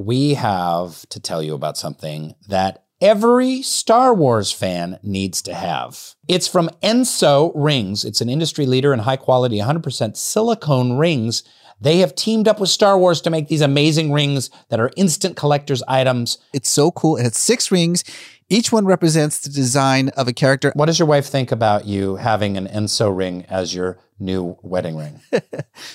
We 0.00 0.32
have 0.32 1.06
to 1.10 1.20
tell 1.20 1.42
you 1.42 1.52
about 1.52 1.76
something 1.76 2.34
that 2.48 2.84
every 3.02 3.60
Star 3.60 4.14
Wars 4.14 4.50
fan 4.50 4.98
needs 5.02 5.42
to 5.42 5.52
have. 5.52 6.14
It's 6.26 6.48
from 6.48 6.70
Enso 6.82 7.52
Rings. 7.54 8.06
It's 8.06 8.22
an 8.22 8.30
industry 8.30 8.64
leader 8.64 8.94
in 8.94 9.00
high 9.00 9.18
quality 9.18 9.58
100% 9.58 10.16
silicone 10.16 10.94
rings. 10.96 11.42
They 11.82 11.98
have 11.98 12.14
teamed 12.14 12.48
up 12.48 12.60
with 12.60 12.70
Star 12.70 12.98
Wars 12.98 13.20
to 13.20 13.30
make 13.30 13.48
these 13.48 13.60
amazing 13.60 14.10
rings 14.10 14.48
that 14.70 14.80
are 14.80 14.90
instant 14.96 15.36
collector's 15.36 15.82
items. 15.86 16.38
It's 16.54 16.70
so 16.70 16.90
cool. 16.92 17.18
It 17.18 17.24
has 17.24 17.36
six 17.36 17.70
rings. 17.70 18.02
Each 18.52 18.72
one 18.72 18.84
represents 18.84 19.38
the 19.38 19.48
design 19.48 20.08
of 20.16 20.26
a 20.26 20.32
character. 20.32 20.72
What 20.74 20.86
does 20.86 20.98
your 20.98 21.06
wife 21.06 21.26
think 21.26 21.52
about 21.52 21.86
you 21.86 22.16
having 22.16 22.56
an 22.56 22.66
Enso 22.66 23.16
ring 23.16 23.46
as 23.48 23.72
your 23.76 23.96
new 24.18 24.58
wedding 24.62 24.96
ring? 24.96 25.20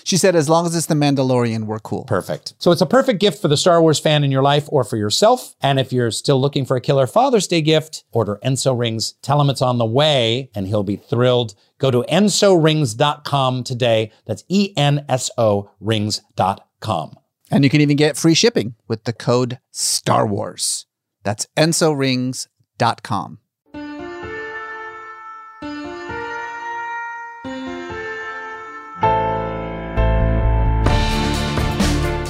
She 0.03 0.17
said, 0.17 0.35
as 0.35 0.47
long 0.47 0.65
as 0.65 0.75
it's 0.75 0.85
the 0.85 0.95
Mandalorian, 0.95 1.65
we're 1.65 1.79
cool. 1.79 2.05
Perfect. 2.05 2.53
So 2.59 2.71
it's 2.71 2.81
a 2.81 2.85
perfect 2.85 3.19
gift 3.19 3.41
for 3.41 3.47
the 3.47 3.57
Star 3.57 3.81
Wars 3.81 3.99
fan 3.99 4.23
in 4.23 4.31
your 4.31 4.41
life 4.43 4.65
or 4.69 4.83
for 4.83 4.97
yourself. 4.97 5.55
And 5.61 5.79
if 5.79 5.91
you're 5.91 6.11
still 6.11 6.39
looking 6.39 6.63
for 6.63 6.77
a 6.77 6.81
killer 6.81 7.07
Father's 7.07 7.47
Day 7.47 7.61
gift, 7.61 8.03
order 8.11 8.39
Enso 8.43 8.77
rings. 8.77 9.13
Tell 9.21 9.41
him 9.41 9.49
it's 9.49 9.61
on 9.61 9.77
the 9.77 9.85
way 9.85 10.49
and 10.55 10.67
he'll 10.67 10.83
be 10.83 10.95
thrilled. 10.95 11.55
Go 11.79 11.91
to 11.91 12.03
ensorings.com 12.03 13.63
today. 13.63 14.11
That's 14.25 14.43
E 14.47 14.73
N 14.77 15.05
S 15.09 15.29
O 15.37 15.71
rings.com. 15.79 17.17
And 17.51 17.63
you 17.63 17.69
can 17.69 17.81
even 17.81 17.97
get 17.97 18.17
free 18.17 18.33
shipping 18.33 18.75
with 18.87 19.03
the 19.03 19.13
code 19.13 19.59
Star 19.71 20.25
Wars. 20.25 20.85
That's 21.25 21.47
ensorings.com. 21.57 23.39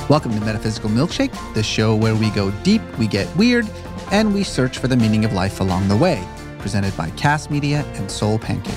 Welcome 0.07 0.33
to 0.33 0.39
Metaphysical 0.39 0.89
Milkshake, 0.89 1.53
the 1.55 1.63
show 1.63 1.95
where 1.95 2.15
we 2.15 2.29
go 2.29 2.51
deep, 2.63 2.81
we 2.97 3.07
get 3.07 3.27
weird, 3.35 3.67
and 4.11 4.33
we 4.33 4.43
search 4.43 4.77
for 4.77 4.87
the 4.87 4.95
meaning 4.95 5.25
of 5.25 5.33
life 5.33 5.59
along 5.59 5.87
the 5.87 5.97
way. 5.97 6.25
Presented 6.59 6.95
by 6.95 7.09
Cast 7.11 7.51
Media 7.51 7.83
and 7.95 8.09
Soul 8.09 8.39
Pancake. 8.39 8.73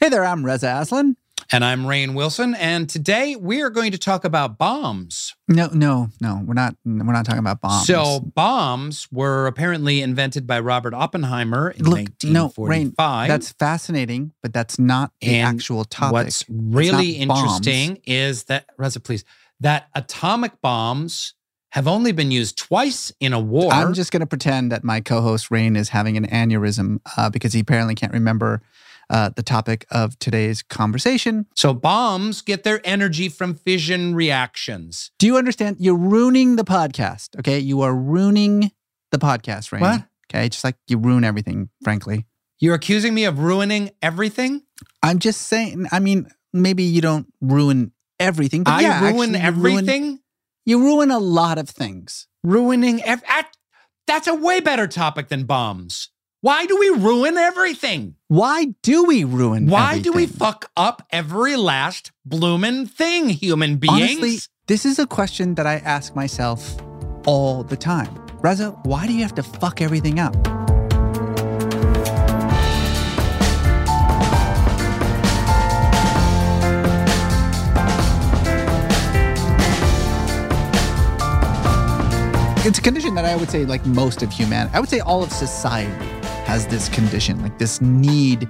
Hey 0.00 0.08
there, 0.08 0.24
I'm 0.24 0.44
Reza 0.44 0.78
Aslan. 0.80 1.16
And 1.50 1.64
I'm 1.64 1.84
Rainn 1.84 2.12
Wilson. 2.12 2.54
And 2.54 2.90
today 2.90 3.34
we 3.34 3.62
are 3.62 3.70
going 3.70 3.92
to 3.92 3.98
talk 3.98 4.24
about 4.24 4.58
bombs. 4.58 5.34
No, 5.48 5.68
no, 5.72 6.10
no, 6.20 6.42
we're 6.44 6.52
not. 6.52 6.76
We're 6.84 7.04
not 7.04 7.24
talking 7.24 7.38
about 7.38 7.62
bombs. 7.62 7.86
So 7.86 8.20
bombs 8.20 9.08
were 9.10 9.46
apparently 9.46 10.02
invented 10.02 10.46
by 10.46 10.60
Robert 10.60 10.92
Oppenheimer 10.92 11.70
in 11.70 11.86
Look, 11.86 12.22
no, 12.22 12.44
1945. 12.48 12.96
Rainn, 12.98 13.28
that's 13.28 13.52
fascinating, 13.52 14.32
but 14.42 14.52
that's 14.52 14.78
not 14.78 15.12
the 15.22 15.36
And 15.36 15.56
actual 15.56 15.86
topic. 15.86 16.12
What's 16.12 16.44
really 16.50 17.24
not 17.24 17.34
bombs. 17.34 17.66
interesting 17.66 18.02
is 18.04 18.44
that, 18.44 18.66
Reza, 18.76 19.00
please, 19.00 19.24
that 19.60 19.88
atomic 19.94 20.60
bombs 20.60 21.34
have 21.70 21.88
only 21.88 22.12
been 22.12 22.30
used 22.30 22.58
twice 22.58 23.10
in 23.20 23.32
a 23.32 23.40
war. 23.40 23.72
I'm 23.72 23.94
just 23.94 24.12
going 24.12 24.20
to 24.20 24.26
pretend 24.26 24.70
that 24.72 24.84
my 24.84 25.00
co-host 25.00 25.48
Rainn 25.48 25.76
is 25.78 25.90
having 25.90 26.18
an 26.18 26.26
aneurysm 26.26 26.98
uh, 27.16 27.30
because 27.30 27.54
he 27.54 27.60
apparently 27.60 27.94
can't 27.94 28.12
remember 28.12 28.60
uh, 29.10 29.30
the 29.34 29.42
topic 29.42 29.86
of 29.90 30.18
today's 30.18 30.62
conversation. 30.62 31.46
so 31.54 31.72
bombs 31.74 32.42
get 32.42 32.62
their 32.64 32.80
energy 32.84 33.28
from 33.28 33.54
fission 33.54 34.14
reactions. 34.14 35.10
Do 35.18 35.26
you 35.26 35.36
understand? 35.36 35.76
You're 35.80 35.96
ruining 35.96 36.56
the 36.56 36.64
podcast. 36.64 37.38
Okay, 37.38 37.58
you 37.58 37.80
are 37.82 37.94
ruining 37.94 38.70
the 39.10 39.18
podcast, 39.18 39.70
Rainn. 39.72 39.80
What? 39.80 40.04
Okay, 40.30 40.48
just 40.48 40.64
like 40.64 40.76
you 40.88 40.98
ruin 40.98 41.24
everything. 41.24 41.70
Frankly, 41.82 42.26
You're 42.60 42.74
accusing 42.74 43.14
me 43.14 43.24
of 43.24 43.38
ruining 43.38 43.90
everything? 44.02 44.62
I'm 45.02 45.18
just 45.20 45.42
saying. 45.42 45.86
I 45.92 46.00
mean, 46.00 46.28
maybe 46.52 46.82
you 46.82 47.00
don't 47.00 47.26
ruin 47.40 47.92
everything, 48.20 48.64
but 48.64 48.74
I 48.74 48.80
yeah, 48.82 49.00
ruin 49.12 49.34
actually, 49.36 49.56
you 49.56 49.62
ruin- 49.62 49.76
everything? 49.78 50.20
you 50.66 50.82
ruin 50.82 51.10
a 51.10 51.18
lot 51.18 51.56
of 51.58 51.68
things. 51.68 52.26
ruining 52.44 53.02
ev- 53.04 53.22
at- 53.28 53.56
that's 54.06 54.26
a 54.26 54.34
way 54.34 54.60
better 54.60 54.86
topic 54.86 55.28
than 55.28 55.44
bombs 55.44 56.10
why 56.40 56.66
do 56.66 56.76
we 56.78 56.88
ruin 56.90 57.36
everything 57.36 58.14
Why 58.28 58.66
do 58.82 59.04
we 59.04 59.24
ruin? 59.24 59.66
why 59.66 59.98
do 59.98 60.12
we 60.12 60.26
fuck 60.26 60.70
up 60.76 61.04
every 61.10 61.56
last 61.56 62.12
bloomin' 62.24 62.86
thing 62.86 63.28
human 63.28 63.76
beings 63.76 63.92
Honestly, 63.92 64.38
this 64.68 64.86
is 64.86 65.00
a 65.00 65.06
question 65.06 65.56
that 65.56 65.66
I 65.66 65.76
ask 65.76 66.14
myself 66.14 66.76
all 67.26 67.64
the 67.64 67.76
time. 67.76 68.14
Reza, 68.40 68.70
why 68.84 69.06
do 69.08 69.12
you 69.14 69.22
have 69.22 69.34
to 69.34 69.42
fuck 69.42 69.80
everything 69.80 70.20
up? 70.20 70.36
It's 82.64 82.78
a 82.78 82.82
condition 82.82 83.14
that 83.14 83.24
I 83.24 83.34
would 83.34 83.50
say, 83.50 83.64
like 83.64 83.84
most 83.86 84.22
of 84.22 84.30
humanity, 84.30 84.74
I 84.74 84.80
would 84.80 84.90
say 84.90 85.00
all 85.00 85.22
of 85.22 85.32
society 85.32 86.17
has 86.48 86.66
this 86.66 86.88
condition, 86.88 87.42
like 87.42 87.58
this 87.58 87.82
need 87.82 88.48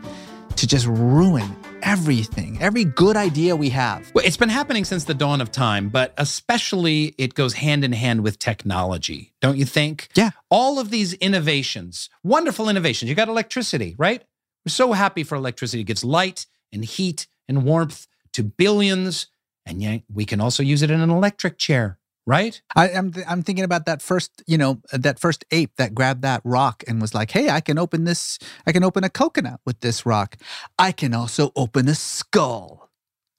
to 0.55 0.67
just 0.69 0.87
ruin 0.87 1.57
everything, 1.83 2.57
every 2.61 2.85
good 2.85 3.17
idea 3.17 3.57
we 3.57 3.71
have. 3.71 4.09
well, 4.15 4.25
it's 4.25 4.37
been 4.37 4.49
happening 4.49 4.85
since 4.85 5.03
the 5.03 5.15
dawn 5.15 5.41
of 5.41 5.51
time 5.51 5.89
but 5.89 6.15
especially 6.17 7.13
it 7.19 7.35
goes 7.35 7.55
hand 7.55 7.83
in 7.83 7.91
hand 7.91 8.23
with 8.23 8.39
technology 8.39 9.33
don't 9.41 9.57
you 9.57 9.65
think? 9.65 10.09
Yeah. 10.15 10.31
all 10.49 10.79
of 10.79 10.91
these 10.91 11.15
innovations 11.15 12.09
wonderful 12.23 12.69
innovations. 12.69 13.09
You 13.09 13.17
got 13.17 13.29
electricity 13.29 13.97
right? 13.99 14.23
We're 14.65 14.71
so 14.71 14.93
happy 14.93 15.25
for 15.25 15.35
electricity. 15.35 15.81
It 15.81 15.87
gives 15.87 16.05
light 16.05 16.47
and 16.73 16.85
heat 16.85 17.27
and 17.49 17.65
warmth 17.65 18.07
to 18.35 18.45
billions 18.45 19.27
and 19.67 19.83
yet 19.83 20.03
we 20.13 20.25
can 20.25 20.41
also 20.41 20.63
use 20.63 20.83
it 20.83 20.91
in 20.93 21.01
an 21.01 21.11
electric 21.11 21.59
chair 21.59 21.99
right 22.29 22.61
I, 22.77 22.91
I'm 22.91 23.11
th- 23.13 23.27
I'm 23.29 23.43
thinking 23.43 23.65
about 23.65 23.87
that 23.87 24.03
first, 24.03 24.43
you 24.47 24.59
know, 24.59 24.81
that 24.93 25.19
first 25.19 25.45
ape 25.51 25.73
that 25.77 25.95
grabbed 25.95 26.23
that 26.23 26.43
rock 26.45 26.85
and 26.87 27.01
was 27.01 27.15
like, 27.15 27.31
"Hey, 27.31 27.49
I 27.49 27.61
can 27.61 27.79
open 27.79 28.05
this. 28.05 28.39
I 28.67 28.73
can 28.73 28.85
open 28.85 29.03
a 29.03 29.09
coconut 29.09 29.61
with 29.65 29.81
this 29.81 30.05
rock. 30.05 30.37
I 30.79 30.93
can 30.93 31.15
also 31.15 31.51
open 31.57 31.89
a 31.89 31.95
skull 31.95 32.91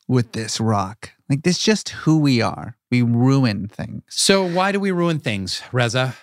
with 0.07 0.31
this 0.31 0.59
rock." 0.59 1.11
Like 1.29 1.43
this, 1.43 1.57
is 1.57 1.63
just 1.63 1.89
who 1.89 2.17
we 2.17 2.41
are. 2.41 2.75
We 2.89 3.03
ruin 3.03 3.67
things. 3.67 4.01
So 4.09 4.43
why 4.43 4.71
do 4.71 4.79
we 4.79 4.91
ruin 4.91 5.19
things, 5.19 5.61
Reza? 5.71 6.15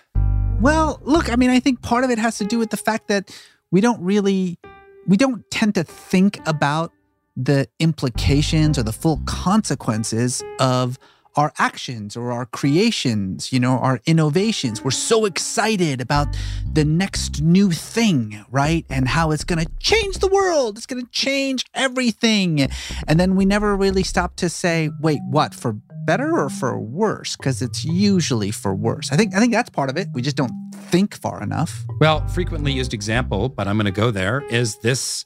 Well, 0.59 0.99
look, 1.03 1.31
I 1.31 1.37
mean, 1.37 1.49
I 1.49 1.61
think 1.61 1.81
part 1.81 2.03
of 2.03 2.09
it 2.09 2.19
has 2.19 2.37
to 2.39 2.45
do 2.45 2.59
with 2.59 2.71
the 2.71 2.77
fact 2.77 3.07
that 3.07 3.31
we 3.71 3.79
don't 3.79 4.01
really, 4.01 4.59
we 5.07 5.15
don't 5.15 5.49
tend 5.49 5.75
to 5.75 5.83
think 5.83 6.39
about 6.45 6.91
the 7.37 7.67
implications 7.79 8.77
or 8.77 8.83
the 8.83 8.91
full 8.91 9.21
consequences 9.25 10.43
of 10.59 10.99
our 11.37 11.53
actions 11.59 12.17
or 12.17 12.31
our 12.31 12.45
creations, 12.47 13.53
you 13.53 13.59
know, 13.59 13.77
our 13.77 14.01
innovations. 14.05 14.83
We're 14.83 14.91
so 14.91 15.25
excited 15.25 16.01
about 16.01 16.27
the 16.73 16.83
next 16.83 17.41
new 17.41 17.71
thing, 17.71 18.43
right? 18.49 18.85
And 18.89 19.07
how 19.07 19.31
it's 19.31 19.43
going 19.43 19.63
to 19.63 19.71
change 19.79 20.17
the 20.17 20.27
world. 20.27 20.77
It's 20.77 20.87
going 20.87 21.05
to 21.05 21.11
change 21.11 21.63
everything. 21.73 22.67
And 23.07 23.19
then 23.19 23.35
we 23.35 23.45
never 23.45 23.75
really 23.75 24.03
stop 24.03 24.35
to 24.37 24.49
say, 24.49 24.89
wait, 24.99 25.19
what? 25.29 25.53
For 25.53 25.73
better 26.05 26.37
or 26.39 26.49
for 26.49 26.79
worse? 26.79 27.37
Because 27.37 27.61
it's 27.61 27.85
usually 27.85 28.49
for 28.49 28.73
worse. 28.73 29.11
I 29.11 29.15
think 29.15 29.35
I 29.35 29.39
think 29.39 29.53
that's 29.53 29.69
part 29.69 29.89
of 29.89 29.97
it. 29.97 30.07
We 30.13 30.21
just 30.21 30.37
don't 30.37 30.53
think 30.89 31.15
far 31.15 31.43
enough. 31.43 31.85
Well, 31.99 32.27
frequently 32.27 32.71
used 32.71 32.93
example, 32.93 33.49
but 33.49 33.67
I'm 33.67 33.77
going 33.77 33.85
to 33.85 33.91
go 33.91 34.09
there, 34.09 34.41
is 34.49 34.77
this 34.77 35.25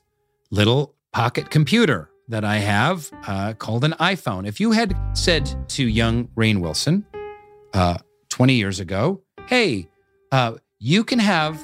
little 0.50 0.96
pocket 1.14 1.50
computer 1.50 2.11
that 2.32 2.46
I 2.46 2.58
have 2.58 3.12
uh, 3.28 3.54
called 3.54 3.84
an 3.84 3.92
iPhone. 4.00 4.48
If 4.48 4.60
you 4.60 4.72
had 4.72 4.96
said 5.14 5.54
to 5.70 5.86
young 5.86 6.28
Rainn 6.30 6.62
Wilson 6.62 7.06
uh, 7.74 7.98
20 8.30 8.54
years 8.54 8.80
ago, 8.80 9.22
hey, 9.48 9.90
uh, 10.32 10.54
you 10.80 11.04
can 11.04 11.20
have 11.20 11.60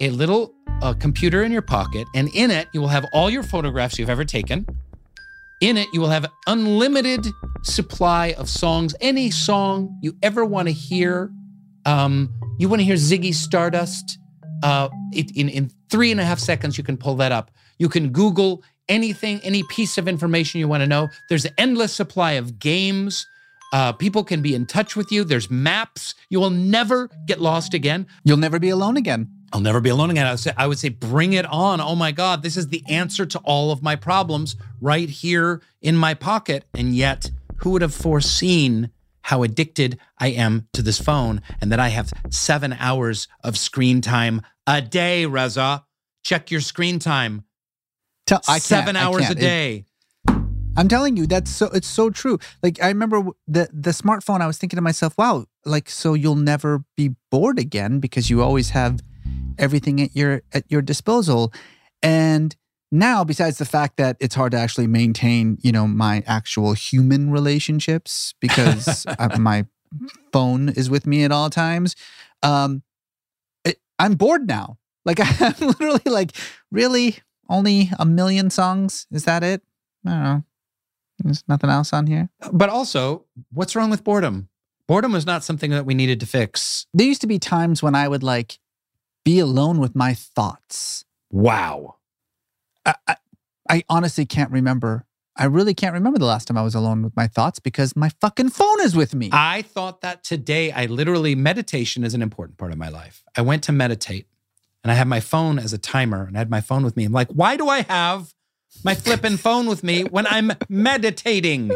a 0.00 0.10
little 0.10 0.52
uh, 0.82 0.94
computer 0.94 1.44
in 1.44 1.52
your 1.52 1.62
pocket, 1.62 2.08
and 2.14 2.28
in 2.34 2.50
it, 2.50 2.68
you 2.72 2.80
will 2.80 2.88
have 2.88 3.06
all 3.12 3.30
your 3.30 3.44
photographs 3.44 3.98
you've 3.98 4.10
ever 4.10 4.24
taken. 4.24 4.66
In 5.60 5.76
it, 5.76 5.86
you 5.92 6.00
will 6.00 6.08
have 6.08 6.26
unlimited 6.48 7.24
supply 7.62 8.34
of 8.36 8.48
songs, 8.48 8.96
any 9.00 9.30
song 9.30 9.96
you 10.02 10.16
ever 10.22 10.44
want 10.44 10.66
to 10.66 10.72
hear. 10.72 11.30
Um, 11.86 12.34
you 12.58 12.68
want 12.68 12.80
to 12.80 12.84
hear 12.84 12.96
Ziggy 12.96 13.32
Stardust? 13.32 14.18
Uh, 14.64 14.88
it, 15.12 15.30
in 15.36 15.48
in 15.48 15.70
three 15.88 16.10
and 16.10 16.20
a 16.20 16.24
half 16.24 16.40
seconds, 16.40 16.76
you 16.76 16.82
can 16.82 16.96
pull 16.96 17.14
that 17.16 17.30
up. 17.30 17.52
You 17.78 17.88
can 17.88 18.10
Google 18.10 18.62
anything, 18.90 19.40
any 19.42 19.62
piece 19.62 19.96
of 19.96 20.06
information 20.06 20.60
you 20.60 20.68
want 20.68 20.82
to 20.82 20.86
know. 20.86 21.08
There's 21.30 21.46
an 21.46 21.54
endless 21.56 21.94
supply 21.94 22.32
of 22.32 22.58
games. 22.58 23.26
Uh, 23.72 23.92
people 23.92 24.24
can 24.24 24.42
be 24.42 24.54
in 24.54 24.66
touch 24.66 24.96
with 24.96 25.10
you. 25.12 25.24
There's 25.24 25.50
maps. 25.50 26.14
You 26.28 26.40
will 26.40 26.50
never 26.50 27.08
get 27.26 27.40
lost 27.40 27.72
again. 27.72 28.06
You'll 28.24 28.36
never 28.36 28.58
be 28.58 28.68
alone 28.68 28.96
again. 28.96 29.30
I'll 29.52 29.60
never 29.60 29.80
be 29.80 29.90
alone 29.90 30.10
again. 30.10 30.26
I 30.26 30.30
would 30.32 30.40
say, 30.40 30.52
I 30.56 30.66
would 30.66 30.78
say, 30.78 30.90
bring 30.90 31.32
it 31.32 31.46
on. 31.46 31.80
Oh 31.80 31.96
my 31.96 32.12
God, 32.12 32.42
this 32.42 32.56
is 32.56 32.68
the 32.68 32.84
answer 32.88 33.26
to 33.26 33.38
all 33.40 33.72
of 33.72 33.82
my 33.82 33.96
problems 33.96 34.56
right 34.80 35.08
here 35.08 35.62
in 35.80 35.96
my 35.96 36.14
pocket. 36.14 36.64
And 36.74 36.94
yet, 36.94 37.30
who 37.58 37.70
would 37.70 37.82
have 37.82 37.94
foreseen 37.94 38.90
how 39.22 39.42
addicted 39.42 39.98
I 40.18 40.28
am 40.28 40.68
to 40.72 40.82
this 40.82 41.00
phone 41.00 41.42
and 41.60 41.70
that 41.72 41.80
I 41.80 41.88
have 41.88 42.12
seven 42.30 42.74
hours 42.78 43.28
of 43.44 43.58
screen 43.58 44.00
time 44.00 44.42
a 44.66 44.80
day, 44.80 45.26
Reza? 45.26 45.84
Check 46.22 46.50
your 46.50 46.60
screen 46.60 46.98
time. 46.98 47.44
Tell, 48.30 48.40
I 48.46 48.60
seven 48.60 48.94
hours 48.94 49.22
a 49.22 49.26
can't. 49.26 49.38
It- 49.38 49.42
day. 49.42 49.84
I'm 50.76 50.86
telling 50.86 51.16
you, 51.16 51.26
that's 51.26 51.50
so 51.50 51.66
it's 51.74 51.88
so 51.88 52.10
true. 52.10 52.38
Like 52.62 52.80
I 52.80 52.86
remember 52.86 53.24
the 53.48 53.68
the 53.72 53.90
smartphone. 53.90 54.40
I 54.40 54.46
was 54.46 54.56
thinking 54.56 54.76
to 54.76 54.82
myself, 54.82 55.18
wow, 55.18 55.46
like 55.64 55.90
so 55.90 56.14
you'll 56.14 56.36
never 56.36 56.84
be 56.96 57.16
bored 57.32 57.58
again 57.58 57.98
because 57.98 58.30
you 58.30 58.40
always 58.40 58.70
have 58.70 59.00
everything 59.58 60.00
at 60.00 60.14
your 60.14 60.42
at 60.52 60.62
your 60.68 60.80
disposal. 60.80 61.52
And 62.04 62.54
now, 62.92 63.24
besides 63.24 63.58
the 63.58 63.64
fact 63.64 63.96
that 63.96 64.16
it's 64.20 64.36
hard 64.36 64.52
to 64.52 64.58
actually 64.58 64.86
maintain, 64.86 65.58
you 65.60 65.72
know, 65.72 65.88
my 65.88 66.22
actual 66.24 66.74
human 66.74 67.32
relationships 67.32 68.34
because 68.40 69.06
uh, 69.18 69.36
my 69.40 69.66
phone 70.32 70.68
is 70.68 70.88
with 70.88 71.04
me 71.04 71.24
at 71.24 71.32
all 71.32 71.50
times, 71.50 71.96
um, 72.44 72.84
it, 73.64 73.78
I'm 73.98 74.14
bored 74.14 74.46
now. 74.46 74.78
Like 75.04 75.18
I'm 75.40 75.54
literally 75.66 76.00
like, 76.06 76.30
really, 76.70 77.18
only 77.50 77.90
a 77.98 78.06
million 78.06 78.48
songs? 78.48 79.06
Is 79.10 79.24
that 79.24 79.42
it? 79.42 79.62
I 80.06 80.10
don't 80.10 80.22
know. 80.22 80.44
There's 81.18 81.44
nothing 81.48 81.68
else 81.68 81.92
on 81.92 82.06
here. 82.06 82.30
But 82.50 82.70
also, 82.70 83.26
what's 83.52 83.76
wrong 83.76 83.90
with 83.90 84.02
boredom? 84.04 84.48
Boredom 84.88 85.12
was 85.12 85.26
not 85.26 85.44
something 85.44 85.70
that 85.70 85.84
we 85.84 85.94
needed 85.94 86.18
to 86.20 86.26
fix. 86.26 86.86
There 86.94 87.06
used 87.06 87.20
to 87.20 87.26
be 87.26 87.38
times 87.38 87.82
when 87.82 87.94
I 87.94 88.08
would 88.08 88.22
like 88.22 88.58
be 89.24 89.38
alone 89.38 89.78
with 89.78 89.94
my 89.94 90.14
thoughts. 90.14 91.04
Wow. 91.30 91.96
I, 92.86 92.94
I, 93.06 93.16
I 93.68 93.84
honestly 93.88 94.24
can't 94.24 94.50
remember. 94.50 95.06
I 95.36 95.44
really 95.44 95.74
can't 95.74 95.94
remember 95.94 96.18
the 96.18 96.24
last 96.24 96.48
time 96.48 96.58
I 96.58 96.62
was 96.62 96.74
alone 96.74 97.02
with 97.02 97.14
my 97.16 97.26
thoughts 97.26 97.60
because 97.60 97.94
my 97.94 98.10
fucking 98.20 98.48
phone 98.48 98.80
is 98.80 98.96
with 98.96 99.14
me. 99.14 99.30
I 99.32 99.62
thought 99.62 100.00
that 100.00 100.24
today, 100.24 100.72
I 100.72 100.86
literally, 100.86 101.34
meditation 101.34 102.02
is 102.02 102.14
an 102.14 102.22
important 102.22 102.58
part 102.58 102.72
of 102.72 102.78
my 102.78 102.88
life. 102.88 103.22
I 103.36 103.42
went 103.42 103.62
to 103.64 103.72
meditate 103.72 104.26
and 104.82 104.90
I 104.90 104.94
had 104.94 105.08
my 105.08 105.20
phone 105.20 105.58
as 105.58 105.72
a 105.72 105.78
timer 105.78 106.24
and 106.24 106.36
I 106.36 106.40
had 106.40 106.50
my 106.50 106.60
phone 106.60 106.84
with 106.84 106.96
me. 106.96 107.04
I'm 107.04 107.12
like, 107.12 107.28
why 107.28 107.56
do 107.56 107.68
I 107.68 107.82
have 107.82 108.32
my 108.84 108.94
flippin' 108.94 109.36
phone 109.36 109.66
with 109.66 109.82
me 109.82 110.04
when 110.04 110.26
I'm 110.26 110.52
meditating? 110.68 111.72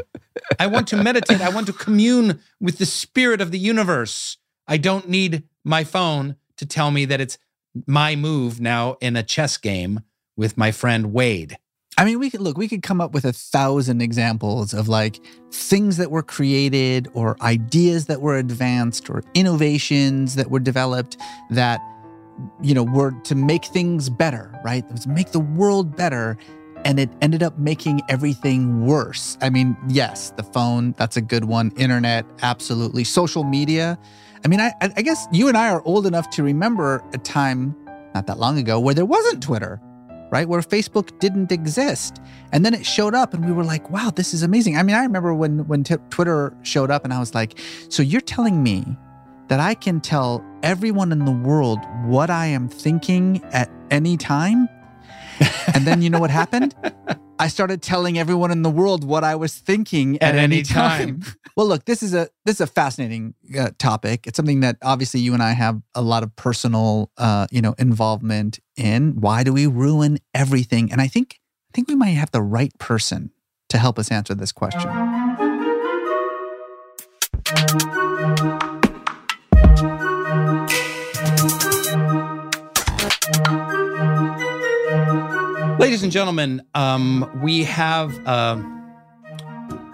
I 0.58 0.66
want 0.66 0.88
to 0.88 0.96
meditate. 0.96 1.40
I 1.40 1.50
want 1.50 1.66
to 1.66 1.72
commune 1.72 2.40
with 2.60 2.78
the 2.78 2.86
spirit 2.86 3.40
of 3.40 3.50
the 3.50 3.58
universe. 3.58 4.38
I 4.66 4.78
don't 4.78 5.08
need 5.08 5.44
my 5.64 5.84
phone 5.84 6.36
to 6.56 6.66
tell 6.66 6.90
me 6.90 7.04
that 7.06 7.20
it's 7.20 7.38
my 7.86 8.16
move 8.16 8.60
now 8.60 8.96
in 9.00 9.16
a 9.16 9.22
chess 9.22 9.56
game 9.56 10.00
with 10.36 10.56
my 10.56 10.70
friend 10.70 11.12
Wade. 11.12 11.58
I 11.96 12.04
mean, 12.04 12.18
we 12.18 12.28
could 12.28 12.40
look, 12.40 12.58
we 12.58 12.66
could 12.66 12.82
come 12.82 13.00
up 13.00 13.12
with 13.12 13.24
a 13.24 13.32
thousand 13.32 14.02
examples 14.02 14.74
of 14.74 14.88
like 14.88 15.20
things 15.52 15.96
that 15.98 16.10
were 16.10 16.24
created 16.24 17.08
or 17.14 17.36
ideas 17.40 18.06
that 18.06 18.20
were 18.20 18.36
advanced 18.36 19.08
or 19.08 19.22
innovations 19.34 20.34
that 20.34 20.50
were 20.50 20.58
developed 20.58 21.16
that, 21.50 21.80
you 22.62 22.74
know, 22.74 22.82
were 22.82 23.12
to 23.24 23.34
make 23.34 23.64
things 23.66 24.08
better, 24.10 24.52
right? 24.64 24.84
It 24.84 24.92
was 24.92 25.06
make 25.06 25.32
the 25.32 25.40
world 25.40 25.96
better. 25.96 26.36
And 26.84 27.00
it 27.00 27.08
ended 27.22 27.42
up 27.42 27.58
making 27.58 28.02
everything 28.10 28.84
worse. 28.84 29.38
I 29.40 29.48
mean, 29.48 29.74
yes, 29.88 30.32
the 30.36 30.42
phone, 30.42 30.92
that's 30.98 31.16
a 31.16 31.22
good 31.22 31.46
one. 31.46 31.72
Internet, 31.76 32.26
absolutely. 32.42 33.04
Social 33.04 33.42
media. 33.42 33.98
I 34.44 34.48
mean, 34.48 34.60
I, 34.60 34.74
I 34.82 35.00
guess 35.00 35.26
you 35.32 35.48
and 35.48 35.56
I 35.56 35.70
are 35.70 35.80
old 35.86 36.06
enough 36.06 36.28
to 36.30 36.42
remember 36.42 37.02
a 37.14 37.18
time 37.18 37.74
not 38.14 38.26
that 38.26 38.38
long 38.38 38.58
ago 38.58 38.78
where 38.78 38.94
there 38.94 39.06
wasn't 39.06 39.42
Twitter 39.42 39.80
right? 40.34 40.48
Where 40.48 40.60
Facebook 40.62 41.16
didn't 41.20 41.52
exist. 41.52 42.20
And 42.50 42.66
then 42.66 42.74
it 42.74 42.84
showed 42.84 43.14
up 43.14 43.34
and 43.34 43.46
we 43.46 43.52
were 43.52 43.62
like, 43.62 43.88
wow, 43.90 44.10
this 44.10 44.34
is 44.34 44.42
amazing. 44.42 44.76
I 44.76 44.82
mean, 44.82 44.96
I 44.96 45.02
remember 45.04 45.32
when 45.32 45.64
when 45.68 45.84
t- 45.84 45.94
Twitter 46.10 46.52
showed 46.62 46.90
up 46.90 47.04
and 47.04 47.14
I 47.14 47.20
was 47.20 47.36
like, 47.36 47.60
so 47.88 48.02
you're 48.02 48.20
telling 48.20 48.60
me 48.60 48.96
that 49.48 49.60
I 49.60 49.74
can 49.74 50.00
tell 50.00 50.44
everyone 50.62 51.12
in 51.12 51.24
the 51.24 51.32
world 51.32 51.78
what 52.04 52.30
I 52.30 52.46
am 52.46 52.68
thinking 52.68 53.42
at 53.52 53.70
any 53.90 54.16
time? 54.16 54.68
And 55.74 55.84
then 55.84 56.02
you 56.02 56.10
know 56.10 56.20
what 56.20 56.30
happened? 56.30 56.74
I 57.38 57.48
started 57.48 57.82
telling 57.82 58.16
everyone 58.18 58.50
in 58.52 58.62
the 58.62 58.70
world 58.70 59.04
what 59.04 59.24
I 59.24 59.34
was 59.34 59.54
thinking 59.54 60.16
at, 60.16 60.34
At 60.34 60.36
any 60.36 60.56
any 60.56 60.62
time. 60.62 61.22
well, 61.56 61.66
look, 61.66 61.84
this 61.84 62.02
is 62.02 62.14
a 62.14 62.28
this 62.44 62.56
is 62.56 62.60
a 62.60 62.66
fascinating 62.66 63.34
uh, 63.58 63.70
topic. 63.78 64.26
It's 64.26 64.36
something 64.36 64.60
that 64.60 64.76
obviously 64.82 65.20
you 65.20 65.34
and 65.34 65.42
I 65.42 65.52
have 65.52 65.82
a 65.94 66.02
lot 66.02 66.22
of 66.22 66.34
personal, 66.36 67.10
uh, 67.18 67.46
you 67.50 67.60
know, 67.60 67.74
involvement 67.78 68.60
in. 68.76 69.20
Why 69.20 69.42
do 69.42 69.52
we 69.52 69.66
ruin 69.66 70.18
everything? 70.32 70.92
And 70.92 71.00
I 71.00 71.08
think 71.08 71.40
I 71.70 71.72
think 71.74 71.88
we 71.88 71.96
might 71.96 72.10
have 72.10 72.30
the 72.30 72.42
right 72.42 72.76
person 72.78 73.32
to 73.68 73.78
help 73.78 73.98
us 73.98 74.12
answer 74.12 74.34
this 74.34 74.52
question. 74.52 74.90
Ladies 85.84 86.02
and 86.02 86.10
gentlemen, 86.10 86.62
um, 86.74 87.30
we 87.42 87.64
have 87.64 88.18
uh, 88.26 88.56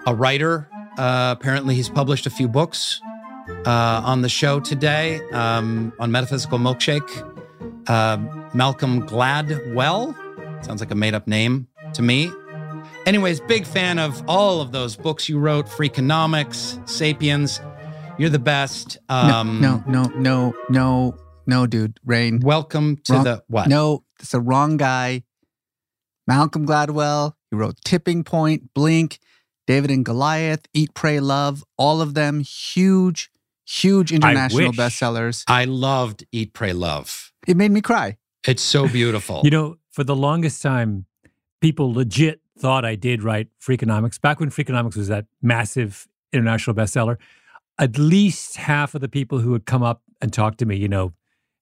a 0.07 0.15
writer. 0.15 0.69
Uh, 0.97 1.35
apparently, 1.37 1.75
he's 1.75 1.89
published 1.89 2.25
a 2.25 2.29
few 2.29 2.47
books 2.47 3.01
uh, 3.65 4.01
on 4.05 4.21
the 4.21 4.29
show 4.29 4.61
today 4.61 5.19
um, 5.31 5.91
on 5.99 6.09
Metaphysical 6.09 6.59
Milkshake. 6.59 7.09
Uh, 7.89 8.15
Malcolm 8.53 9.05
Gladwell 9.05 10.15
sounds 10.63 10.79
like 10.79 10.91
a 10.91 10.95
made 10.95 11.13
up 11.13 11.27
name 11.27 11.67
to 11.93 12.01
me. 12.01 12.31
Anyways, 13.05 13.41
big 13.41 13.65
fan 13.67 13.99
of 13.99 14.23
all 14.29 14.61
of 14.61 14.71
those 14.71 14.95
books 14.95 15.27
you 15.27 15.39
wrote 15.39 15.65
Freakonomics, 15.65 16.87
Sapiens. 16.87 17.59
You're 18.17 18.29
the 18.29 18.39
best. 18.39 18.97
Um, 19.09 19.59
no, 19.59 19.83
no, 19.85 20.03
no, 20.05 20.13
no, 20.15 20.53
no, 20.69 21.17
no, 21.45 21.67
dude. 21.67 21.99
Rainn. 22.07 22.41
Welcome 22.41 22.95
to 23.03 23.13
Wrong- 23.13 23.23
the 23.25 23.43
what? 23.49 23.67
No, 23.67 24.05
it's 24.21 24.31
the 24.31 24.39
wrong 24.39 24.77
guy. 24.77 25.23
Malcolm 26.31 26.65
Gladwell. 26.65 27.33
He 27.49 27.57
wrote 27.57 27.75
Tipping 27.83 28.23
Point, 28.23 28.73
Blink, 28.73 29.19
David 29.67 29.91
and 29.91 30.05
Goliath, 30.05 30.65
Eat, 30.73 30.93
Pray, 30.93 31.19
Love. 31.19 31.61
All 31.77 31.99
of 32.01 32.13
them 32.13 32.39
huge, 32.39 33.29
huge 33.65 34.13
international 34.13 34.69
wish. 34.69 34.77
bestsellers. 34.77 35.43
I 35.49 35.65
loved 35.65 36.23
Eat, 36.31 36.53
Pray, 36.53 36.71
Love. 36.71 37.33
It 37.49 37.57
made 37.57 37.71
me 37.71 37.81
cry. 37.81 38.17
It's 38.47 38.63
so 38.63 38.87
beautiful. 38.99 39.41
You 39.43 39.49
know, 39.49 39.75
for 39.89 40.05
the 40.05 40.15
longest 40.15 40.61
time, 40.61 41.05
people 41.59 41.91
legit 41.91 42.39
thought 42.57 42.85
I 42.85 42.95
did 42.95 43.23
write 43.23 43.49
Freakonomics. 43.61 44.21
Back 44.21 44.39
when 44.39 44.51
Freakonomics 44.51 44.95
was 44.95 45.09
that 45.09 45.25
massive 45.41 46.07
international 46.31 46.77
bestseller, 46.77 47.17
at 47.77 47.97
least 47.97 48.55
half 48.55 48.95
of 48.95 49.01
the 49.01 49.09
people 49.09 49.39
who 49.39 49.51
would 49.51 49.65
come 49.65 49.83
up 49.83 50.01
and 50.21 50.31
talk 50.31 50.55
to 50.57 50.65
me, 50.65 50.77
you 50.77 50.87
know, 50.87 51.11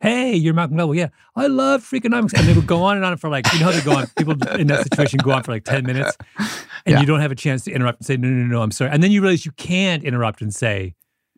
hey, 0.01 0.33
you're 0.35 0.53
Malcolm 0.53 0.77
Gladwell. 0.77 0.95
Yeah, 0.95 1.07
I 1.35 1.47
love 1.47 1.83
Freakonomics. 1.83 2.33
And 2.37 2.47
they 2.47 2.53
would 2.53 2.67
go 2.67 2.83
on 2.83 2.95
and 2.95 3.05
on 3.05 3.17
for 3.17 3.29
like, 3.29 3.51
you 3.53 3.59
know 3.59 3.65
how 3.67 3.71
they 3.71 3.81
go 3.81 3.95
on, 3.95 4.07
people 4.17 4.33
in 4.59 4.67
that 4.67 4.83
situation 4.83 5.19
go 5.23 5.31
on 5.31 5.43
for 5.43 5.51
like 5.51 5.63
10 5.65 5.85
minutes 5.85 6.15
and 6.37 6.47
Yeah. 6.93 6.99
you 7.01 7.05
don't 7.05 7.19
have 7.21 7.31
a 7.31 7.35
chance 7.35 7.63
to 7.65 7.71
interrupt 7.71 7.99
and 7.99 8.05
say, 8.05 8.17
no, 8.17 8.27
no, 8.29 8.45
no, 8.45 8.61
I'm 8.61 8.71
sorry. 8.71 8.91
And 8.91 9.03
then 9.03 9.11
you 9.11 9.21
realize 9.21 9.45
you 9.45 9.51
can't 9.53 10.03
interrupt 10.03 10.41
and 10.41 10.53
say, 10.55 10.95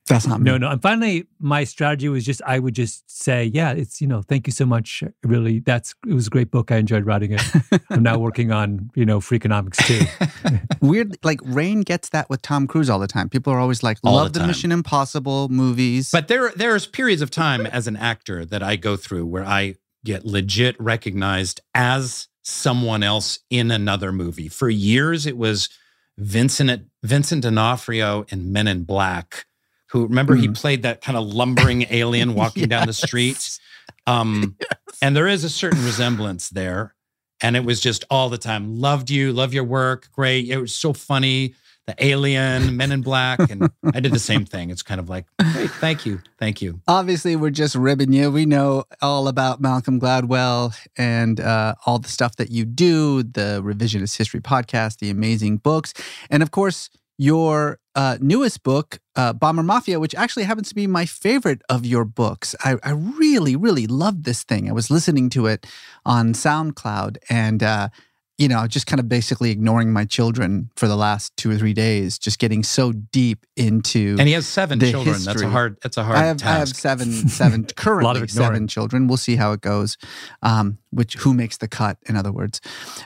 That's 0.07 0.27
not 0.27 0.41
me. 0.41 0.51
no, 0.51 0.57
no. 0.57 0.69
And 0.71 0.81
finally, 0.81 1.27
my 1.39 1.63
strategy 1.63 2.09
was 2.09 2.25
just 2.25 2.41
I 2.45 2.59
would 2.59 2.75
just 2.75 3.09
say, 3.09 3.45
yeah, 3.45 3.71
it's 3.71 4.01
you 4.01 4.07
know, 4.07 4.21
thank 4.21 4.47
you 4.47 4.53
so 4.53 4.65
much. 4.65 5.03
Really, 5.23 5.59
that's 5.59 5.93
it 6.07 6.13
was 6.13 6.27
a 6.27 6.29
great 6.29 6.51
book. 6.51 6.71
I 6.71 6.77
enjoyed 6.77 7.05
writing 7.05 7.33
it. 7.33 7.41
I'm 7.89 8.03
now 8.03 8.17
working 8.17 8.51
on 8.51 8.89
you 8.95 9.05
know 9.05 9.19
Freakonomics 9.19 9.77
too. 9.85 10.57
Weird, 10.85 11.17
like 11.23 11.39
Rainn 11.41 11.85
gets 11.85 12.09
that 12.09 12.29
with 12.29 12.41
Tom 12.41 12.67
Cruise 12.67 12.89
all 12.89 12.99
the 12.99 13.07
time. 13.07 13.29
People 13.29 13.53
are 13.53 13.59
always 13.59 13.83
like, 13.83 13.99
All 14.03 14.15
love 14.15 14.33
the 14.33 14.39
the. 14.39 14.47
Mission 14.47 14.71
Impossible 14.71 15.49
movies. 15.49 16.09
But 16.11 16.27
there, 16.27 16.51
there's 16.55 16.87
periods 16.87 17.21
of 17.21 17.31
time 17.31 17.65
as 17.65 17.87
an 17.87 17.95
actor 17.95 18.43
that 18.45 18.63
I 18.63 18.75
go 18.75 18.97
through 18.97 19.27
where 19.27 19.45
I 19.45 19.75
get 20.03 20.25
legit 20.25 20.79
recognized 20.79 21.61
as 21.73 22.27
someone 22.43 23.03
else 23.03 23.39
in 23.49 23.71
another 23.71 24.11
movie. 24.11 24.47
For 24.47 24.69
years, 24.69 25.25
it 25.25 25.37
was 25.37 25.69
Vincent 26.17 26.87
Vincent 27.03 27.43
D'Onofrio 27.43 28.25
in 28.29 28.51
Men 28.51 28.67
in 28.67 28.83
Black, 28.83 29.45
who 29.91 30.03
remember 30.07 30.35
he 30.35 30.47
played 30.49 30.83
that 30.83 31.01
kind 31.01 31.17
of 31.17 31.25
lumbering 31.25 31.85
alien 31.89 32.33
walking 32.33 32.67
down 32.67 32.87
the 32.87 32.93
street. 32.93 33.59
Um, 34.07 34.55
And 35.01 35.15
there 35.15 35.27
is 35.27 35.43
a 35.43 35.49
certain 35.49 35.83
resemblance 35.83 36.49
there. 36.49 36.95
And 37.41 37.55
it 37.55 37.65
was 37.65 37.79
just 37.79 38.05
all 38.09 38.29
the 38.29 38.37
time. 38.37 38.77
Loved 38.79 39.09
you, 39.09 39.33
love 39.33 39.53
your 39.53 39.63
work, 39.63 40.09
great. 40.11 40.47
It 40.47 40.57
was 40.57 40.73
so 40.73 40.93
funny. 40.93 41.55
the 41.87 41.95
Alien, 41.97 42.77
Men 42.77 42.91
in 42.91 43.01
Black, 43.01 43.39
and 43.49 43.67
I 43.95 43.99
did 43.99 44.11
the 44.11 44.19
same 44.19 44.45
thing. 44.45 44.69
It's 44.69 44.83
kind 44.83 44.99
of 44.99 45.09
like, 45.09 45.25
great, 45.51 45.71
thank 45.71 46.05
you, 46.05 46.21
thank 46.37 46.61
you. 46.61 46.79
Obviously, 46.87 47.35
we're 47.35 47.49
just 47.49 47.73
ribbing 47.73 48.13
you. 48.13 48.29
We 48.29 48.45
know 48.45 48.83
all 49.01 49.27
about 49.27 49.59
Malcolm 49.59 49.99
Gladwell 49.99 50.75
and 50.95 51.39
uh, 51.39 51.73
all 51.87 51.97
the 51.97 52.07
stuff 52.07 52.35
that 52.35 52.51
you 52.51 52.65
do, 52.65 53.23
the 53.23 53.61
Revisionist 53.65 54.15
History 54.15 54.39
podcast, 54.41 54.99
the 54.99 55.09
amazing 55.09 55.57
books, 55.57 55.95
and 56.29 56.43
of 56.43 56.51
course, 56.51 56.91
your 57.17 57.79
uh, 57.95 58.17
newest 58.21 58.63
book, 58.63 58.99
uh, 59.15 59.33
Bomber 59.33 59.63
Mafia, 59.63 59.99
which 59.99 60.15
actually 60.15 60.43
happens 60.43 60.69
to 60.69 60.75
be 60.75 60.87
my 60.87 61.05
favorite 61.05 61.61
of 61.69 61.85
your 61.85 62.05
books. 62.05 62.55
I, 62.63 62.77
I 62.83 62.91
really, 62.91 63.55
really 63.55 63.87
loved 63.87 64.23
this 64.23 64.43
thing. 64.43 64.69
I 64.69 64.73
was 64.73 64.89
listening 64.89 65.29
to 65.31 65.47
it 65.47 65.65
on 66.05 66.33
SoundCloud 66.33 67.17
and, 67.29 67.61
uh, 67.61 67.89
you 68.37 68.47
know, 68.47 68.65
just 68.65 68.87
kind 68.87 68.99
of 68.99 69.07
basically 69.07 69.51
ignoring 69.51 69.93
my 69.93 70.03
children 70.03 70.71
for 70.75 70.87
the 70.87 70.95
last 70.95 71.35
two 71.37 71.51
or 71.51 71.57
three 71.57 71.73
days, 71.73 72.17
just 72.17 72.39
getting 72.39 72.63
so 72.63 72.91
deep 72.91 73.45
into. 73.55 74.15
And 74.17 74.27
he 74.27 74.33
has 74.33 74.47
seven 74.47 74.79
children. 74.79 75.21
That's 75.23 75.41
a 75.41 75.49
hard. 75.49 75.77
That's 75.83 75.97
a 75.97 76.03
hard 76.03 76.17
I 76.17 76.23
have 76.23 76.37
task. 76.37 76.47
I 76.47 76.57
have 76.57 76.69
seven 76.69 77.11
seven 77.29 77.65
currently 77.75 78.27
seven 78.27 78.67
children. 78.67 79.07
We'll 79.07 79.17
see 79.17 79.35
how 79.35 79.51
it 79.51 79.61
goes. 79.61 79.95
Um, 80.41 80.79
which 80.89 81.15
who 81.15 81.35
makes 81.35 81.57
the 81.57 81.67
cut? 81.67 81.97
In 82.07 82.15
other 82.15 82.31
words, 82.31 82.61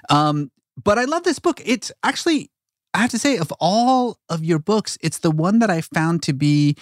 um, 0.10 0.52
but 0.82 0.98
I 0.98 1.04
love 1.04 1.24
this 1.24 1.40
book. 1.40 1.62
It's 1.66 1.92
actually 2.02 2.50
I 2.96 3.00
have 3.00 3.12
to 3.12 3.20
say 3.20 3.38
of 3.38 3.52
all 3.60 4.20
of 4.30 4.44
your 4.44 4.60
books, 4.60 4.98
it's 5.02 5.20
the 5.20 5.32
one 5.32 5.60
that 5.60 5.70
I 5.70 5.82
found 5.82 6.24
to 6.24 6.34
be 6.34 6.78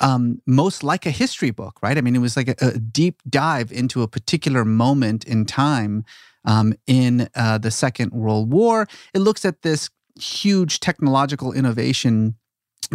um, 0.00 0.42
most 0.46 0.82
like 0.82 1.06
a 1.06 1.10
history 1.10 1.50
book. 1.50 1.78
Right? 1.82 1.96
I 1.96 2.00
mean, 2.00 2.14
it 2.14 2.20
was 2.20 2.36
like 2.36 2.48
a, 2.48 2.56
a 2.60 2.78
deep 2.78 3.22
dive 3.28 3.72
into 3.72 4.02
a 4.02 4.08
particular 4.08 4.64
moment 4.64 5.24
in 5.24 5.46
time 5.46 6.04
um, 6.44 6.74
in 6.86 7.28
uh, 7.34 7.58
the 7.58 7.70
Second 7.70 8.12
World 8.12 8.52
War. 8.52 8.86
It 9.14 9.20
looks 9.20 9.44
at 9.44 9.62
this 9.62 9.88
huge 10.20 10.80
technological 10.80 11.52
innovation 11.52 12.36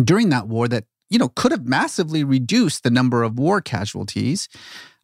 during 0.01 0.29
that 0.29 0.47
war 0.47 0.67
that 0.67 0.85
you 1.09 1.17
know 1.17 1.29
could 1.29 1.51
have 1.51 1.65
massively 1.65 2.23
reduced 2.23 2.83
the 2.83 2.91
number 2.91 3.23
of 3.23 3.39
war 3.39 3.61
casualties, 3.61 4.47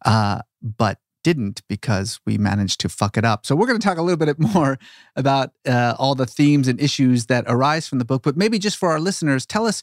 uh, 0.06 0.42
but 0.62 1.00
didn't 1.26 1.64
because 1.68 2.20
we 2.24 2.38
managed 2.38 2.80
to 2.82 2.88
fuck 2.88 3.18
it 3.18 3.26
up. 3.26 3.48
So 3.48 3.56
we're 3.56 3.66
going 3.66 3.80
to 3.80 3.84
talk 3.84 3.98
a 3.98 4.04
little 4.04 4.24
bit 4.24 4.38
more 4.54 4.78
about 5.16 5.54
uh, 5.68 5.96
all 5.98 6.14
the 6.14 6.28
themes 6.28 6.68
and 6.68 6.80
issues 6.80 7.26
that 7.26 7.46
arise 7.48 7.88
from 7.88 7.98
the 7.98 8.06
book. 8.06 8.22
But 8.22 8.38
maybe 8.38 8.60
just 8.60 8.78
for 8.78 8.92
our 8.92 9.00
listeners, 9.00 9.44
tell 9.44 9.66
us 9.66 9.82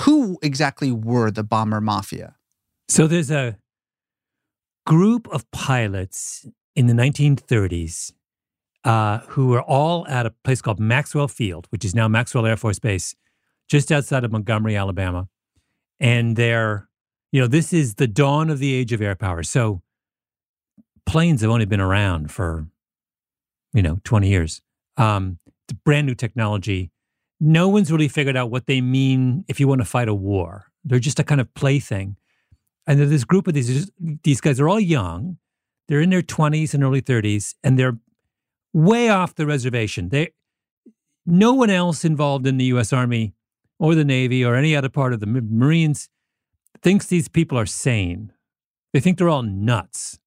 who 0.00 0.38
exactly 0.42 0.92
were 0.92 1.30
the 1.30 1.42
bomber 1.42 1.80
mafia. 1.80 2.36
So 2.90 3.06
there's 3.06 3.30
a 3.30 3.56
group 4.84 5.26
of 5.28 5.50
pilots 5.50 6.46
in 6.76 6.88
the 6.88 6.92
1930s 6.92 8.12
uh, 8.84 9.20
who 9.28 9.46
were 9.46 9.62
all 9.62 10.06
at 10.08 10.26
a 10.26 10.30
place 10.44 10.60
called 10.60 10.78
Maxwell 10.78 11.26
Field, 11.28 11.68
which 11.70 11.86
is 11.86 11.94
now 11.94 12.06
Maxwell 12.06 12.44
Air 12.44 12.58
Force 12.58 12.78
Base, 12.78 13.14
just 13.66 13.90
outside 13.90 14.24
of 14.24 14.32
Montgomery, 14.32 14.76
Alabama. 14.76 15.26
And 16.00 16.36
they're, 16.36 16.86
you 17.32 17.40
know, 17.40 17.46
this 17.46 17.72
is 17.72 17.94
the 17.94 18.06
dawn 18.06 18.50
of 18.50 18.58
the 18.58 18.74
age 18.74 18.92
of 18.92 19.00
air 19.00 19.14
power. 19.14 19.42
So 19.42 19.80
planes 21.06 21.42
have 21.42 21.50
only 21.50 21.64
been 21.64 21.80
around 21.80 22.30
for, 22.30 22.66
you 23.72 23.82
know, 23.82 23.98
20 24.04 24.28
years. 24.28 24.62
Um, 24.96 25.38
it's 25.68 25.78
brand 25.84 26.06
new 26.06 26.14
technology. 26.14 26.90
No 27.40 27.68
one's 27.68 27.90
really 27.90 28.08
figured 28.08 28.36
out 28.36 28.50
what 28.50 28.66
they 28.66 28.80
mean 28.80 29.44
if 29.48 29.60
you 29.60 29.68
want 29.68 29.80
to 29.80 29.84
fight 29.84 30.08
a 30.08 30.14
war. 30.14 30.66
They're 30.84 30.98
just 30.98 31.18
a 31.18 31.24
kind 31.24 31.40
of 31.40 31.52
plaything. 31.54 32.16
And 32.86 32.98
there's 32.98 33.10
this 33.10 33.24
group 33.24 33.48
of 33.48 33.54
these 33.54 33.90
these 33.98 34.40
guys 34.40 34.60
are 34.60 34.68
all 34.68 34.80
young. 34.80 35.38
They're 35.88 36.00
in 36.00 36.10
their 36.10 36.22
20s 36.22 36.74
and 36.74 36.82
early 36.82 37.02
30s, 37.02 37.54
and 37.62 37.78
they're 37.78 37.98
way 38.72 39.08
off 39.08 39.34
the 39.34 39.46
reservation. 39.46 40.10
They 40.10 40.32
no 41.26 41.54
one 41.54 41.70
else 41.70 42.04
involved 42.04 42.46
in 42.46 42.58
the 42.58 42.66
U.S. 42.66 42.92
Army 42.92 43.34
or 43.78 43.94
the 43.94 44.04
Navy 44.04 44.44
or 44.44 44.54
any 44.54 44.76
other 44.76 44.90
part 44.90 45.12
of 45.12 45.20
the 45.20 45.26
Marines 45.26 46.08
thinks 46.82 47.06
these 47.06 47.28
people 47.28 47.58
are 47.58 47.66
sane. 47.66 48.32
They 48.92 49.00
think 49.00 49.18
they're 49.18 49.28
all 49.28 49.42
nuts. 49.42 50.18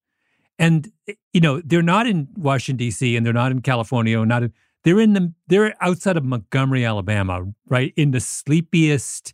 And 0.59 0.91
eh, 1.07 1.13
you 1.33 1.41
know 1.41 1.61
they're 1.61 1.81
not 1.81 2.07
in 2.07 2.27
Washington 2.35 2.77
D.C. 2.77 3.15
and 3.15 3.25
they're 3.25 3.33
not 3.33 3.51
in 3.51 3.61
California. 3.61 4.19
Or 4.19 4.25
not 4.25 4.43
in, 4.43 4.53
they're 4.83 4.99
in 4.99 5.13
the 5.13 5.33
they're 5.47 5.75
outside 5.81 6.17
of 6.17 6.25
Montgomery, 6.25 6.85
Alabama, 6.85 7.45
right 7.67 7.93
in 7.95 8.11
the 8.11 8.19
sleepiest. 8.19 9.33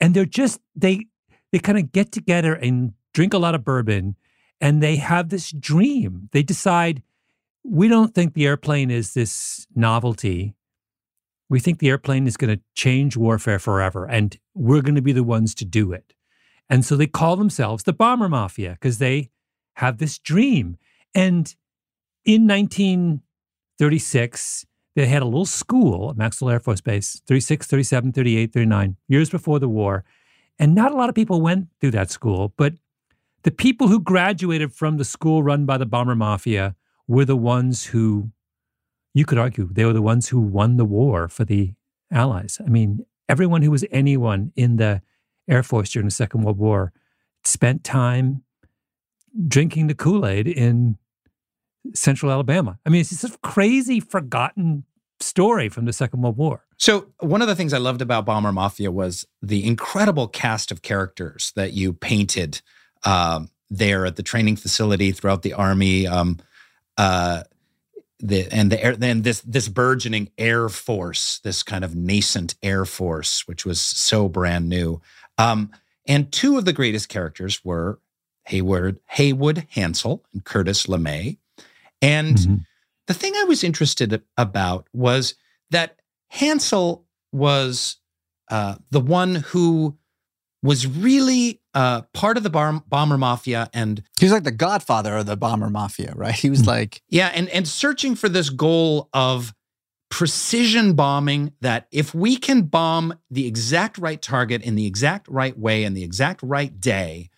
And 0.00 0.14
they're 0.14 0.24
just 0.24 0.60
they 0.74 1.06
they 1.52 1.58
kind 1.58 1.78
of 1.78 1.92
get 1.92 2.12
together 2.12 2.54
and 2.54 2.92
drink 3.14 3.34
a 3.34 3.38
lot 3.38 3.54
of 3.54 3.64
bourbon, 3.64 4.16
and 4.60 4.82
they 4.82 4.96
have 4.96 5.28
this 5.28 5.50
dream. 5.50 6.28
They 6.32 6.42
decide 6.42 7.02
we 7.64 7.88
don't 7.88 8.14
think 8.14 8.34
the 8.34 8.46
airplane 8.46 8.90
is 8.90 9.14
this 9.14 9.66
novelty. 9.74 10.54
We 11.50 11.60
think 11.60 11.78
the 11.78 11.88
airplane 11.88 12.26
is 12.26 12.36
going 12.36 12.56
to 12.56 12.62
change 12.74 13.16
warfare 13.16 13.58
forever, 13.58 14.06
and 14.06 14.38
we're 14.54 14.82
going 14.82 14.94
to 14.94 15.02
be 15.02 15.12
the 15.12 15.24
ones 15.24 15.54
to 15.56 15.64
do 15.64 15.92
it. 15.92 16.14
And 16.70 16.84
so 16.84 16.96
they 16.96 17.06
call 17.06 17.36
themselves 17.36 17.84
the 17.84 17.92
Bomber 17.92 18.28
Mafia 18.28 18.72
because 18.72 18.98
they 18.98 19.30
have 19.78 19.98
this 19.98 20.18
dream. 20.18 20.76
And 21.14 21.54
in 22.24 22.48
1936, 22.48 24.66
they 24.96 25.06
had 25.06 25.22
a 25.22 25.24
little 25.24 25.46
school 25.46 26.10
at 26.10 26.16
Maxwell 26.16 26.50
Air 26.50 26.58
Force 26.58 26.80
Base, 26.80 27.22
36, 27.28 27.68
37, 27.68 28.12
38, 28.12 28.52
39, 28.52 28.96
years 29.06 29.30
before 29.30 29.60
the 29.60 29.68
war. 29.68 30.04
And 30.58 30.74
not 30.74 30.90
a 30.90 30.96
lot 30.96 31.08
of 31.08 31.14
people 31.14 31.40
went 31.40 31.68
through 31.80 31.92
that 31.92 32.10
school, 32.10 32.52
but 32.56 32.74
the 33.44 33.52
people 33.52 33.86
who 33.86 34.00
graduated 34.00 34.72
from 34.72 34.96
the 34.96 35.04
school 35.04 35.44
run 35.44 35.64
by 35.64 35.78
the 35.78 35.86
Bomber 35.86 36.16
Mafia 36.16 36.74
were 37.06 37.24
the 37.24 37.36
ones 37.36 37.84
who, 37.86 38.32
you 39.14 39.24
could 39.24 39.38
argue, 39.38 39.68
they 39.72 39.84
were 39.84 39.92
the 39.92 40.02
ones 40.02 40.28
who 40.28 40.40
won 40.40 40.76
the 40.76 40.84
war 40.84 41.28
for 41.28 41.44
the 41.44 41.74
Allies. 42.10 42.60
I 42.66 42.68
mean, 42.68 43.06
everyone 43.28 43.62
who 43.62 43.70
was 43.70 43.84
anyone 43.92 44.50
in 44.56 44.74
the 44.76 45.02
Air 45.48 45.62
Force 45.62 45.90
during 45.90 46.08
the 46.08 46.10
Second 46.10 46.42
World 46.42 46.58
War 46.58 46.92
spent 47.44 47.84
time 47.84 48.42
drinking 49.46 49.86
the 49.86 49.94
Kool 49.94 50.26
Aid 50.26 50.48
in 50.48 50.96
central 51.94 52.32
Alabama. 52.32 52.78
I 52.84 52.90
mean, 52.90 53.00
it's 53.00 53.24
a 53.24 53.36
crazy, 53.38 54.00
forgotten 54.00 54.84
story 55.20 55.68
from 55.68 55.84
the 55.84 55.92
Second 55.92 56.22
World 56.22 56.36
War. 56.36 56.64
So 56.76 57.08
one 57.20 57.42
of 57.42 57.48
the 57.48 57.56
things 57.56 57.72
I 57.72 57.78
loved 57.78 58.02
about 58.02 58.24
Bomber 58.24 58.52
Mafia 58.52 58.90
was 58.90 59.26
the 59.42 59.66
incredible 59.66 60.28
cast 60.28 60.70
of 60.70 60.82
characters 60.82 61.52
that 61.56 61.72
you 61.72 61.92
painted 61.92 62.60
um, 63.04 63.50
there 63.70 64.06
at 64.06 64.16
the 64.16 64.22
training 64.22 64.56
facility 64.56 65.12
throughout 65.12 65.42
the 65.42 65.54
army. 65.54 66.06
Um, 66.06 66.38
uh, 66.96 67.42
the 68.20 68.48
and 68.50 68.72
the 68.72 68.82
air 68.82 68.96
then 68.96 69.22
this 69.22 69.40
this 69.42 69.68
burgeoning 69.68 70.30
air 70.38 70.68
force, 70.68 71.38
this 71.44 71.62
kind 71.62 71.84
of 71.84 71.94
nascent 71.94 72.56
air 72.62 72.84
force, 72.84 73.46
which 73.46 73.64
was 73.64 73.80
so 73.80 74.28
brand 74.28 74.68
new. 74.68 75.00
Um, 75.36 75.70
and 76.06 76.32
two 76.32 76.58
of 76.58 76.64
the 76.64 76.72
greatest 76.72 77.08
characters 77.08 77.64
were 77.64 78.00
Hayward 78.48 78.98
Haywood 79.10 79.66
Hansell 79.74 80.20
and 80.32 80.44
Curtis 80.44 80.86
LeMay. 80.86 81.38
And 82.02 82.36
Mhm. 82.36 82.64
the 83.06 83.14
thing 83.14 83.34
I 83.36 83.44
was 83.44 83.62
interested 83.64 84.22
about 84.36 84.86
was 84.92 85.34
that 85.70 85.96
Hansell 86.34 87.04
was 87.32 87.96
uh, 88.50 88.76
the 88.90 89.00
one 89.00 89.34
who 89.36 89.98
was 90.62 90.86
really 90.86 91.60
uh, 91.74 92.00
part 92.14 92.36
of 92.38 92.42
the 92.42 92.50
bar- 92.50 92.82
bomber 92.88 93.18
mafia 93.18 93.68
and 93.74 94.02
He 94.18 94.24
was 94.24 94.32
like 94.32 94.44
the 94.44 94.50
godfather 94.50 95.18
of 95.18 95.26
the 95.26 95.36
bomber 95.36 95.68
mafia, 95.70 96.12
right? 96.16 96.34
He 96.34 96.48
was 96.50 96.66
like, 96.66 97.02
yeah, 97.08 97.30
and 97.34 97.48
and 97.50 97.68
searching 97.68 98.14
for 98.16 98.28
this 98.28 98.48
goal 98.50 99.08
of 99.12 99.54
precision 100.10 100.94
bombing 100.94 101.52
that 101.60 101.86
if 101.92 102.14
we 102.14 102.36
can 102.36 102.62
bomb 102.62 103.14
the 103.30 103.46
exact 103.46 103.98
right 103.98 104.20
target 104.22 104.62
in 104.62 104.74
the 104.74 104.86
exact 104.86 105.28
right 105.28 105.56
way 105.58 105.84
and 105.84 105.94
the 105.96 106.02
exact 106.02 106.40
right 106.42 106.80
day, 106.80 107.28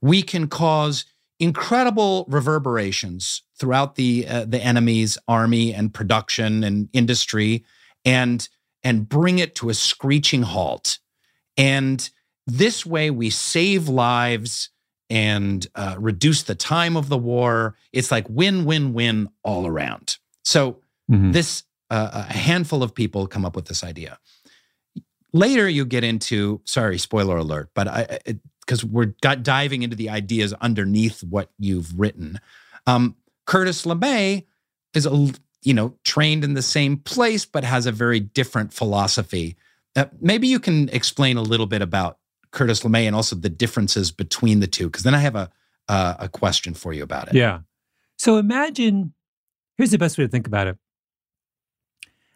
we 0.00 0.22
can 0.22 0.48
cause 0.48 1.04
incredible 1.40 2.24
reverberations 2.28 3.42
throughout 3.58 3.94
the 3.94 4.26
uh, 4.26 4.44
the 4.44 4.62
enemy's 4.62 5.18
army 5.28 5.72
and 5.74 5.94
production 5.94 6.64
and 6.64 6.88
industry 6.92 7.64
and 8.04 8.48
and 8.82 9.08
bring 9.08 9.38
it 9.38 9.54
to 9.56 9.70
a 9.70 9.74
screeching 9.74 10.42
halt. 10.42 10.98
And 11.56 12.08
this 12.46 12.86
way 12.86 13.10
we 13.10 13.30
save 13.30 13.88
lives 13.88 14.70
and 15.10 15.66
uh, 15.74 15.96
reduce 15.98 16.42
the 16.42 16.54
time 16.54 16.96
of 16.96 17.08
the 17.08 17.18
war. 17.18 17.76
It's 17.92 18.10
like 18.10 18.26
win, 18.28 18.64
win, 18.64 18.92
win 18.92 19.28
all 19.42 19.66
around. 19.66 20.16
So 20.44 20.80
Mhm. 21.10 21.32
this 21.32 21.64
uh, 21.90 22.26
a 22.28 22.32
handful 22.32 22.82
of 22.82 22.94
people 22.94 23.26
come 23.26 23.46
up 23.46 23.56
with 23.56 23.64
this 23.64 23.82
idea. 23.82 24.18
Later, 25.32 25.68
you 25.68 25.84
get 25.86 26.04
into 26.04 26.60
sorry, 26.64 26.98
spoiler 26.98 27.36
alert, 27.38 27.70
but 27.74 27.88
I 27.88 28.18
because 28.68 28.84
we're 28.84 29.06
diving 29.06 29.82
into 29.82 29.96
the 29.96 30.10
ideas 30.10 30.52
underneath 30.60 31.24
what 31.24 31.50
you've 31.58 31.98
written. 31.98 32.38
Um, 32.86 33.16
Curtis 33.46 33.86
LeMay 33.86 34.44
is 34.92 35.06
a 35.06 35.32
you 35.62 35.72
know 35.72 35.94
trained 36.04 36.44
in 36.44 36.52
the 36.52 36.62
same 36.62 36.98
place, 36.98 37.46
but 37.46 37.64
has 37.64 37.86
a 37.86 37.92
very 37.92 38.20
different 38.20 38.74
philosophy. 38.74 39.56
Uh, 39.96 40.04
maybe 40.20 40.46
you 40.46 40.60
can 40.60 40.90
explain 40.90 41.38
a 41.38 41.42
little 41.42 41.66
bit 41.66 41.80
about 41.80 42.18
Curtis 42.50 42.82
LeMay 42.82 43.06
and 43.06 43.16
also 43.16 43.34
the 43.34 43.48
differences 43.48 44.10
between 44.12 44.60
the 44.60 44.66
two, 44.66 44.86
because 44.86 45.02
then 45.02 45.14
I 45.14 45.18
have 45.20 45.34
a 45.34 45.50
uh, 45.88 46.14
a 46.18 46.28
question 46.28 46.74
for 46.74 46.92
you 46.92 47.02
about 47.02 47.28
it. 47.28 47.34
Yeah. 47.34 47.60
So 48.18 48.36
imagine 48.36 49.14
here's 49.78 49.92
the 49.92 49.98
best 49.98 50.18
way 50.18 50.24
to 50.24 50.28
think 50.28 50.46
about 50.46 50.66
it. 50.66 50.76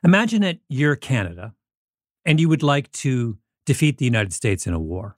Imagine 0.02 0.40
that 0.42 0.58
you're 0.68 0.96
Canada 0.96 1.54
and 2.24 2.40
you 2.40 2.48
would 2.48 2.62
like 2.62 2.90
to 2.92 3.36
defeat 3.66 3.98
the 3.98 4.06
United 4.06 4.32
States 4.32 4.66
in 4.66 4.72
a 4.72 4.78
war, 4.78 5.16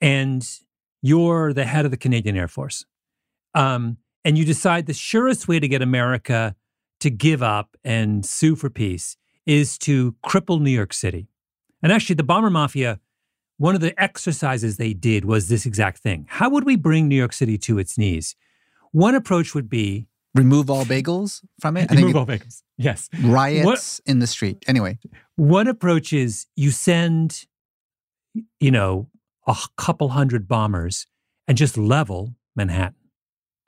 and 0.00 0.46
you're 1.02 1.52
the 1.52 1.64
head 1.64 1.84
of 1.84 1.90
the 1.90 1.96
Canadian 1.96 2.36
Air 2.36 2.48
Force, 2.48 2.84
um, 3.54 3.98
and 4.24 4.36
you 4.36 4.44
decide 4.44 4.86
the 4.86 4.94
surest 4.94 5.48
way 5.48 5.60
to 5.60 5.68
get 5.68 5.82
America 5.82 6.54
to 7.00 7.10
give 7.10 7.42
up 7.42 7.76
and 7.84 8.24
sue 8.24 8.56
for 8.56 8.70
peace 8.70 9.16
is 9.44 9.78
to 9.78 10.16
cripple 10.24 10.60
New 10.60 10.70
York 10.70 10.92
City. 10.92 11.28
And 11.82 11.92
actually, 11.92 12.16
the 12.16 12.24
bomber 12.24 12.50
mafia, 12.50 12.98
one 13.58 13.74
of 13.74 13.80
the 13.80 13.98
exercises 14.02 14.76
they 14.76 14.92
did 14.92 15.24
was 15.24 15.48
this 15.48 15.66
exact 15.66 15.98
thing. 15.98 16.26
How 16.28 16.50
would 16.50 16.64
we 16.64 16.76
bring 16.76 17.06
New 17.08 17.16
York 17.16 17.32
City 17.32 17.56
to 17.58 17.78
its 17.78 17.96
knees? 17.96 18.34
One 18.92 19.14
approach 19.14 19.54
would 19.54 19.68
be 19.68 20.08
Remove 20.34 20.68
all 20.68 20.84
bagels 20.84 21.42
from 21.60 21.78
it. 21.78 21.90
I 21.90 21.94
remove 21.94 22.16
all 22.16 22.26
bagels. 22.26 22.62
Yes. 22.76 23.08
riots 23.22 24.00
in 24.04 24.18
the 24.18 24.26
street. 24.26 24.62
Anyway, 24.66 24.98
One 25.36 25.66
approach 25.66 26.12
is 26.12 26.46
you 26.56 26.70
send, 26.70 27.46
you 28.60 28.70
know, 28.70 29.08
a 29.46 29.56
couple 29.76 30.10
hundred 30.10 30.48
bombers 30.48 31.06
and 31.48 31.56
just 31.56 31.76
level 31.78 32.34
Manhattan, 32.56 32.96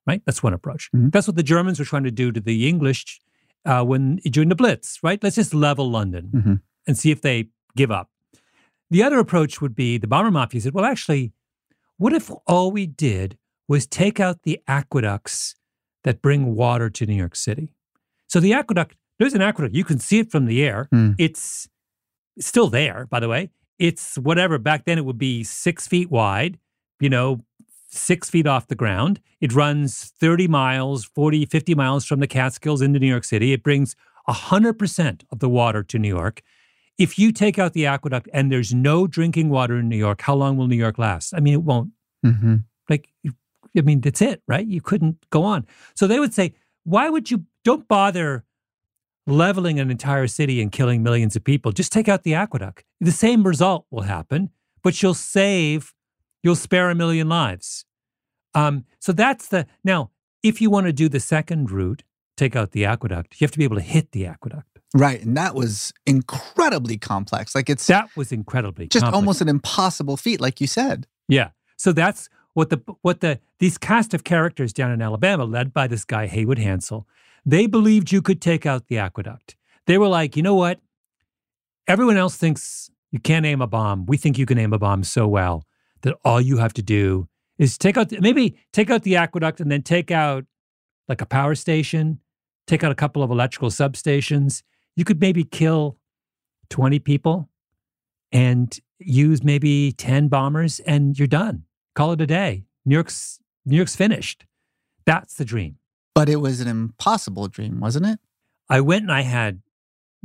right? 0.07 0.23
That's 0.27 0.43
one 0.43 0.53
approach. 0.55 0.91
Mhm. 0.95 1.13
That's 1.13 1.27
what 1.27 1.37
the 1.37 1.43
Germans 1.43 1.79
were 1.79 1.85
trying 1.85 2.05
to 2.05 2.11
do 2.11 2.33
to 2.33 2.41
the 2.41 2.69
English 2.69 3.21
uh, 3.65 3.85
when 3.85 4.17
during 4.25 4.49
the 4.49 4.55
Blitz, 4.55 4.99
right? 5.03 5.23
Let's 5.23 5.37
just 5.37 5.53
level 5.55 5.91
London 5.91 6.31
Mhm. 6.35 6.61
and 6.87 6.97
see 6.99 7.11
if 7.11 7.21
they 7.21 7.51
give 7.77 7.91
up. 7.91 8.11
The 8.91 9.03
other 9.03 9.19
approach 9.19 9.61
would 9.61 9.75
be 9.75 9.99
the 9.99 10.07
bomber 10.07 10.31
mafia 10.31 10.61
said, 10.63 10.73
well, 10.75 10.85
actually, 10.87 11.33
what 11.99 12.13
if 12.13 12.31
all 12.47 12.71
we 12.71 12.87
did 12.87 13.37
was 13.69 13.87
take 13.87 14.19
out 14.19 14.43
the 14.45 14.61
aqueducts 14.67 15.55
that 16.05 16.23
bring 16.23 16.55
water 16.55 16.89
to 16.89 17.05
New 17.05 17.15
York 17.15 17.37
City? 17.37 17.75
So 18.29 18.41
the 18.41 18.55
aqueduct, 18.55 18.97
there's 19.19 19.35
an 19.35 19.43
aqueduct. 19.43 19.75
You 19.75 19.85
can 19.85 19.99
see 19.99 20.21
it 20.21 20.31
from 20.31 20.47
the 20.47 20.63
air. 20.63 20.89
Hmm. 20.91 21.13
It's 21.19 21.69
still 22.41 22.69
there, 22.69 23.07
by 23.11 23.21
the 23.21 23.29
way. 23.29 23.51
It's 23.79 24.17
whatever. 24.19 24.59
Back 24.59 24.85
then, 24.85 24.99
it 24.99 25.05
would 25.05 25.19
be 25.19 25.45
six 25.45 25.87
feet 25.87 26.11
wide, 26.11 26.59
you 27.01 27.09
know, 27.09 27.41
six 27.89 28.29
feet 28.29 28.47
off 28.47 28.69
the 28.69 28.75
ground. 28.75 29.21
It 29.41 29.53
runs 29.55 30.13
30 30.19 30.49
miles, 30.49 31.05
40, 31.05 31.47
50 31.47 31.75
miles 31.75 32.05
from 32.05 32.21
the 32.21 32.27
Catskills 32.27 32.83
into 32.83 32.99
New 32.99 33.07
York 33.07 33.25
City. 33.25 33.53
It 33.53 33.63
brings 33.63 33.95
100% 34.29 35.23
of 35.31 35.39
the 35.39 35.49
water 35.49 35.83
to 35.85 35.99
New 35.99 36.09
York. 36.09 36.43
If 36.99 37.19
you 37.19 37.31
take 37.33 37.59
out 37.59 37.73
the 37.73 37.87
aqueduct 37.87 38.29
and 38.33 38.51
there's 38.51 38.75
no 38.75 39.07
drinking 39.07 39.51
water 39.51 39.79
in 39.79 39.89
New 39.89 39.97
York, 39.97 40.21
how 40.21 40.35
long 40.35 40.57
will 40.57 40.67
New 40.67 40.77
York 40.77 40.99
last? 40.99 41.33
I 41.33 41.41
mean, 41.41 41.55
it 41.55 41.63
won't 41.63 41.91
hmm 42.23 42.57
like 42.89 43.09
i 43.77 43.81
mean 43.83 44.01
that's 44.01 44.23
it 44.23 44.43
right 44.49 44.67
you 44.67 44.81
couldn't 44.81 45.17
go 45.31 45.45
on 45.45 45.67
so 45.95 46.07
they 46.07 46.19
would 46.19 46.35
say 46.35 46.55
why 46.85 47.09
would 47.09 47.31
you 47.31 47.45
don't 47.65 47.87
bother 47.87 48.45
leveling 49.29 49.79
an 49.79 49.91
entire 49.91 50.27
city 50.27 50.61
and 50.61 50.73
killing 50.73 51.03
millions 51.03 51.37
of 51.37 51.45
people 51.45 51.73
just 51.73 51.93
take 51.93 52.09
out 52.09 52.23
the 52.23 52.35
aqueduct 52.35 52.85
the 53.01 53.13
same 53.13 53.45
result 53.45 53.87
will 53.91 54.03
happen 54.03 54.51
but 54.83 55.03
you'll 55.03 55.15
save 55.15 55.95
you'll 56.43 56.57
spare 56.57 56.91
a 56.91 56.95
million 56.95 57.29
lives 57.29 57.85
um, 58.55 58.85
so 58.99 59.13
that's 59.13 59.49
the 59.49 59.67
now 59.85 60.11
if 60.43 60.61
you 60.61 60.71
want 60.71 60.87
to 60.87 60.93
do 60.93 61.09
the 61.09 61.21
second 61.21 61.71
route 61.71 62.03
take 62.37 62.57
out 62.57 62.73
the 62.73 62.85
aqueduct 62.85 63.41
you 63.41 63.45
have 63.45 63.53
to 63.53 63.59
be 63.59 63.65
able 63.65 63.77
to 63.77 63.83
hit 63.83 64.13
the 64.13 64.27
aqueduct 64.27 64.79
right, 64.95 65.23
and 65.23 65.37
that 65.37 65.55
was 65.55 65.93
incredibly 66.07 66.97
complex. 66.97 67.55
Like 67.55 67.69
it's 67.69 67.87
that 67.87 68.09
was 68.17 68.33
incredibly 68.33 68.89
just 68.89 69.05
complex. 69.05 69.17
almost 69.17 69.41
an 69.41 69.49
impossible 69.49 70.17
feat, 70.17 70.41
like 70.41 70.61
you 70.61 70.67
said. 70.67 71.07
Yeah. 71.29 71.51
So 71.77 71.93
that's 71.93 72.29
what 72.55 72.71
the 72.71 72.81
what 73.03 73.21
the 73.21 73.41
these 73.59 73.79
cast 73.79 74.15
of 74.15 74.25
characters 74.25 74.73
down 74.73 74.91
in 74.91 75.03
Alabama, 75.03 75.45
led 75.45 75.73
by 75.73 75.87
this 75.87 76.05
guy 76.05 76.27
Haywood 76.27 76.59
Hansell, 76.59 77.05
they 77.49 77.67
believed 77.67 78.13
you 78.13 78.21
could 78.21 78.43
take 78.43 78.67
out 78.67 78.89
the 78.89 78.99
aqueduct. 78.99 79.57
They 79.87 79.97
were 79.97 80.09
like, 80.09 80.37
you 80.37 80.43
know 80.43 80.55
what? 80.55 80.81
Everyone 81.87 82.19
else 82.19 82.37
thinks 82.37 82.91
you 83.11 83.19
can't 83.19 83.47
aim 83.47 83.63
a 83.63 83.67
bomb. 83.67 84.05
We 84.05 84.19
think 84.19 84.37
you 84.37 84.45
can 84.45 84.59
aim 84.59 84.75
a 84.75 84.79
bomb 84.79 85.03
so 85.03 85.27
well 85.27 85.65
that 86.03 86.15
all 86.27 86.43
you 86.43 86.59
have 86.59 86.75
to 86.75 86.83
do 86.83 87.27
is 87.57 87.79
take 87.79 87.97
out 87.97 88.11
the, 88.11 88.21
maybe 88.21 88.59
take 88.75 88.91
out 88.91 89.03
the 89.03 89.17
aqueduct 89.17 89.61
and 89.61 89.73
then 89.73 89.81
take 89.81 90.11
out 90.11 90.45
like 91.09 91.23
a 91.23 91.27
power 91.27 91.55
station, 91.55 92.21
take 92.67 92.85
out 92.85 92.93
a 92.93 92.95
couple 92.95 93.23
of 93.23 93.31
electrical 93.31 93.71
substations. 93.71 94.63
You 94.95 95.05
could 95.07 95.19
maybe 95.19 95.43
kill 95.43 95.97
20 96.69 96.99
people 96.99 97.49
and 98.31 98.79
use 98.99 99.43
maybe 99.43 99.93
10 99.93 100.29
bombers 100.29 100.81
and 100.81 101.19
you're 101.19 101.27
done. 101.27 101.65
Call 101.95 102.13
it 102.13 102.21
a 102.21 102.27
day. 102.27 102.67
New 102.85 102.95
York's 102.95 103.41
New 103.65 103.77
York's 103.77 103.97
finished. 103.97 104.45
That's 105.07 105.37
the 105.37 105.47
dream. 105.47 105.79
But 106.19 106.29
it 106.29 106.41
was 106.41 106.61
an 106.61 106.67
impossible 106.67 107.47
dream, 107.47 107.79
wasn't 107.79 108.07
it? 108.07 108.19
I 108.69 108.81
went 108.81 109.03
and 109.03 109.13
I 109.13 109.21
had 109.21 109.63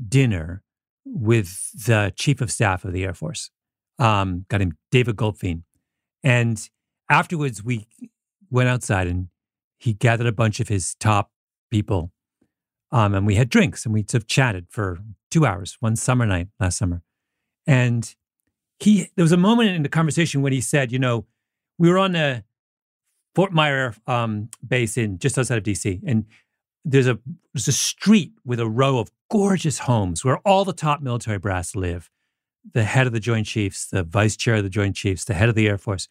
dinner 0.10 0.63
with 1.06 1.69
the 1.86 2.12
chief 2.15 2.41
of 2.41 2.51
staff 2.51 2.84
of 2.84 2.93
the 2.93 3.03
Air 3.03 3.13
Force, 3.13 3.51
um, 3.99 4.47
got 4.49 4.60
him 4.60 4.75
David 4.89 5.17
Goldfein. 5.17 5.62
And 6.23 6.67
afterwards, 7.12 7.63
we 7.63 7.86
went 8.49 8.69
outside 8.69 9.06
and 9.06 9.27
he 9.77 9.93
gathered 9.93 10.25
a 10.25 10.32
bunch 10.32 10.60
of 10.60 10.67
his 10.67 10.95
top 10.95 11.29
people. 11.69 12.12
Um, 12.91 13.13
and 13.13 13.27
we 13.27 13.36
had 13.36 13.49
drinks 13.49 13.86
and 13.86 13.93
we 13.93 14.01
sort 14.01 14.15
of 14.15 14.27
chatted 14.27 14.65
for 14.71 14.97
two 15.29 15.45
hours 15.45 15.77
one 15.79 15.95
summer 15.95 16.25
night 16.25 16.47
last 16.60 16.79
summer. 16.79 17.03
And 17.67 18.15
he, 18.79 19.12
there 19.15 19.23
was 19.23 19.32
a 19.32 19.38
moment 19.38 19.69
in 19.69 19.84
the 19.84 19.89
conversation 19.89 20.41
when 20.41 20.53
he 20.53 20.62
said, 20.62 20.91
you 20.91 20.97
know, 20.97 21.27
we 21.77 21.88
were 21.88 21.99
on 21.99 22.13
the 22.13 22.43
Fort 23.36 23.52
Myer 23.52 23.96
um, 24.08 24.50
base 24.65 24.98
in 24.98 25.17
just 25.17 25.38
outside 25.38 25.58
of 25.58 25.63
DC, 25.63 26.02
and 26.06 26.26
there's 26.86 27.08
a 27.08 27.19
there's 27.54 27.67
a 27.67 27.74
street 27.74 28.34
with 28.46 28.60
a 28.60 28.67
row 28.67 29.00
of 29.00 29.12
gorgeous 29.32 29.80
homes 29.80 30.24
where 30.24 30.38
all 30.39 30.65
the 30.65 30.74
top 30.74 31.02
military 31.02 31.39
brass 31.39 31.76
live. 31.76 32.10
The 32.74 32.86
head 32.86 33.08
of 33.08 33.13
the 33.13 33.19
Joint 33.19 33.46
Chiefs, 33.46 33.88
the 33.88 34.04
vice 34.04 34.38
chair 34.38 34.56
of 34.56 34.63
the 34.63 34.69
Joint 34.69 34.96
Chiefs, 34.96 35.26
the 35.26 35.34
head 35.34 35.50
of 35.50 35.56
the 35.56 35.67
Air 35.67 35.78
Force. 35.78 36.08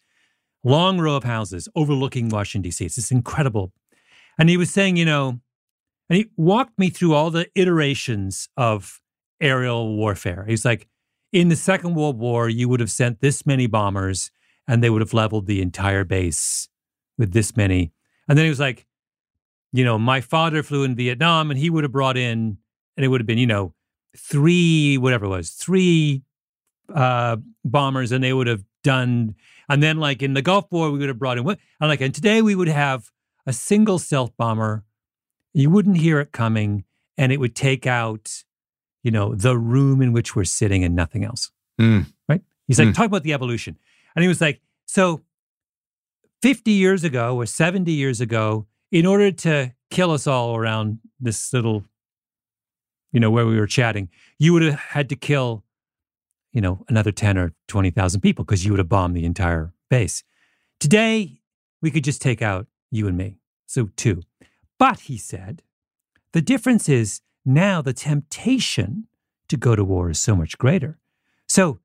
Long 0.63 0.99
row 0.99 1.15
of 1.15 1.23
houses 1.23 1.67
overlooking 1.75 2.29
Washington 2.29 2.61
D.C. 2.61 2.85
It's 2.85 2.95
just 2.95 3.11
incredible. 3.11 3.73
And 4.37 4.49
he 4.49 4.57
was 4.57 4.69
saying, 4.69 4.95
you 4.95 5.05
know, 5.05 5.39
and 6.09 6.17
he 6.17 6.29
walked 6.37 6.77
me 6.77 6.89
through 6.89 7.13
all 7.13 7.31
the 7.31 7.47
iterations 7.55 8.49
of 8.55 9.01
aerial 9.41 9.95
warfare. 9.95 10.45
He's 10.47 10.63
like, 10.63 10.87
in 11.31 11.49
the 11.49 11.55
Second 11.55 11.95
World 11.95 12.19
War, 12.19 12.47
you 12.47 12.69
would 12.69 12.79
have 12.79 12.91
sent 12.91 13.19
this 13.19 13.45
many 13.45 13.65
bombers 13.65 14.31
and 14.67 14.83
they 14.83 14.89
would 14.89 15.01
have 15.01 15.13
leveled 15.13 15.47
the 15.47 15.61
entire 15.61 16.03
base 16.03 16.69
with 17.17 17.33
this 17.33 17.55
many. 17.55 17.91
And 18.27 18.37
then 18.37 18.45
he 18.45 18.49
was 18.49 18.59
like, 18.59 18.85
you 19.71 19.83
know, 19.83 19.97
my 19.97 20.21
father 20.21 20.63
flew 20.63 20.83
in 20.83 20.95
Vietnam 20.95 21.49
and 21.49 21.59
he 21.59 21.69
would 21.69 21.83
have 21.83 21.91
brought 21.91 22.17
in, 22.17 22.57
and 22.95 23.03
it 23.03 23.07
would 23.07 23.21
have 23.21 23.27
been, 23.27 23.37
you 23.39 23.47
know, 23.47 23.73
three, 24.15 24.97
whatever 24.97 25.25
it 25.25 25.29
was, 25.29 25.51
three 25.51 26.21
uh, 26.93 27.37
bombers, 27.65 28.11
and 28.11 28.23
they 28.23 28.33
would 28.33 28.47
have 28.47 28.63
done. 28.83 29.35
And 29.69 29.81
then, 29.81 29.97
like 29.97 30.21
in 30.21 30.33
the 30.33 30.41
Gulf 30.41 30.65
War, 30.71 30.91
we 30.91 30.99
would 30.99 31.07
have 31.07 31.17
brought 31.17 31.37
in, 31.37 31.43
what? 31.43 31.59
And 31.79 31.89
like, 31.89 32.01
and 32.01 32.13
today 32.13 32.41
we 32.41 32.53
would 32.53 32.67
have 32.67 33.11
a 33.47 33.53
single 33.53 33.97
stealth 33.97 34.31
bomber. 34.37 34.83
You 35.53 35.69
wouldn't 35.69 35.97
hear 35.97 36.19
it 36.19 36.31
coming, 36.31 36.83
and 37.17 37.31
it 37.31 37.39
would 37.39 37.55
take 37.55 37.87
out, 37.87 38.43
you 39.03 39.11
know, 39.11 39.33
the 39.33 39.57
room 39.57 40.01
in 40.01 40.13
which 40.13 40.35
we're 40.35 40.43
sitting 40.43 40.83
and 40.83 40.95
nothing 40.95 41.23
else. 41.23 41.51
Mm. 41.79 42.05
Right? 42.29 42.41
He's 42.67 42.77
like, 42.77 42.89
Mm. 42.89 42.95
talk 42.95 43.05
about 43.07 43.23
the 43.23 43.33
evolution. 43.33 43.77
And 44.15 44.21
he 44.21 44.27
was 44.27 44.41
like, 44.41 44.61
so 44.85 45.21
50 46.43 46.71
years 46.71 47.05
ago 47.05 47.37
or 47.37 47.45
70 47.45 47.89
years 47.89 48.19
ago, 48.19 48.67
in 48.91 49.05
order 49.05 49.31
to 49.31 49.71
kill 49.89 50.11
us 50.11 50.27
all 50.27 50.57
around 50.57 50.99
this 51.17 51.53
little, 51.53 51.85
you 53.13 53.21
know, 53.21 53.31
where 53.31 53.45
we 53.45 53.57
were 53.57 53.65
chatting, 53.65 54.09
you 54.39 54.51
would 54.51 54.61
have 54.61 54.77
had 54.77 55.07
to 55.07 55.15
kill, 55.15 55.63
you 56.51 56.59
know, 56.59 56.83
another 56.89 57.13
10 57.13 57.37
or 57.37 57.53
20,000 57.69 58.19
people 58.19 58.43
because 58.43 58.65
you 58.65 58.73
would 58.73 58.79
have 58.79 58.89
bombed 58.89 59.15
the 59.15 59.23
entire 59.23 59.73
base. 59.89 60.25
Today, 60.81 61.39
we 61.81 61.89
could 61.89 62.03
just 62.03 62.21
take 62.21 62.41
out 62.41 62.67
you 62.91 63.07
and 63.07 63.15
me. 63.15 63.37
So 63.65 63.91
two. 63.95 64.23
But 64.77 64.99
he 64.99 65.17
said, 65.17 65.61
the 66.33 66.41
difference 66.41 66.89
is 66.89 67.21
now 67.45 67.81
the 67.81 67.93
temptation 67.93 69.07
to 69.47 69.55
go 69.55 69.77
to 69.77 69.83
war 69.85 70.09
is 70.09 70.19
so 70.19 70.35
much 70.35 70.57
greater. 70.57 70.99
So 71.47 71.79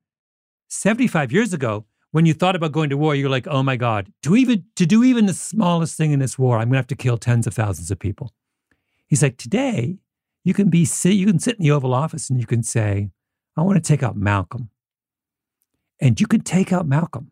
75 0.67 1.31
years 1.31 1.53
ago, 1.53 1.85
when 2.11 2.25
you 2.25 2.33
thought 2.33 2.55
about 2.55 2.71
going 2.71 2.89
to 2.89 2.97
war, 2.97 3.15
you're 3.15 3.29
like, 3.29 3.47
oh 3.47 3.63
my 3.63 3.75
God, 3.75 4.11
to 4.23 4.35
even 4.35 4.65
to 4.75 4.85
do 4.85 5.03
even 5.03 5.25
the 5.25 5.33
smallest 5.33 5.95
thing 5.97 6.11
in 6.11 6.19
this 6.19 6.39
war, 6.39 6.57
I'm 6.57 6.69
gonna 6.69 6.77
have 6.77 6.87
to 6.87 6.95
kill 6.95 7.17
tens 7.17 7.47
of 7.47 7.53
thousands 7.53 7.91
of 7.91 7.99
people. 7.99 8.33
He's 9.07 9.23
like, 9.23 9.37
today, 9.37 9.97
you 10.43 10.53
can 10.53 10.69
be 10.69 10.85
sit, 10.85 11.13
you 11.13 11.25
can 11.25 11.39
sit 11.39 11.57
in 11.57 11.63
the 11.63 11.71
Oval 11.71 11.93
Office 11.93 12.29
and 12.29 12.39
you 12.39 12.45
can 12.45 12.63
say, 12.63 13.09
I 13.57 13.61
want 13.61 13.83
to 13.83 13.87
take 13.87 14.03
out 14.03 14.15
Malcolm. 14.15 14.69
And 15.99 16.19
you 16.19 16.27
can 16.27 16.41
take 16.41 16.71
out 16.71 16.87
Malcolm 16.87 17.31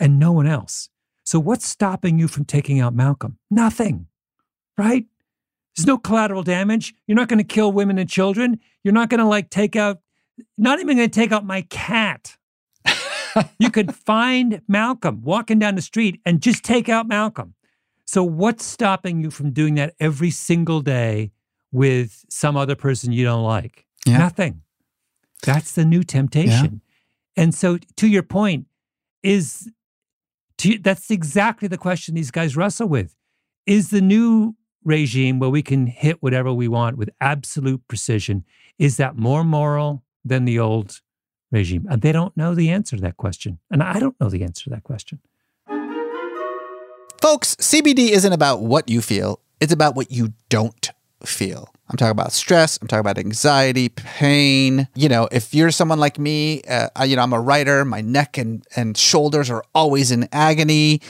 and 0.00 0.18
no 0.18 0.32
one 0.32 0.46
else. 0.46 0.88
So 1.24 1.38
what's 1.38 1.66
stopping 1.66 2.18
you 2.18 2.26
from 2.26 2.44
taking 2.44 2.80
out 2.80 2.94
Malcolm? 2.94 3.38
Nothing. 3.50 4.06
Right? 4.76 5.06
There's 5.76 5.86
no 5.86 5.98
collateral 5.98 6.42
damage. 6.42 6.94
You're 7.06 7.16
not 7.16 7.28
going 7.28 7.38
to 7.38 7.44
kill 7.44 7.70
women 7.70 7.98
and 7.98 8.08
children. 8.08 8.58
You're 8.82 8.94
not 8.94 9.08
going 9.08 9.20
to 9.20 9.26
like 9.26 9.50
take 9.50 9.76
out 9.76 10.00
not 10.58 10.80
even 10.80 10.96
going 10.96 11.08
to 11.08 11.20
take 11.20 11.30
out 11.30 11.44
my 11.44 11.62
cat. 11.62 12.36
You 13.58 13.70
could 13.70 13.94
find 13.94 14.62
Malcolm 14.68 15.22
walking 15.22 15.58
down 15.58 15.74
the 15.74 15.82
street 15.82 16.20
and 16.24 16.40
just 16.40 16.64
take 16.64 16.88
out 16.88 17.06
Malcolm. 17.06 17.54
So, 18.06 18.22
what's 18.22 18.64
stopping 18.64 19.20
you 19.22 19.30
from 19.30 19.52
doing 19.52 19.74
that 19.76 19.94
every 20.00 20.30
single 20.30 20.80
day 20.80 21.32
with 21.70 22.24
some 22.28 22.56
other 22.56 22.74
person 22.74 23.12
you 23.12 23.24
don't 23.24 23.44
like? 23.44 23.86
Yeah. 24.06 24.18
Nothing. 24.18 24.62
That's 25.42 25.72
the 25.72 25.84
new 25.84 26.02
temptation. 26.02 26.82
And 27.36 27.54
so, 27.54 27.78
to 27.96 28.08
your 28.08 28.22
point, 28.22 28.66
is 29.22 29.70
to, 30.58 30.78
that's 30.78 31.10
exactly 31.10 31.68
the 31.68 31.78
question 31.78 32.14
these 32.14 32.30
guys 32.30 32.56
wrestle 32.56 32.88
with. 32.88 33.16
Is 33.66 33.90
the 33.90 34.00
new 34.00 34.56
regime 34.84 35.38
where 35.38 35.50
we 35.50 35.62
can 35.62 35.86
hit 35.86 36.22
whatever 36.22 36.52
we 36.52 36.68
want 36.68 36.96
with 36.96 37.10
absolute 37.20 37.86
precision, 37.88 38.44
is 38.78 38.96
that 38.96 39.16
more 39.16 39.44
moral 39.44 40.02
than 40.24 40.44
the 40.44 40.58
old 40.58 41.00
regime? 41.52 41.86
And 41.88 42.02
they 42.02 42.12
don't 42.12 42.36
know 42.36 42.54
the 42.54 42.70
answer 42.70 42.96
to 42.96 43.02
that 43.02 43.16
question. 43.16 43.58
And 43.70 43.82
I 43.82 44.00
don't 44.00 44.18
know 44.20 44.28
the 44.28 44.42
answer 44.42 44.64
to 44.64 44.70
that 44.70 44.82
question. 44.82 45.20
Folks, 47.20 47.54
CBD 47.56 48.08
isn't 48.10 48.32
about 48.32 48.62
what 48.62 48.88
you 48.88 49.00
feel, 49.00 49.40
it's 49.60 49.72
about 49.72 49.94
what 49.94 50.10
you 50.10 50.32
don't 50.48 50.90
feel. 51.24 51.72
I'm 51.92 51.96
talking 51.96 52.12
about 52.12 52.32
stress. 52.32 52.78
I'm 52.80 52.88
talking 52.88 53.00
about 53.00 53.18
anxiety, 53.18 53.90
pain. 53.90 54.88
You 54.94 55.10
know, 55.10 55.28
if 55.30 55.52
you're 55.52 55.70
someone 55.70 56.00
like 56.00 56.18
me, 56.18 56.62
uh, 56.62 56.88
you 57.04 57.16
know, 57.16 57.22
I'm 57.22 57.34
a 57.34 57.40
writer. 57.40 57.84
My 57.84 58.00
neck 58.00 58.38
and, 58.38 58.66
and 58.74 58.96
shoulders 58.96 59.50
are 59.50 59.62
always 59.74 60.10
in 60.10 60.26
agony. 60.32 61.02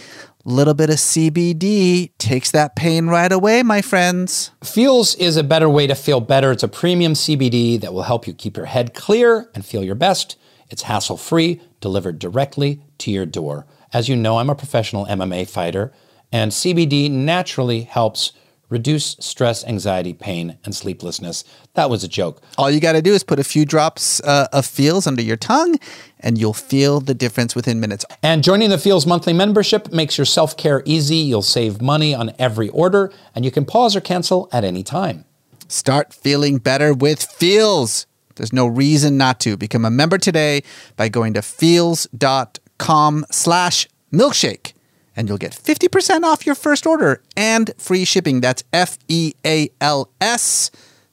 Little 0.45 0.75
bit 0.75 0.91
of 0.91 0.97
CBD 0.97 2.11
takes 2.19 2.51
that 2.51 2.75
pain 2.75 3.07
right 3.07 3.31
away, 3.31 3.63
my 3.63 3.81
friends. 3.81 4.51
Feals 4.65 5.15
is 5.15 5.37
a 5.37 5.45
better 5.45 5.69
way 5.69 5.87
to 5.87 5.95
feel 5.95 6.21
better. 6.21 6.51
It's 6.51 6.65
a 6.65 6.69
premium 6.69 7.13
CBD 7.13 7.81
that 7.81 7.95
will 7.95 8.03
help 8.03 8.27
you 8.27 8.35
keep 8.35 8.57
your 8.57 8.67
head 8.67 8.93
clear 8.93 9.49
and 9.55 9.65
feel 9.65 9.85
your 9.85 9.95
best. 9.95 10.37
It's 10.69 10.83
hassle 10.83 11.17
free, 11.17 11.61
delivered 11.81 12.19
directly 12.19 12.83
to 12.99 13.13
your 13.13 13.25
door. 13.25 13.67
As 13.93 14.09
you 14.09 14.17
know, 14.17 14.39
I'm 14.39 14.51
a 14.51 14.57
professional 14.57 15.07
MMA 15.07 15.49
fighter, 15.49 15.93
and 16.33 16.51
CBD 16.51 17.09
naturally 17.09 17.83
helps 17.83 18.33
reduce 18.73 19.17
stress, 19.21 19.65
anxiety, 19.65 20.15
pain, 20.15 20.57
and 20.65 20.75
sleeplessness. 20.75 21.45
That 21.75 21.91
was 21.91 22.03
a 22.03 22.09
joke. 22.09 22.43
All 22.57 22.71
you 22.71 22.81
got 22.81 22.93
to 22.93 23.03
do 23.03 23.13
is 23.13 23.23
put 23.23 23.39
a 23.39 23.45
few 23.45 23.65
drops 23.65 24.21
uh, 24.23 24.49
of 24.53 24.65
Feals 24.65 25.07
under 25.07 25.23
your 25.23 25.37
tongue, 25.37 25.79
and 26.19 26.39
you'll 26.39 26.55
feel 26.55 27.01
the 27.01 27.15
difference 27.15 27.55
within 27.55 27.79
minutes. 27.79 28.05
And 28.23 28.43
joining 28.43 28.71
the 28.71 28.79
Feals 28.79 29.07
monthly 29.07 29.35
membership 29.35 29.93
makes 29.93 30.17
your 30.17 30.25
self 30.25 30.57
care 30.57 30.83
easy. 30.87 31.17
You'll 31.17 31.43
save 31.43 31.83
money 31.83 32.15
on 32.15 32.33
every 32.39 32.71
order, 32.71 33.13
and 33.35 33.45
you 33.45 33.51
can 33.51 33.67
pause 33.67 33.95
or 33.95 34.01
cancel 34.01 34.49
at 34.53 34.65
any 34.65 34.83
time. 34.83 35.27
Start 35.69 36.13
feeling 36.15 36.59
better 36.59 36.95
with 36.95 37.23
Feals. 37.23 38.07
There's 38.37 38.53
no 38.53 38.67
reason 38.67 39.19
not 39.19 39.39
to. 39.41 39.59
Become 39.59 39.85
a 39.85 39.91
member 39.91 40.17
today 40.17 40.63
by 40.97 41.11
going 41.11 41.35
to 41.35 41.43
feals.com 41.43 43.27
slash 43.31 43.89
milkshake 44.11 44.73
and 45.17 45.29
you'll 45.29 45.39
get 45.39 45.53
50% 45.53 46.23
off 46.23 46.47
your 46.47 46.55
first 46.55 46.87
order 46.87 47.23
and 47.37 47.73
free 47.79 48.05
shipping. 48.05 48.41
That's 48.41 48.65
F-E-A-L-S 48.73 49.11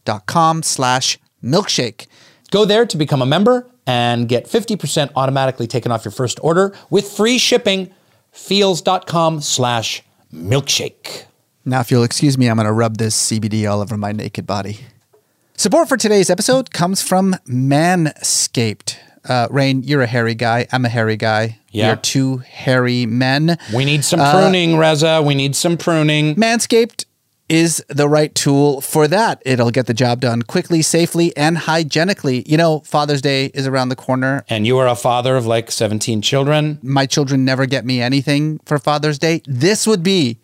dot 0.06 0.26
com 0.26 0.64
slash 0.64 1.20
milkshake. 1.44 2.08
Go 2.52 2.66
there 2.66 2.86
to 2.86 2.98
become 2.98 3.22
a 3.22 3.26
member 3.26 3.70
and 3.86 4.28
get 4.30 4.46
50% 4.46 5.12
automatically 5.16 5.68
taken 5.68 5.92
off 5.92 6.06
your 6.06 6.12
first 6.12 6.40
order 6.44 6.76
with 6.90 7.08
free 7.08 7.38
shipping. 7.38 7.92
Feals.com 8.32 9.42
slash 9.42 10.04
milkshake. 10.34 11.26
Now, 11.66 11.80
if 11.82 11.92
you'll 11.92 12.04
excuse 12.04 12.38
me, 12.38 12.48
I'm 12.48 12.56
going 12.56 12.68
to 12.68 12.72
rub 12.72 12.98
this 12.98 13.30
CBD 13.30 13.70
all 13.70 13.82
over 13.82 13.98
my 13.98 14.12
naked 14.12 14.46
body. 14.48 14.80
Support 15.56 15.90
for 15.90 15.98
today's 15.98 16.30
episode 16.30 16.72
comes 16.72 17.02
from 17.02 17.36
Manscaped. 17.48 18.98
Uh, 19.28 19.48
Rainn, 19.50 19.82
you're 19.86 20.02
a 20.02 20.08
hairy 20.08 20.36
guy. 20.36 20.68
I'm 20.72 20.86
a 20.86 20.90
hairy 20.90 21.18
guy. 21.18 21.60
Yeah. 21.72 21.90
We're 21.92 21.96
two 21.98 22.38
hairy 22.38 23.06
men. 23.06 23.58
We 23.74 23.86
need 23.86 24.04
some 24.04 24.20
pruning, 24.20 24.78
Reza. 24.78 25.22
We 25.22 25.36
need 25.36 25.56
some 25.56 25.78
pruning. 25.78 26.36
Manscaped 26.36 27.06
is 27.50 27.84
the 27.90 28.08
right 28.08 28.34
tool 28.36 28.80
for 28.80 29.08
that. 29.08 29.42
It'll 29.46 29.72
get 29.72 29.88
the 29.88 29.94
job 29.94 30.22
done 30.22 30.44
quickly, 30.44 30.82
safely, 30.82 31.36
and 31.36 31.58
hygienically. 31.58 32.44
You 32.48 32.58
know, 32.58 32.82
Father's 32.82 33.22
Day 33.22 33.46
is 33.48 33.68
around 33.68 33.90
the 33.90 33.96
corner. 33.96 34.46
And 34.48 34.66
you 34.68 34.78
are 34.78 34.88
a 34.88 34.96
father 34.96 35.36
of 35.36 35.48
like 35.48 35.72
17 35.72 36.22
children. 36.22 36.80
My 36.84 37.06
children 37.08 37.44
never 37.44 37.66
get 37.66 37.86
me 37.86 38.02
anything 38.02 38.60
for 38.66 38.78
Father's 38.78 39.18
Day. 39.18 39.42
This 39.46 39.88
would 39.88 40.04
be 40.04 40.38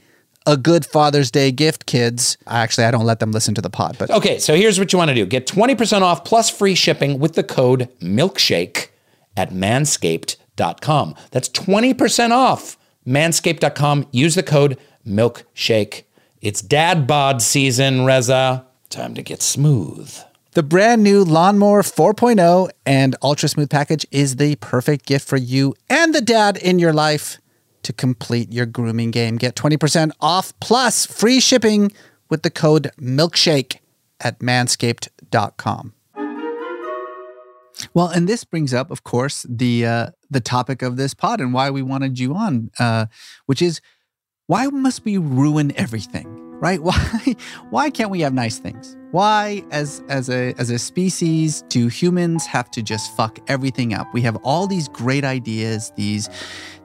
a 0.46 0.58
good 0.58 0.86
Father's 0.86 1.32
Day 1.32 1.52
gift, 1.52 1.86
kids. 1.86 2.38
Actually, 2.48 2.86
I 2.86 2.92
don't 2.92 3.06
let 3.06 3.20
them 3.20 3.32
listen 3.32 3.56
to 3.56 3.62
the 3.62 3.70
pod, 3.70 3.98
but 3.98 4.10
Okay, 4.12 4.40
so 4.40 4.56
here's 4.56 4.80
what 4.80 4.94
you 4.94 4.98
want 5.00 5.10
to 5.10 5.16
do 5.16 5.26
get 5.26 5.48
20% 5.48 6.02
off 6.02 6.24
plus 6.24 6.50
free 6.50 6.76
shipping 6.76 7.20
with 7.20 7.34
the 7.34 7.44
code 7.44 7.90
milkshake 8.00 8.90
at 9.38 9.52
manscaped.com. 9.52 11.16
That's 11.32 11.50
20% 11.50 12.32
off 12.32 12.78
manscaped.com. 13.08 14.08
Use 14.12 14.36
the 14.36 14.44
code 14.44 14.78
milkshake. 15.06 16.04
It's 16.42 16.62
dad 16.62 17.08
bod 17.08 17.42
season, 17.42 18.06
Reza. 18.06 18.66
Time 18.90 19.16
to 19.16 19.22
get 19.22 19.42
smooth. 19.42 20.16
The 20.52 20.64
brand 20.64 21.04
new 21.04 21.24
Lawnmower 21.24 21.82
4.0 21.82 22.70
and 22.86 23.16
Ultra 23.22 23.50
Smooth 23.50 23.70
package 23.70 24.06
is 24.10 24.38
the 24.38 24.56
perfect 24.58 25.06
gift 25.06 25.28
for 25.28 25.36
you 25.36 25.76
and 25.90 26.16
the 26.16 26.22
dad 26.22 26.56
in 26.56 26.80
your 26.80 26.94
life 26.94 27.40
to 27.86 27.94
complete 27.94 28.52
your 28.52 28.66
grooming 28.66 29.12
game. 29.12 29.38
Get 29.38 29.56
20% 29.56 30.12
off 30.20 30.58
plus 30.60 31.06
free 31.06 31.40
shipping 31.40 31.92
with 32.30 32.42
the 32.42 32.50
code 32.50 32.92
milkshake 33.00 33.78
at 34.20 34.40
manscaped.com. 34.40 35.94
Well, 37.94 38.08
and 38.08 38.28
this 38.28 38.44
brings 38.44 38.74
up, 38.74 38.90
of 38.90 39.04
course, 39.04 39.46
the 39.50 39.86
uh, 39.86 40.10
the 40.30 40.40
topic 40.40 40.82
of 40.82 40.96
this 40.96 41.14
pod 41.14 41.42
and 41.42 41.54
why 41.54 41.70
we 41.70 41.82
wanted 41.82 42.18
you 42.18 42.34
on, 42.34 42.72
uh, 42.80 43.08
which 43.48 43.62
is 43.62 43.82
why 44.48 44.66
must 44.68 45.04
we 45.04 45.18
ruin 45.18 45.74
everything, 45.76 46.45
right? 46.60 46.82
Why 46.84 47.36
why 47.70 47.90
can't 47.90 48.10
we 48.10 48.22
have 48.22 48.34
nice 48.34 48.58
things? 48.58 48.96
Why, 49.12 49.64
as 49.72 50.04
as 50.10 50.30
a 50.30 50.54
as 50.58 50.70
a 50.70 50.78
species, 50.78 51.64
do 51.70 51.88
humans 51.88 52.46
have 52.46 52.70
to 52.72 52.82
just 52.82 53.16
fuck 53.16 53.40
everything 53.48 53.94
up? 53.94 54.14
We 54.14 54.22
have 54.22 54.36
all 54.38 54.68
these 54.68 54.90
great 54.90 55.24
ideas, 55.24 55.92
these 55.96 56.30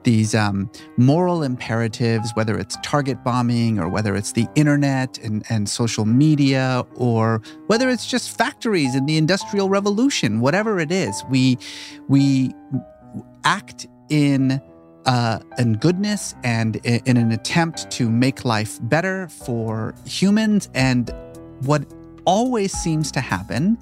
these 0.03 0.33
um, 0.33 0.69
moral 0.97 1.43
imperatives, 1.43 2.31
whether 2.35 2.57
it's 2.57 2.77
target 2.83 3.23
bombing 3.23 3.79
or 3.79 3.89
whether 3.89 4.15
it's 4.15 4.31
the 4.31 4.47
internet 4.55 5.17
and, 5.19 5.43
and 5.49 5.67
social 5.67 6.05
media 6.05 6.85
or 6.95 7.41
whether 7.67 7.89
it's 7.89 8.07
just 8.07 8.37
factories 8.37 8.95
and 8.95 9.07
the 9.07 9.17
industrial 9.17 9.69
revolution, 9.69 10.39
whatever 10.39 10.79
it 10.79 10.91
is, 10.91 11.23
we 11.29 11.57
we 12.07 12.53
act 13.43 13.87
in 14.09 14.61
uh, 15.05 15.39
in 15.57 15.73
goodness 15.73 16.35
and 16.43 16.77
in, 16.77 17.01
in 17.05 17.17
an 17.17 17.31
attempt 17.31 17.89
to 17.91 18.09
make 18.09 18.45
life 18.45 18.79
better 18.83 19.27
for 19.27 19.93
humans. 20.05 20.69
And 20.73 21.13
what 21.61 21.83
always 22.25 22.71
seems 22.71 23.11
to 23.13 23.21
happen 23.21 23.77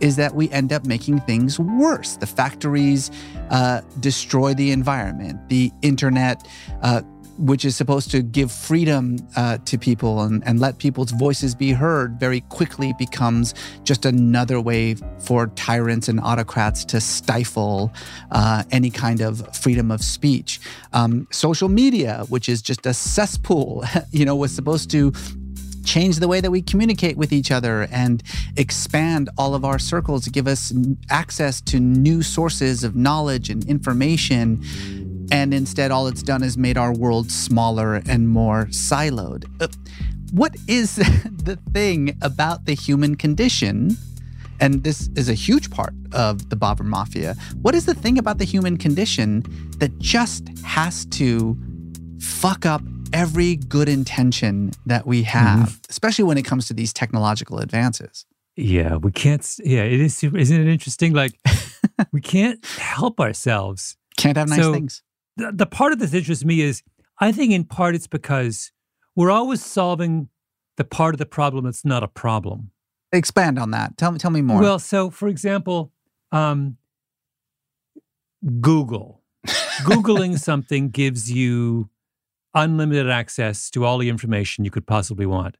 is 0.00 0.16
that 0.16 0.34
we 0.34 0.50
end 0.50 0.72
up 0.72 0.84
making 0.84 1.20
things 1.20 1.58
worse. 1.60 2.16
The 2.16 2.26
factories 2.26 3.10
uh, 3.50 3.82
destroy 4.00 4.52
the 4.52 4.72
environment. 4.72 5.48
The 5.48 5.70
internet, 5.82 6.46
uh, 6.82 7.02
which 7.42 7.64
is 7.64 7.74
supposed 7.74 8.08
to 8.12 8.22
give 8.22 8.52
freedom 8.52 9.16
uh, 9.36 9.58
to 9.64 9.76
people 9.76 10.22
and, 10.22 10.46
and 10.46 10.60
let 10.60 10.78
people's 10.78 11.10
voices 11.10 11.56
be 11.56 11.72
heard, 11.72 12.20
very 12.20 12.40
quickly 12.42 12.94
becomes 12.98 13.52
just 13.82 14.06
another 14.06 14.60
way 14.60 14.94
for 15.18 15.48
tyrants 15.48 16.08
and 16.08 16.20
autocrats 16.20 16.84
to 16.84 17.00
stifle 17.00 17.92
uh, 18.30 18.62
any 18.70 18.90
kind 18.90 19.20
of 19.20 19.56
freedom 19.56 19.90
of 19.90 20.02
speech. 20.02 20.60
Um, 20.92 21.26
social 21.32 21.68
media, 21.68 22.24
which 22.28 22.48
is 22.48 22.62
just 22.62 22.86
a 22.86 22.94
cesspool, 22.94 23.84
you 24.12 24.24
know, 24.24 24.36
was 24.36 24.54
supposed 24.54 24.88
to 24.92 25.12
change 25.84 26.20
the 26.20 26.28
way 26.28 26.40
that 26.40 26.52
we 26.52 26.62
communicate 26.62 27.16
with 27.16 27.32
each 27.32 27.50
other 27.50 27.88
and 27.90 28.22
expand 28.56 29.28
all 29.36 29.54
of 29.56 29.64
our 29.64 29.80
circles, 29.80 30.28
give 30.28 30.46
us 30.46 30.72
access 31.10 31.60
to 31.60 31.80
new 31.80 32.22
sources 32.22 32.84
of 32.84 32.94
knowledge 32.94 33.50
and 33.50 33.64
information. 33.68 34.62
And 35.32 35.54
instead, 35.54 35.90
all 35.90 36.06
it's 36.06 36.22
done 36.22 36.42
is 36.42 36.56
made 36.58 36.76
our 36.76 36.92
world 36.92 37.30
smaller 37.30 37.94
and 38.06 38.28
more 38.28 38.66
siloed. 38.66 39.44
Uh, 39.60 39.68
what 40.32 40.54
is 40.68 40.96
the 40.96 41.58
thing 41.72 42.16
about 42.22 42.66
the 42.66 42.74
human 42.74 43.16
condition? 43.16 43.96
And 44.60 44.84
this 44.84 45.08
is 45.16 45.28
a 45.28 45.34
huge 45.34 45.70
part 45.70 45.94
of 46.12 46.50
the 46.50 46.56
Bomber 46.56 46.84
Mafia. 46.84 47.34
What 47.62 47.74
is 47.74 47.86
the 47.86 47.94
thing 47.94 48.18
about 48.18 48.38
the 48.38 48.44
human 48.44 48.76
condition 48.76 49.42
that 49.78 49.98
just 49.98 50.48
has 50.64 51.04
to 51.06 51.56
fuck 52.20 52.64
up 52.66 52.82
every 53.12 53.56
good 53.56 53.88
intention 53.88 54.70
that 54.86 55.06
we 55.06 55.22
have, 55.24 55.80
especially 55.88 56.24
when 56.24 56.38
it 56.38 56.42
comes 56.44 56.66
to 56.68 56.74
these 56.74 56.92
technological 56.92 57.58
advances? 57.58 58.24
Yeah, 58.54 58.96
we 58.96 59.10
can't. 59.12 59.44
Yeah, 59.64 59.82
it 59.84 59.98
is. 60.00 60.14
super- 60.16 60.36
Isn't 60.38 60.60
it 60.60 60.70
interesting? 60.70 61.14
Like, 61.14 61.32
we 62.12 62.20
can't 62.20 62.64
help 62.66 63.18
ourselves. 63.18 63.96
Can't 64.18 64.36
have 64.36 64.48
nice 64.50 64.60
So- 64.60 64.72
things. 64.74 65.02
The, 65.36 65.52
the 65.52 65.66
part 65.66 65.92
of 65.92 65.98
this 65.98 66.14
interests 66.14 66.44
me 66.44 66.60
is 66.60 66.82
I 67.20 67.32
think 67.32 67.52
in 67.52 67.64
part 67.64 67.94
it's 67.94 68.06
because 68.06 68.72
we're 69.14 69.30
always 69.30 69.64
solving 69.64 70.28
the 70.76 70.84
part 70.84 71.14
of 71.14 71.18
the 71.18 71.26
problem 71.26 71.64
that's 71.64 71.84
not 71.84 72.02
a 72.02 72.08
problem. 72.08 72.70
Expand 73.12 73.58
on 73.58 73.70
that. 73.72 73.96
Tell 73.98 74.10
me, 74.10 74.18
tell 74.18 74.30
me 74.30 74.40
more. 74.40 74.60
Well, 74.60 74.78
so 74.78 75.10
for 75.10 75.28
example, 75.28 75.92
um, 76.32 76.78
Google. 78.60 79.22
Googling 79.84 80.38
something 80.38 80.90
gives 80.90 81.30
you 81.30 81.90
unlimited 82.54 83.10
access 83.10 83.70
to 83.70 83.84
all 83.84 83.98
the 83.98 84.08
information 84.08 84.64
you 84.64 84.70
could 84.70 84.86
possibly 84.86 85.26
want. 85.26 85.56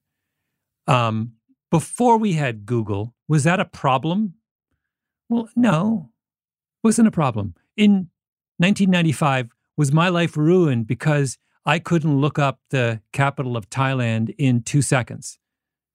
Um, 0.87 1.32
before 1.70 2.18
we 2.18 2.35
had 2.35 2.66
Google, 2.66 3.14
was 3.28 3.44
that 3.44 3.61
a 3.61 3.64
problem? 3.64 4.35
Well, 5.28 5.48
no, 5.56 6.11
wasn't 6.82 7.08
a 7.08 7.12
problem. 7.12 7.54
In 7.76 8.11
1995, 8.58 9.48
was 9.76 9.92
my 9.92 10.08
life 10.08 10.37
ruined 10.37 10.87
because 10.87 11.38
I 11.64 11.78
couldn't 11.78 12.20
look 12.20 12.38
up 12.38 12.61
the 12.70 13.00
capital 13.12 13.56
of 13.56 13.70
Thailand 13.70 14.35
in 14.38 14.62
two 14.62 14.82
seconds? 14.82 15.38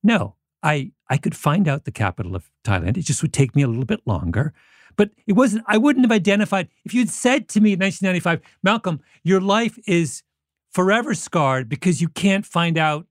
No, 0.04 0.36
I 0.64 0.92
I 1.10 1.18
could 1.18 1.36
find 1.36 1.68
out 1.68 1.86
the 1.86 1.92
capital 1.92 2.36
of 2.36 2.50
Thailand. 2.64 2.98
It 2.98 3.04
just 3.04 3.22
would 3.22 3.34
take 3.34 3.56
me 3.56 3.62
a 3.62 3.68
little 3.68 3.86
bit 3.86 4.02
longer. 4.06 4.54
But 4.98 5.12
it 5.28 5.34
wasn't, 5.34 5.64
I 5.68 5.78
wouldn't 5.78 6.06
have 6.06 6.12
identified. 6.12 6.70
If 6.84 6.94
you'd 6.94 7.10
said 7.12 7.48
to 7.50 7.62
me 7.62 7.74
in 7.74 7.80
1995, 7.80 8.42
Malcolm, 8.64 9.00
your 9.24 9.40
life 9.40 9.78
is 9.88 10.24
forever 10.72 11.14
scarred 11.14 11.70
because 11.70 12.02
you 12.02 12.10
can't 12.10 12.46
find 12.46 12.80
out 12.80 13.06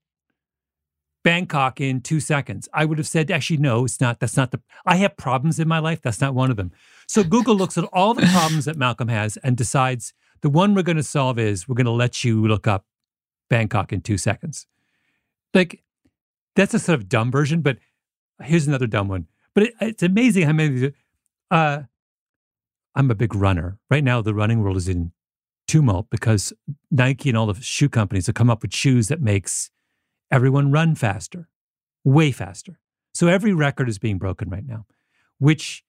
Bangkok 1.26 1.80
in 1.80 2.00
two 2.00 2.20
seconds, 2.20 2.68
I 2.72 2.84
would 2.84 2.98
have 2.98 3.06
said, 3.06 3.32
actually, 3.32 3.56
no, 3.56 3.84
it's 3.84 4.00
not. 4.00 4.20
That's 4.20 4.36
not 4.36 4.52
the, 4.52 4.60
I 4.84 4.94
have 4.96 5.16
problems 5.16 5.58
in 5.58 5.66
my 5.66 5.80
life. 5.80 6.00
That's 6.00 6.20
not 6.20 6.34
one 6.34 6.52
of 6.52 6.56
them. 6.56 6.70
So 7.08 7.24
Google 7.24 7.56
looks 7.56 7.76
at 7.76 7.84
all 7.92 8.14
the 8.14 8.26
problems 8.26 8.66
that 8.66 8.76
Malcolm 8.76 9.08
has 9.08 9.36
and 9.38 9.56
decides 9.56 10.12
the 10.46 10.50
one 10.50 10.76
we're 10.76 10.82
going 10.82 10.96
to 10.96 11.02
solve 11.02 11.40
is 11.40 11.66
we're 11.66 11.74
going 11.74 11.86
to 11.86 11.90
let 11.90 12.22
you 12.22 12.46
look 12.46 12.68
up 12.68 12.86
Bangkok 13.50 13.92
in 13.92 14.00
two 14.00 14.16
seconds. 14.16 14.68
Like, 15.52 15.82
that's 16.54 16.72
a 16.72 16.78
sort 16.78 17.00
of 17.00 17.08
dumb 17.08 17.32
version, 17.32 17.62
but 17.62 17.78
here's 18.40 18.68
another 18.68 18.86
dumb 18.86 19.08
one. 19.08 19.26
But 19.54 19.64
it, 19.64 19.74
it's 19.80 20.02
amazing 20.04 20.46
how 20.46 20.52
many. 20.52 20.92
Uh, 21.50 21.82
I'm 22.94 23.10
a 23.10 23.16
big 23.16 23.34
runner. 23.34 23.80
Right 23.90 24.04
now, 24.04 24.22
the 24.22 24.34
running 24.34 24.62
world 24.62 24.76
is 24.76 24.86
in 24.86 25.10
tumult 25.66 26.10
because 26.10 26.52
Nike 26.92 27.30
and 27.30 27.36
all 27.36 27.52
the 27.52 27.60
shoe 27.60 27.88
companies 27.88 28.26
have 28.26 28.36
come 28.36 28.48
up 28.48 28.62
with 28.62 28.72
shoes 28.72 29.08
that 29.08 29.20
makes 29.20 29.72
everyone 30.30 30.70
run 30.70 30.94
faster, 30.94 31.48
way 32.04 32.30
faster. 32.30 32.78
So 33.12 33.26
every 33.26 33.52
record 33.52 33.88
is 33.88 33.98
being 33.98 34.16
broken 34.16 34.48
right 34.48 34.64
now, 34.64 34.86
which 35.38 35.82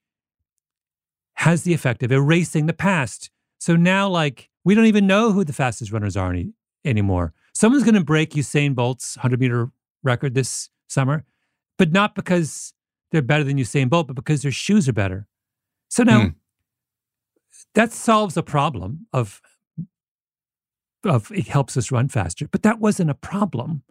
has 1.35 1.61
the 1.61 1.75
effect 1.75 2.01
of 2.01 2.11
erasing 2.11 2.65
the 2.65 2.73
past. 2.73 3.29
So 3.59 3.75
now, 3.75 4.07
like, 4.07 4.49
we 4.63 4.75
don't 4.75 4.85
even 4.85 5.07
know 5.07 5.31
who 5.31 5.43
the 5.43 5.53
fastest 5.53 5.91
runners 5.91 6.17
are 6.17 6.31
any, 6.31 6.53
anymore. 6.85 7.33
Someone's 7.53 7.83
going 7.83 7.95
to 7.95 8.03
break 8.03 8.31
Usain 8.31 8.75
Bolt's 8.75 9.17
100 9.17 9.39
meter 9.39 9.71
record 10.03 10.33
this 10.33 10.69
summer, 10.87 11.25
but 11.77 11.91
not 11.91 12.15
because 12.15 12.73
they're 13.11 13.21
better 13.21 13.43
than 13.43 13.57
Usain 13.57 13.89
Bolt, 13.89 14.07
but 14.07 14.15
because 14.15 14.41
their 14.41 14.51
shoes 14.51 14.87
are 14.87 14.93
better. 14.93 15.27
So 15.89 16.03
now 16.03 16.21
mm. 16.21 16.35
that 17.73 17.91
solves 17.91 18.37
a 18.37 18.43
problem 18.43 19.07
of 19.13 19.41
of 21.03 21.31
it 21.31 21.47
helps 21.47 21.77
us 21.77 21.91
run 21.91 22.09
faster. 22.09 22.47
But 22.47 22.63
that 22.63 22.79
wasn't 22.79 23.09
a 23.09 23.15
problem. 23.15 23.83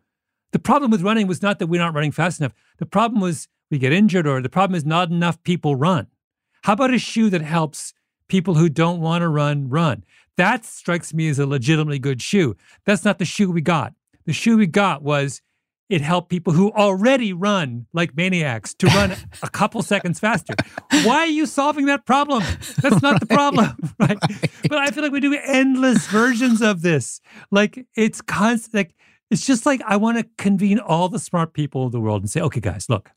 The 0.53 0.59
problem 0.59 0.91
with 0.91 1.03
running 1.03 1.27
was 1.27 1.43
not 1.43 1.59
that 1.59 1.67
we're 1.67 1.81
not 1.81 1.95
running 1.95 2.13
fast 2.13 2.41
enough. 2.41 2.53
The 2.79 2.87
problem 2.87 3.21
was 3.21 3.49
we 3.71 3.79
get 3.79 3.93
injured, 3.93 4.27
or 4.27 4.43
the 4.43 4.49
problem 4.49 4.77
is 4.77 4.85
not 4.85 5.11
enough 5.11 5.43
people 5.43 5.77
run. 5.77 6.09
How 6.63 6.75
about 6.75 6.95
a 6.95 6.99
shoe 6.99 7.31
that 7.31 7.43
helps 7.43 7.95
people 8.29 8.55
who 8.55 8.69
don't 8.69 9.01
want 9.01 9.23
to 9.23 9.29
run 9.29 9.69
run? 9.69 10.05
That 10.37 10.65
strikes 10.65 11.15
me 11.15 11.29
as 11.29 11.39
a 11.39 11.47
legitimately 11.47 11.99
good 11.99 12.21
shoe. 12.21 12.57
That's 12.85 13.05
not 13.05 13.19
the 13.19 13.25
shoe 13.25 13.51
we 13.51 13.63
got. 13.63 13.95
The 14.27 14.33
shoe 14.33 14.57
we 14.57 14.67
got 14.67 15.03
was 15.03 15.41
it 15.89 16.01
helped 16.01 16.29
people 16.29 16.53
who 16.53 16.73
already 16.73 17.33
run 17.33 17.87
like 17.93 18.17
maniacs 18.17 18.75
to 18.75 18.87
run 18.89 19.13
a 19.43 19.49
couple 19.49 19.83
seconds 19.83 20.19
faster. 20.19 20.55
Why 21.05 21.19
are 21.19 21.27
you 21.27 21.47
solving 21.47 21.87
that 21.87 22.07
problem? 22.07 22.43
That's 22.83 23.03
not 23.03 23.21
the 23.21 23.27
problem, 23.31 23.77
right? 24.01 24.19
right? 24.21 24.51
But 24.69 24.79
I 24.79 24.91
feel 24.91 25.05
like 25.05 25.13
we 25.13 25.21
do 25.21 25.35
endless 25.35 26.07
versions 26.09 26.61
of 26.61 26.83
this. 26.83 27.21
Like 27.51 27.87
it's 27.95 28.21
constant. 28.21 28.75
Like 28.75 28.95
it's 29.31 29.47
just 29.47 29.65
like 29.65 29.81
I 29.87 29.97
want 29.97 30.19
to 30.19 30.27
convene 30.39 30.79
all 30.79 31.09
the 31.09 31.19
smart 31.19 31.53
people 31.53 31.87
of 31.87 31.93
the 31.93 32.01
world 32.01 32.23
and 32.23 32.31
say, 32.31 32.41
okay, 32.41 32.61
guys, 32.61 32.89
look, 32.89 33.11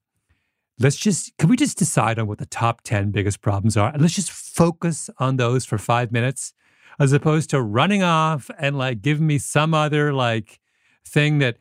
let's 0.79 0.95
just 0.95 1.37
can 1.37 1.49
we 1.49 1.57
just 1.57 1.77
decide 1.77 2.19
on 2.19 2.27
what 2.27 2.37
the 2.37 2.45
top 2.45 2.81
ten 2.81 3.11
biggest 3.11 3.41
problems 3.41 3.77
are, 3.77 3.91
and 3.91 4.01
let's 4.01 4.15
just 4.15 4.31
focus 4.31 5.09
on 5.17 5.37
those 5.37 5.65
for 5.65 5.77
five 5.77 6.11
minutes, 6.11 6.53
as 6.99 7.13
opposed 7.13 7.49
to 7.51 7.61
running 7.61 8.03
off 8.03 8.49
and 8.59 8.77
like 8.77 9.01
giving 9.01 9.27
me 9.27 9.37
some 9.37 9.73
other 9.73 10.13
like 10.13 10.59
thing 11.05 11.39
that 11.39 11.57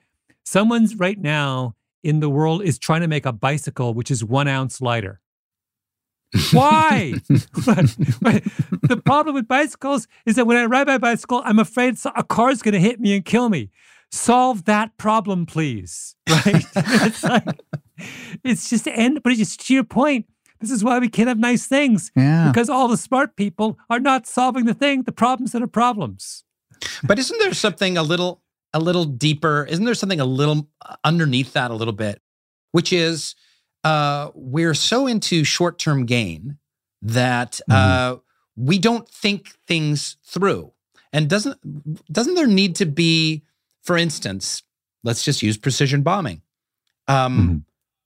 Someone's 0.48 0.94
right 0.94 1.18
now 1.18 1.74
in 2.02 2.20
the 2.20 2.30
world 2.30 2.62
is 2.62 2.78
trying 2.78 3.02
to 3.02 3.06
make 3.06 3.26
a 3.26 3.32
bicycle 3.34 3.92
which 3.92 4.10
is 4.10 4.24
one 4.24 4.48
ounce 4.48 4.80
lighter. 4.80 5.20
Why? 6.52 7.12
the 7.28 9.02
problem 9.04 9.34
with 9.34 9.46
bicycles 9.46 10.08
is 10.24 10.36
that 10.36 10.46
when 10.46 10.56
I 10.56 10.64
ride 10.64 10.86
my 10.86 10.96
bicycle, 10.96 11.42
I'm 11.44 11.58
afraid 11.58 11.98
a 12.16 12.24
car 12.24 12.48
is 12.48 12.62
going 12.62 12.72
to 12.72 12.80
hit 12.80 12.98
me 12.98 13.14
and 13.14 13.26
kill 13.26 13.50
me. 13.50 13.68
Solve 14.10 14.64
that 14.64 14.96
problem, 14.96 15.44
please. 15.44 16.16
Right? 16.30 16.64
it's 16.74 17.22
like, 17.22 17.44
it's 18.44 18.70
just 18.70 18.86
end, 18.86 19.22
but 19.22 19.32
it's 19.32 19.38
just 19.38 19.66
to 19.66 19.74
your 19.74 19.84
point. 19.84 20.26
This 20.60 20.70
is 20.70 20.82
why 20.82 20.98
we 20.98 21.08
can't 21.08 21.28
have 21.28 21.38
nice 21.38 21.66
things. 21.66 22.10
Yeah. 22.16 22.48
Because 22.48 22.68
all 22.68 22.88
the 22.88 22.96
smart 22.96 23.36
people 23.36 23.78
are 23.90 24.00
not 24.00 24.26
solving 24.26 24.64
the 24.64 24.74
thing, 24.74 25.04
the 25.04 25.12
problems 25.12 25.52
that 25.52 25.62
are 25.62 25.68
problems. 25.68 26.44
But 27.04 27.18
isn't 27.18 27.38
there 27.38 27.54
something 27.54 27.96
a 27.96 28.02
little 28.02 28.42
a 28.72 28.80
little 28.80 29.04
deeper? 29.04 29.66
Isn't 29.68 29.84
there 29.84 29.94
something 29.94 30.20
a 30.20 30.24
little 30.24 30.68
uh, 30.84 30.96
underneath 31.04 31.52
that 31.52 31.70
a 31.70 31.74
little 31.74 31.92
bit, 31.92 32.20
which 32.72 32.92
is 32.92 33.34
uh, 33.84 34.30
we're 34.34 34.74
so 34.74 35.06
into 35.06 35.44
short 35.44 35.78
term 35.78 36.06
gain 36.06 36.58
that 37.02 37.60
mm-hmm. 37.70 37.72
uh, 37.72 38.16
we 38.56 38.78
don't 38.78 39.08
think 39.08 39.50
things 39.66 40.16
through. 40.24 40.72
And 41.12 41.28
doesn't 41.28 42.12
doesn't 42.12 42.34
there 42.34 42.46
need 42.46 42.76
to 42.76 42.86
be, 42.86 43.44
for 43.82 43.96
instance, 43.96 44.62
let's 45.04 45.24
just 45.24 45.42
use 45.42 45.56
precision 45.56 46.02
bombing. 46.02 46.42
Um, 47.06 47.38
mm-hmm. 47.38 47.56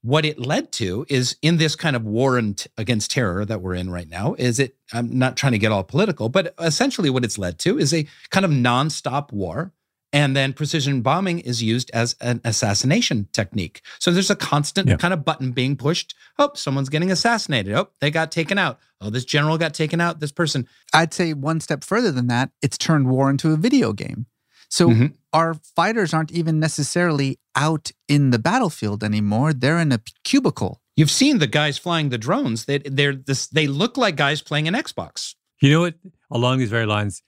What 0.03 0.25
it 0.25 0.38
led 0.38 0.73
to 0.73 1.07
is 1.09 1.37
in 1.43 1.59
this 1.59 1.77
kind 1.77 1.95
of 1.95 2.05
war 2.05 2.41
against 2.77 3.11
terror 3.12 3.45
that 3.45 3.62
we're 3.62 3.75
in 3.75 3.91
right 3.91 4.09
now. 4.09 4.35
Is 4.37 4.59
it? 4.59 4.77
I'm 4.93 5.17
not 5.17 5.37
trying 5.37 5.53
to 5.53 5.59
get 5.59 5.71
all 5.71 5.85
political, 5.85 6.29
but 6.29 6.55
essentially, 6.61 7.09
what 7.09 7.25
it's 7.25 7.38
led 7.38 7.59
to 7.61 7.79
is 7.79 7.95
a 7.95 8.07
kind 8.31 8.45
of 8.45 8.51
nonstop 8.51 9.33
war 9.33 9.73
and 10.12 10.37
then 10.37 10.53
precision 10.53 11.01
bombing 11.01 11.38
is 11.38 11.62
used 11.62 11.91
as 11.95 12.15
an 12.21 12.41
assassination 12.45 13.29
technique. 13.33 13.81
So 13.99 14.11
there's 14.11 14.31
a 14.31 14.37
constant 14.37 14.88
yeah. 14.88 14.97
kind 14.97 15.15
of 15.15 15.25
button 15.25 15.53
being 15.53 15.77
pushed. 15.77 16.15
Oh, 16.38 16.51
someone's 16.55 16.91
getting 16.91 17.11
assassinated. 17.11 17.75
Oh, 17.75 17.88
they 18.01 18.11
got 18.11 18.31
taken 18.31 18.59
out. 18.59 18.79
Oh, 19.01 19.09
this 19.09 19.25
general 19.25 19.57
got 19.57 19.73
taken 19.73 20.01
out. 20.01 20.21
This 20.21 20.33
person. 20.33 20.69
I'd 20.93 21.15
say 21.15 21.33
one 21.33 21.61
step 21.61 21.83
further 21.83 22.12
than 22.12 22.27
that, 22.27 22.51
it's 22.61 22.77
turned 22.77 23.09
war 23.09 23.31
into 23.31 23.53
a 23.53 23.57
video 23.57 23.93
game. 23.93 24.27
So 24.69 24.88
mm-hmm. 24.88 25.07
Our 25.33 25.55
fighters 25.55 26.12
aren't 26.12 26.33
even 26.33 26.61
necessarily 26.61 27.38
out 27.57 27.90
in 28.09 28.31
the 28.31 28.38
battlefield 28.38 29.03
anymore. 29.03 29.53
They're 29.53 29.79
in 29.79 29.92
a 29.92 30.01
cubicle. 30.25 30.81
You've 30.97 31.11
seen 31.11 31.38
the 31.38 31.47
guys 31.47 31.79
flying 31.79 32.11
the 32.11 32.18
drones. 32.18 32.66
They 32.66 32.79
they're 32.79 33.14
this, 33.14 33.47
they 33.47 33.66
look 33.66 33.97
like 33.97 34.16
guys 34.16 34.42
playing 34.42 34.68
an 34.68 34.75
Xbox. 34.75 35.35
You 35.61 35.71
know 35.71 35.81
what? 35.81 35.95
Along 36.31 36.59
these 36.59 36.71
very 36.71 36.87
lines, 36.87 37.23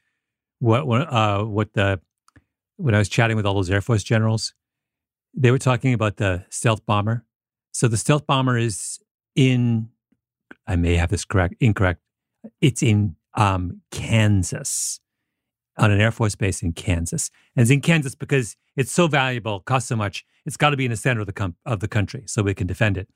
what 0.59 0.87
what 0.87 1.13
uh, 1.13 1.45
what 1.45 1.73
the 1.73 2.01
when 2.77 2.95
I 2.95 2.99
was 2.99 3.09
chatting 3.09 3.37
with 3.37 3.47
all 3.47 3.55
those 3.55 3.71
Air 3.71 3.81
Force 3.81 4.03
generals, 4.03 4.53
they 5.33 5.51
were 5.51 5.59
talking 5.59 5.95
about 5.95 6.17
the 6.17 6.45
stealth 6.51 6.85
bomber. 6.87 7.25
So 7.73 7.89
the 7.89 7.97
stealth 7.97 8.27
bomber 8.27 8.57
is 8.57 9.01
in, 9.35 9.89
I 10.67 10.77
may 10.77 10.97
have 10.97 11.11
this 11.11 11.25
correct, 11.25 11.55
incorrect. 11.61 12.01
It's 12.61 12.83
in 12.83 13.17
um, 13.35 13.81
Kansas, 13.91 15.01
on 15.77 15.91
an 15.91 16.01
Air 16.01 16.13
Force 16.13 16.35
base 16.35 16.63
in 16.63 16.73
Kansas. 16.73 17.31
And 17.57 17.63
it's 17.63 17.71
in 17.71 17.81
Kansas 17.81 18.15
because 18.15 18.57
it's 18.77 18.93
so 18.93 19.07
valuable, 19.07 19.61
costs 19.61 19.89
so 19.89 19.97
much. 19.97 20.25
It's 20.47 20.57
got 20.57 20.71
to 20.71 20.77
be 20.77 20.85
in 20.85 20.91
the 20.91 20.97
center 20.97 21.21
of 21.21 21.27
the 21.27 21.33
com- 21.33 21.57
of 21.65 21.81
the 21.81 21.89
country 21.89 22.25
so 22.27 22.43
we 22.43 22.55
can 22.55 22.67
defend 22.67 22.97
it. 22.97 23.09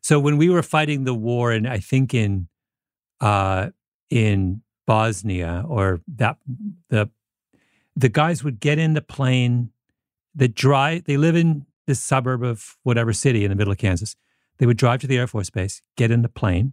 So 0.00 0.20
when 0.20 0.36
we 0.36 0.48
were 0.48 0.62
fighting 0.62 1.04
the 1.04 1.14
war, 1.14 1.50
and 1.52 1.66
I 1.66 1.78
think 1.78 2.14
in 2.14 2.48
uh, 3.20 3.70
in 4.10 4.62
Bosnia 4.86 5.64
or 5.66 6.00
that 6.16 6.38
the 6.90 7.10
the 7.96 8.08
guys 8.08 8.44
would 8.44 8.60
get 8.60 8.78
in 8.78 8.94
the 8.94 9.00
plane 9.00 9.70
that 10.34 10.54
drive, 10.54 11.04
they 11.04 11.16
live 11.16 11.34
in 11.34 11.66
this 11.86 11.98
suburb 11.98 12.42
of 12.42 12.76
whatever 12.82 13.12
city 13.12 13.44
in 13.44 13.50
the 13.50 13.56
middle 13.56 13.72
of 13.72 13.78
Kansas. 13.78 14.16
They 14.58 14.66
would 14.66 14.76
drive 14.76 15.00
to 15.00 15.06
the 15.06 15.18
Air 15.18 15.26
Force 15.26 15.50
Base, 15.50 15.82
get 15.96 16.10
in 16.10 16.22
the 16.22 16.28
plane, 16.28 16.72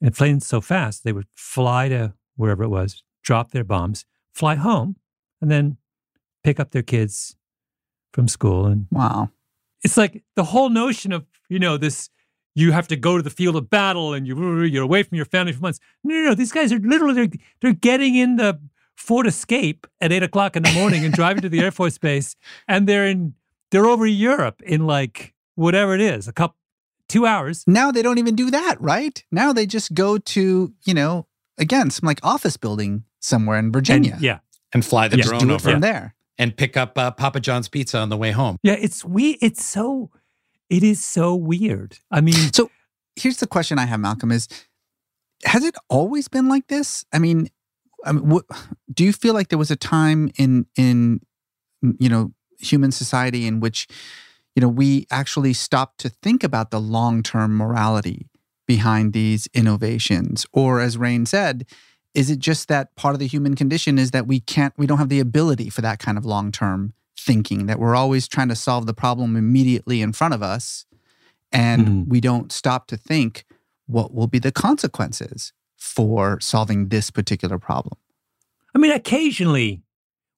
and 0.00 0.14
plane 0.14 0.40
so 0.40 0.60
fast, 0.60 1.04
they 1.04 1.12
would 1.12 1.28
fly 1.34 1.88
to 1.88 2.14
wherever 2.36 2.64
it 2.64 2.68
was, 2.68 3.02
drop 3.22 3.52
their 3.52 3.64
bombs, 3.64 4.04
fly 4.32 4.54
home, 4.54 4.96
and 5.40 5.50
then 5.50 5.76
pick 6.44 6.58
up 6.58 6.70
their 6.70 6.82
kids 6.82 7.36
from 8.12 8.28
school. 8.28 8.66
And 8.66 8.86
wow. 8.90 9.30
It's 9.82 9.96
like 9.96 10.22
the 10.36 10.44
whole 10.44 10.68
notion 10.68 11.12
of, 11.12 11.26
you 11.48 11.58
know, 11.58 11.76
this 11.76 12.08
you 12.54 12.72
have 12.72 12.88
to 12.88 12.96
go 12.96 13.16
to 13.16 13.22
the 13.22 13.30
field 13.30 13.56
of 13.56 13.70
battle 13.70 14.12
and 14.12 14.26
you 14.26 14.62
you're 14.64 14.84
away 14.84 15.02
from 15.02 15.16
your 15.16 15.24
family 15.24 15.52
for 15.52 15.60
months. 15.60 15.80
No, 16.04 16.14
no, 16.14 16.28
no. 16.28 16.34
These 16.34 16.52
guys 16.52 16.72
are 16.72 16.78
literally 16.78 17.14
they're, 17.14 17.40
they're 17.60 17.72
getting 17.72 18.14
in 18.14 18.36
the 18.36 18.60
Ford 18.96 19.26
Escape 19.26 19.86
at 20.00 20.12
eight 20.12 20.22
o'clock 20.22 20.56
in 20.56 20.62
the 20.62 20.72
morning 20.72 21.04
and 21.04 21.14
driving 21.14 21.42
to 21.42 21.48
the 21.48 21.60
Air 21.60 21.70
Force 21.70 21.98
Base, 21.98 22.36
and 22.68 22.86
they're 22.86 23.06
in 23.06 23.34
they're 23.70 23.86
over 23.86 24.06
Europe 24.06 24.62
in 24.62 24.86
like 24.86 25.34
whatever 25.54 25.94
it 25.94 26.00
is, 26.00 26.28
a 26.28 26.32
couple 26.32 26.56
two 27.08 27.26
hours. 27.26 27.64
Now 27.66 27.90
they 27.90 28.02
don't 28.02 28.18
even 28.18 28.36
do 28.36 28.50
that, 28.50 28.80
right? 28.80 29.22
Now 29.32 29.52
they 29.52 29.66
just 29.66 29.94
go 29.94 30.18
to 30.18 30.72
you 30.84 30.94
know 30.94 31.26
again 31.58 31.90
some 31.90 32.06
like 32.06 32.20
office 32.22 32.56
building 32.56 33.04
somewhere 33.22 33.58
in 33.58 33.72
Virginia, 33.72 34.12
and, 34.12 34.22
yeah, 34.22 34.38
and 34.74 34.84
fly 34.84 35.08
the 35.08 35.16
just 35.16 35.28
drone 35.28 35.40
do 35.40 35.50
it 35.50 35.54
over 35.54 35.70
from 35.70 35.80
there 35.80 36.14
and 36.38 36.56
pick 36.56 36.76
up 36.76 36.98
uh, 36.98 37.10
Papa 37.10 37.40
John's 37.40 37.68
pizza 37.68 37.98
on 37.98 38.08
the 38.08 38.16
way 38.16 38.32
home. 38.32 38.58
Yeah, 38.62 38.76
it's 38.78 39.04
we. 39.04 39.38
It's 39.40 39.64
so. 39.64 40.10
It 40.68 40.82
is 40.82 41.04
so 41.04 41.34
weird. 41.34 41.98
I 42.10 42.20
mean, 42.22 42.52
so 42.52 42.70
here's 43.16 43.38
the 43.38 43.46
question 43.46 43.78
I 43.78 43.86
have, 43.86 44.00
Malcolm: 44.00 44.32
is 44.32 44.48
has 45.44 45.64
it 45.64 45.74
always 45.88 46.28
been 46.28 46.48
like 46.48 46.68
this? 46.68 47.04
I 47.12 47.18
mean, 47.18 47.48
I 48.04 48.12
mean, 48.12 48.28
what, 48.28 48.44
do 48.92 49.04
you 49.04 49.12
feel 49.12 49.34
like 49.34 49.48
there 49.48 49.58
was 49.58 49.70
a 49.70 49.76
time 49.76 50.30
in 50.36 50.66
in 50.76 51.20
you 51.98 52.08
know 52.08 52.32
human 52.58 52.92
society 52.92 53.46
in 53.46 53.60
which 53.60 53.88
you 54.54 54.60
know 54.60 54.68
we 54.68 55.06
actually 55.10 55.52
stopped 55.52 55.98
to 56.00 56.08
think 56.08 56.42
about 56.42 56.70
the 56.70 56.80
long 56.80 57.22
term 57.22 57.56
morality 57.56 58.28
behind 58.66 59.12
these 59.12 59.48
innovations, 59.52 60.46
or 60.52 60.80
as 60.80 60.96
Rainn 60.96 61.26
said, 61.26 61.66
is 62.14 62.30
it 62.30 62.38
just 62.38 62.68
that 62.68 62.94
part 62.96 63.14
of 63.14 63.18
the 63.18 63.26
human 63.26 63.54
condition 63.54 63.98
is 63.98 64.10
that 64.10 64.26
we 64.26 64.40
can't 64.40 64.74
we 64.76 64.86
don't 64.86 64.98
have 64.98 65.08
the 65.08 65.20
ability 65.20 65.70
for 65.70 65.80
that 65.80 65.98
kind 65.98 66.18
of 66.18 66.24
long 66.24 66.52
term 66.52 66.92
thinking 67.16 67.66
that 67.66 67.78
we're 67.78 67.94
always 67.94 68.26
trying 68.26 68.48
to 68.48 68.56
solve 68.56 68.86
the 68.86 68.94
problem 68.94 69.36
immediately 69.36 70.02
in 70.02 70.12
front 70.12 70.34
of 70.34 70.42
us 70.42 70.84
and 71.52 71.86
mm-hmm. 71.86 72.10
we 72.10 72.20
don't 72.20 72.50
stop 72.52 72.86
to 72.86 72.96
think 72.96 73.44
what 73.86 74.14
will 74.14 74.26
be 74.26 74.38
the 74.38 74.52
consequences 74.52 75.52
for 75.76 76.40
solving 76.40 76.88
this 76.88 77.10
particular 77.10 77.58
problem. 77.58 77.98
I 78.74 78.78
mean, 78.78 78.92
occasionally 78.92 79.82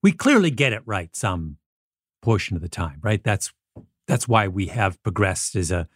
we 0.02 0.12
clearly 0.12 0.50
get 0.50 0.72
it 0.72 0.82
right 0.84 1.14
some 1.14 1.56
portion 2.20 2.56
of 2.56 2.62
the 2.62 2.68
time, 2.68 2.98
right? 3.02 3.22
That's 3.22 3.52
that's 4.06 4.28
why 4.28 4.48
we 4.48 4.66
have 4.66 5.02
progressed 5.02 5.56
as 5.56 5.70
a 5.70 5.88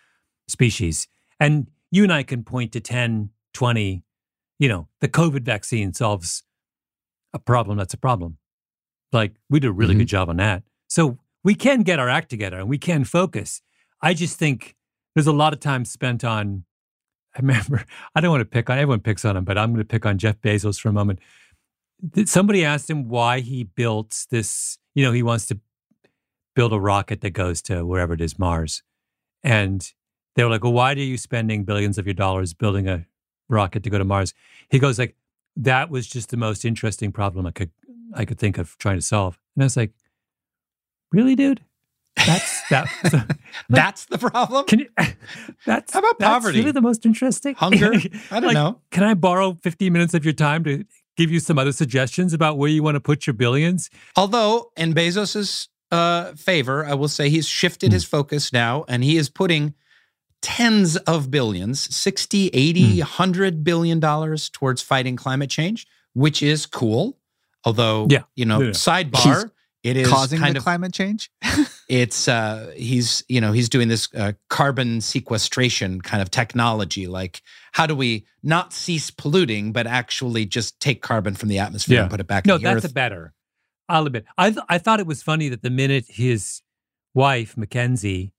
species. 0.47 1.09
And 1.39 1.69
you 1.91 2.05
and 2.05 2.13
I 2.13 2.23
can 2.23 2.43
point 2.43 2.73
to 2.73 2.81
10, 2.81 3.31
20, 3.53 4.03
you 4.59 4.69
know, 4.69 4.89
the 5.01 5.09
COVID 5.09 5.43
vaccine 5.43 5.93
solves 5.93 6.43
a 7.33 7.39
problem 7.39 7.79
that's 7.79 7.95
a 7.95 7.99
problem. 7.99 8.39
Like 9.13 9.33
we 9.49 9.61
did 9.61 9.69
a 9.69 9.73
really 9.73 9.95
mm-hmm. 9.95 10.01
good 10.01 10.09
job 10.09 10.29
on 10.29 10.37
that. 10.39 10.63
So 10.89 11.19
we 11.45 11.55
can 11.55 11.83
get 11.83 11.99
our 11.99 12.09
act 12.09 12.31
together 12.31 12.59
and 12.59 12.69
we 12.69 12.79
can 12.79 13.05
focus. 13.05 13.63
I 14.03 14.15
just 14.15 14.39
think 14.39 14.77
there's 15.15 15.27
a 15.27 15.33
lot 15.33 15.53
of 15.53 15.61
time 15.61 15.85
spent 15.85 16.25
on 16.25 16.65
I 17.37 17.41
remember, 17.41 17.85
I 18.15 18.21
don't 18.21 18.31
want 18.31 18.41
to 18.41 18.47
pick 18.47 18.71
on, 18.71 18.79
everyone 18.79 19.01
picks 19.01 19.25
on 19.25 19.37
him, 19.37 19.45
but 19.45 19.59
I'm 19.59 19.71
going 19.71 19.85
to 19.85 19.89
pick 19.89 20.07
on 20.07 20.19
Jeff 20.19 20.41
Bezos 20.41 20.81
for 20.81 20.89
a 20.89 20.93
moment. 20.93 21.21
Somebody 22.25 22.65
asked 22.65 22.89
him 22.89 23.09
why 23.09 23.41
he 23.41 23.65
built 23.65 24.27
this, 24.31 24.79
you 24.95 25.05
know, 25.05 25.13
he 25.13 25.23
wants 25.23 25.47
to 25.47 25.61
build 26.57 26.73
a 26.73 26.81
rocket 26.81 27.21
that 27.21 27.31
goes 27.31 27.61
to 27.63 27.85
wherever 27.85 28.15
it 28.15 28.21
is, 28.21 28.39
Mars. 28.39 28.83
And 29.45 29.93
they 30.35 30.43
were 30.43 30.51
like, 30.51 30.65
well, 30.65 30.73
why 30.73 30.93
are 30.93 30.99
you 30.99 31.19
spending 31.19 31.65
billions 31.65 31.99
of 31.99 32.07
your 32.07 32.15
dollars 32.15 32.55
building 32.55 32.89
a 32.89 33.07
rocket 33.49 33.83
to 33.85 33.91
go 33.91 33.99
to 33.99 34.05
Mars? 34.05 34.35
He 34.71 34.79
goes 34.79 34.99
like, 34.99 35.17
that 35.57 35.91
was 35.91 36.07
just 36.07 36.31
the 36.31 36.37
most 36.37 36.65
interesting 36.65 37.13
problem 37.13 37.47
I 37.47 37.51
could, 37.51 37.71
I 38.15 38.25
could 38.25 38.39
think 38.39 38.59
of 38.59 38.77
trying 38.79 38.97
to 38.97 39.03
solve. 39.03 39.39
And 39.57 39.63
I 39.63 39.67
was 39.67 39.77
like, 39.77 39.93
really, 41.13 41.35
dude? 41.35 41.63
That's 42.27 42.69
that. 42.69 42.89
like, 43.13 43.39
that's 43.69 44.07
the 44.07 44.19
problem. 44.19 44.65
Can 44.67 44.81
you? 44.81 44.89
That's 45.67 45.93
how 45.93 46.01
about 46.01 46.19
poverty? 46.19 46.59
really 46.59 46.73
the 46.73 46.81
most 46.81 47.05
interesting. 47.05 47.55
Hunger. 47.55 47.95
I 48.31 48.41
don't 48.41 48.45
like, 48.45 48.55
know. 48.55 48.81
Can 48.91 49.05
I 49.05 49.15
borrow 49.15 49.59
15 49.63 49.93
minutes 49.93 50.15
of 50.15 50.25
your 50.25 50.35
time 50.35 50.65
to 50.65 50.85
give 51.17 51.31
you 51.31 51.41
some 51.41 51.59
other 51.59 51.73
suggestions 51.73 52.33
about 52.33 52.59
where 52.59 52.71
you 52.71 52.83
want 52.83 52.95
to 52.95 53.01
put 53.01 53.27
your 53.27 53.35
billions? 53.35 53.91
Although, 54.17 54.73
in 54.77 54.95
Bezos's 54.95 55.69
uh, 55.91 56.33
favor, 56.35 56.85
I 56.85 56.95
will 56.95 57.09
say 57.09 57.29
he's 57.29 57.47
shifted 57.47 57.91
mm. 57.91 57.95
his 57.95 58.05
focus 58.05 58.53
now, 58.53 58.85
and 58.89 59.05
he 59.05 59.17
is 59.17 59.29
putting 59.29 59.75
tens 60.41 60.97
of 60.97 61.31
billions 61.31 61.95
60 61.95 62.49
80 62.49 62.83
mm. 62.83 62.99
100 62.99 63.65
billion 63.65 64.01
dollars 64.01 64.49
towards 64.49 64.83
fighting 64.83 65.17
climate 65.17 65.51
change 65.51 65.87
which 66.15 66.43
is 66.43 66.67
cool 66.67 67.19
although 67.65 68.07
yeah. 68.09 68.23
you 68.35 68.45
know 68.45 68.61
yeah. 68.61 68.71
sidebar 68.71 69.23
he's 69.23 69.45
it 69.85 69.97
is 69.97 70.09
causing 70.09 70.41
kind 70.41 70.55
the 70.55 70.59
of, 70.59 70.65
climate 70.65 70.93
change 70.93 71.31
it's 71.89 72.29
uh, 72.29 72.73
he's 72.77 73.25
you 73.29 73.41
know 73.41 73.53
he's 73.53 73.69
doing 73.69 73.89
this 73.89 74.09
uh, 74.15 74.33
carbon 74.49 75.01
sequestration 75.01 76.01
kind 76.01 76.21
of 76.21 76.31
technology 76.31 77.07
like 77.07 77.43
how 77.73 77.87
do 77.87 77.95
we 77.95 78.27
not 78.43 78.73
cease 78.73 79.11
polluting 79.11 79.73
but 79.73 79.87
actually 79.87 80.45
just 80.45 80.79
take 80.81 81.03
carbon 81.03 81.35
from 81.35 81.49
the 81.49 81.59
atmosphere 81.59 81.97
yeah. 81.97 82.03
and 82.03 82.11
put 82.11 82.21
it 82.21 82.27
back 82.27 82.47
no 82.47 82.57
in 82.57 82.63
the 82.63 82.69
that's 82.69 82.85
earth. 82.85 82.91
a 82.91 82.95
better 82.95 83.35
i'll 83.89 84.07
admit 84.07 84.25
I, 84.37 84.51
th- 84.51 84.65
I 84.69 84.79
thought 84.79 85.01
it 85.01 85.07
was 85.07 85.23
funny 85.23 85.49
that 85.49 85.63
the 85.63 85.71
minute 85.71 86.07
his 86.09 86.63
wife 87.15 87.57
mackenzie 87.57 88.33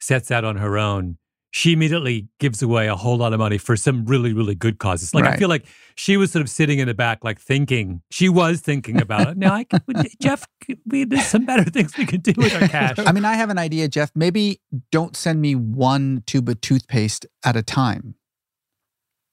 sets 0.00 0.30
out 0.30 0.44
on 0.44 0.56
her 0.56 0.78
own 0.78 1.18
she 1.54 1.72
immediately 1.72 2.26
gives 2.40 2.62
away 2.62 2.88
a 2.88 2.96
whole 2.96 3.16
lot 3.16 3.32
of 3.32 3.38
money 3.38 3.58
for 3.58 3.76
some 3.76 4.04
really, 4.06 4.32
really 4.32 4.56
good 4.56 4.80
causes. 4.80 5.14
Like 5.14 5.22
right. 5.22 5.34
I 5.34 5.36
feel 5.36 5.48
like 5.48 5.64
she 5.94 6.16
was 6.16 6.32
sort 6.32 6.40
of 6.40 6.50
sitting 6.50 6.80
in 6.80 6.88
the 6.88 6.94
back, 6.94 7.22
like 7.22 7.38
thinking 7.38 8.02
she 8.10 8.28
was 8.28 8.60
thinking 8.60 9.00
about 9.00 9.28
it. 9.28 9.36
Now, 9.36 9.54
I 9.54 9.62
could, 9.62 9.84
Jeff, 10.20 10.48
we, 10.84 11.04
there's 11.04 11.26
some 11.26 11.46
better 11.46 11.62
things 11.62 11.96
we 11.96 12.06
could 12.06 12.24
do 12.24 12.32
with 12.36 12.60
our 12.60 12.66
cash. 12.66 12.96
I 12.98 13.12
mean, 13.12 13.24
I 13.24 13.34
have 13.34 13.50
an 13.50 13.58
idea, 13.58 13.86
Jeff. 13.86 14.10
Maybe 14.16 14.62
don't 14.90 15.16
send 15.16 15.40
me 15.40 15.54
one 15.54 16.24
tube 16.26 16.48
of 16.48 16.60
toothpaste 16.60 17.24
at 17.44 17.54
a 17.54 17.62
time. 17.62 18.16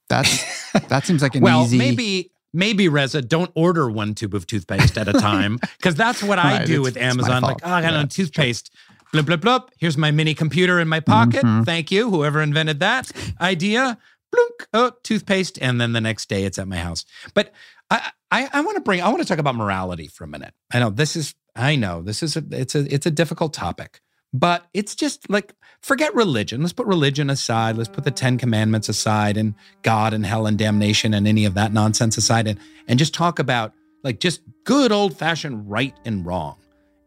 That's 0.08 0.72
that 0.90 1.08
seems 1.08 1.24
like 1.24 1.34
an 1.34 1.40
easy 1.40 1.44
well, 1.44 1.64
easy. 1.64 1.78
maybe 1.80 2.32
maybe 2.54 2.88
Reza, 2.88 3.24
don't 3.24 3.50
order 3.56 3.90
one 3.90 4.14
tube 4.14 4.36
of 4.36 4.46
toothpaste 4.46 4.96
at 4.96 5.08
a 5.08 5.14
time 5.20 5.58
because 5.78 5.96
that's 5.96 6.22
what 6.22 6.38
I 6.38 6.60
right, 6.60 6.68
do 6.68 6.84
with 6.84 6.98
Amazon. 6.98 7.42
Like, 7.42 7.58
oh, 7.64 7.72
I 7.72 7.82
got 7.82 7.94
yeah, 7.94 8.06
toothpaste. 8.06 8.70
Blip, 9.12 9.26
blip, 9.26 9.42
blip. 9.42 9.72
Here's 9.78 9.98
my 9.98 10.12
mini 10.12 10.34
computer 10.34 10.80
in 10.80 10.88
my 10.88 11.02
pocket. 11.02 11.44
Mm-hmm. 11.44 11.64
Thank 11.64 11.92
you, 11.92 12.10
whoever 12.10 12.42
invented 12.42 12.80
that 12.80 13.12
idea. 13.42 13.98
Blunk, 14.32 14.68
oh, 14.74 14.92
toothpaste. 15.04 15.60
And 15.62 15.82
then 15.82 15.92
the 15.92 16.00
next 16.00 16.30
day 16.30 16.46
it's 16.46 16.58
at 16.58 16.68
my 16.68 16.78
house. 16.78 17.06
But 17.34 17.54
I, 17.90 18.12
I, 18.32 18.50
I 18.54 18.62
want 18.62 18.76
to 18.76 18.82
bring, 18.82 19.02
I 19.02 19.10
want 19.10 19.22
to 19.22 19.28
talk 19.28 19.40
about 19.40 19.56
morality 19.56 20.08
for 20.08 20.24
a 20.24 20.28
minute. 20.28 20.54
I 20.74 20.80
know 20.80 20.90
this 20.90 21.18
is, 21.18 21.36
I 21.56 21.76
know 21.76 22.02
this 22.02 22.24
is 22.24 22.38
a, 22.38 22.44
it's 22.52 22.74
a, 22.74 22.94
it's 22.94 23.06
a 23.06 23.12
difficult 23.12 23.54
topic, 23.54 24.00
but 24.32 24.66
it's 24.74 24.96
just 24.96 25.30
like, 25.30 25.54
forget 25.82 26.16
religion. 26.16 26.62
Let's 26.62 26.72
put 26.72 26.88
religion 26.88 27.30
aside. 27.30 27.76
Let's 27.76 27.90
put 27.90 28.06
the 28.06 28.12
10 28.12 28.38
commandments 28.38 28.88
aside 28.88 29.36
and 29.36 29.56
God 29.82 30.14
and 30.14 30.26
hell 30.26 30.48
and 30.48 30.58
damnation 30.58 31.14
and 31.14 31.28
any 31.28 31.44
of 31.44 31.56
that 31.56 31.74
nonsense 31.74 32.16
aside 32.16 32.48
and, 32.48 32.58
and 32.88 32.98
just 32.98 33.14
talk 33.14 33.40
about 33.40 33.74
like 34.06 34.22
just 34.22 34.42
good 34.64 34.94
old 34.94 35.18
fashioned 35.18 35.70
right 35.70 35.94
and 36.06 36.26
wrong. 36.26 36.56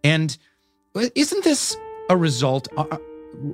And 0.02 0.36
isn't 0.94 1.44
this 1.44 1.78
a 2.08 2.16
result. 2.16 2.68
Uh, 2.76 2.84
uh, 2.90 2.98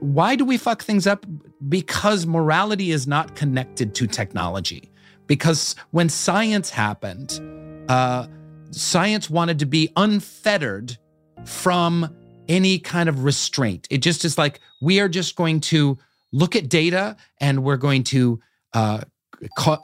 why 0.01 0.37
do 0.37 0.45
we 0.45 0.57
fuck 0.57 0.83
things 0.83 1.07
up? 1.07 1.27
Because 1.69 2.27
morality 2.27 2.91
is 2.91 3.07
not 3.07 3.35
connected 3.35 3.95
to 3.97 4.07
technology. 4.07 4.91
Because 5.27 5.77
when 5.91 6.09
science 6.09 6.71
happened, 6.71 7.41
uh, 7.89 8.27
science 8.71 9.31
wanted 9.31 9.59
to 9.61 9.67
be 9.67 9.91
unfettered 9.97 10.97
from 11.45 12.15
any 12.49 12.79
kind 12.79 13.09
of 13.09 13.25
restraint. 13.25 13.87
It 13.91 13.99
just 13.99 14.25
is 14.25 14.37
like 14.37 14.61
we 14.81 15.01
are 15.01 15.09
just 15.09 15.37
going 15.37 15.61
to 15.61 15.99
look 16.33 16.57
at 16.57 16.69
data 16.69 17.17
and 17.41 17.63
we're 17.63 17.77
going 17.77 18.05
to 18.05 18.41
uh, 18.75 19.03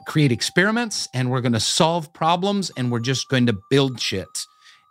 create 0.05 0.31
experiments 0.31 1.07
and 1.13 1.31
we're 1.31 1.41
going 1.41 1.53
to 1.53 1.59
solve 1.59 2.11
problems 2.13 2.71
and 2.77 2.91
we're 2.91 2.99
just 2.99 3.29
going 3.29 3.45
to 3.47 3.57
build 3.69 3.99
shit. 3.99 4.27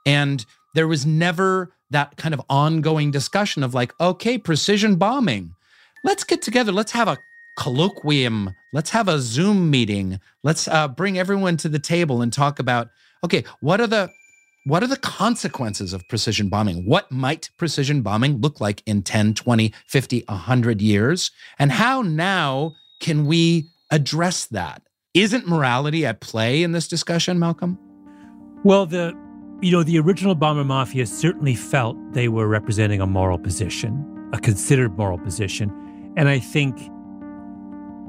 And 0.05 0.45
there 0.75 0.89
was 0.89 1.07
never 1.07 1.73
that 1.91 2.17
kind 2.17 2.35
of 2.35 2.43
ongoing 2.49 3.11
discussion 3.11 3.63
of 3.63 3.75
like, 3.75 3.93
okay, 4.01 4.39
precision 4.39 4.97
bombing. 4.97 5.55
Let's 6.05 6.25
get 6.25 6.43
together. 6.43 6.73
Let's 6.73 6.93
have 6.93 7.09
a 7.09 7.19
colloquium. 7.59 8.55
Let's 8.73 8.91
have 8.91 9.09
a 9.09 9.19
Zoom 9.19 9.71
meeting. 9.71 10.21
Let's 10.43 10.69
uh, 10.69 10.89
bring 10.89 11.19
everyone 11.19 11.57
to 11.59 11.69
the 11.69 11.79
table 11.79 12.23
and 12.23 12.33
talk 12.33 12.59
about, 12.59 12.89
okay, 13.25 13.45
what 13.61 13.81
are 13.81 13.87
the 13.87 14.11
what 14.67 14.83
are 14.83 14.89
the 14.89 14.97
consequences 14.97 15.93
of 15.93 16.07
precision 16.09 16.49
bombing? 16.49 16.85
What 16.87 17.13
might 17.13 17.51
precision 17.57 18.03
bombing 18.03 18.41
look 18.41 18.61
like 18.61 18.83
in 18.85 19.03
10, 19.03 19.35
20, 19.35 19.73
50, 19.87 20.25
100 20.27 20.83
years? 20.83 21.31
And 21.57 21.71
how 21.71 22.03
now 22.03 22.75
can 22.99 23.27
we 23.27 23.69
address 23.93 24.47
that? 24.47 24.83
Isn't 25.15 25.47
morality 25.47 26.05
at 26.05 26.21
play 26.21 26.65
in 26.65 26.73
this 26.73 26.89
discussion, 26.89 27.39
Malcolm? 27.39 27.79
Well, 28.65 28.87
the 28.87 29.17
you 29.61 29.73
know, 29.73 29.83
the 29.83 29.99
original 29.99 30.35
bomber 30.35 30.65
mafia 30.65 31.07
certainly 31.07 31.55
felt 31.55 31.97
they 32.13 32.29
were 32.29 32.47
representing 32.47 33.01
a 33.01 33.07
moral 33.07 33.39
position, 33.39 34.05
a 34.33 34.39
considered 34.39 34.97
moral 34.97 35.19
position. 35.19 35.73
And 36.17 36.29
I 36.29 36.39
think 36.39 36.91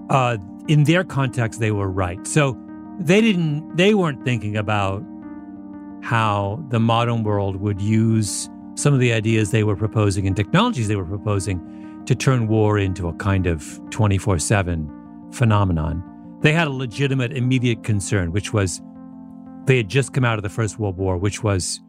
uh, 0.09 0.37
in 0.67 0.83
their 0.83 1.03
context, 1.03 1.59
they 1.59 1.71
were 1.71 1.89
right. 1.89 2.25
So 2.27 2.57
they 2.99 3.21
didn't, 3.21 3.75
they 3.77 3.93
weren't 3.93 4.23
thinking 4.25 4.57
about 4.57 5.03
how 6.01 6.63
the 6.69 6.79
modern 6.79 7.23
world 7.23 7.57
would 7.57 7.81
use 7.81 8.49
some 8.75 8.93
of 8.93 8.99
the 8.99 9.11
ideas 9.11 9.51
they 9.51 9.63
were 9.63 9.75
proposing 9.75 10.27
and 10.27 10.35
technologies 10.35 10.87
they 10.87 10.95
were 10.95 11.05
proposing 11.05 12.03
to 12.05 12.15
turn 12.15 12.47
war 12.47 12.77
into 12.77 13.07
a 13.07 13.13
kind 13.13 13.47
of 13.47 13.79
24 13.89 14.39
7 14.39 15.29
phenomenon. 15.31 16.03
They 16.41 16.53
had 16.53 16.67
a 16.67 16.71
legitimate, 16.71 17.33
immediate 17.33 17.83
concern, 17.83 18.31
which 18.31 18.53
was 18.53 18.81
they 19.67 19.77
had 19.77 19.89
just 19.89 20.13
come 20.13 20.25
out 20.25 20.39
of 20.39 20.43
the 20.43 20.49
First 20.49 20.79
World 20.79 20.97
War, 20.97 21.17
which 21.17 21.43
was, 21.43 21.79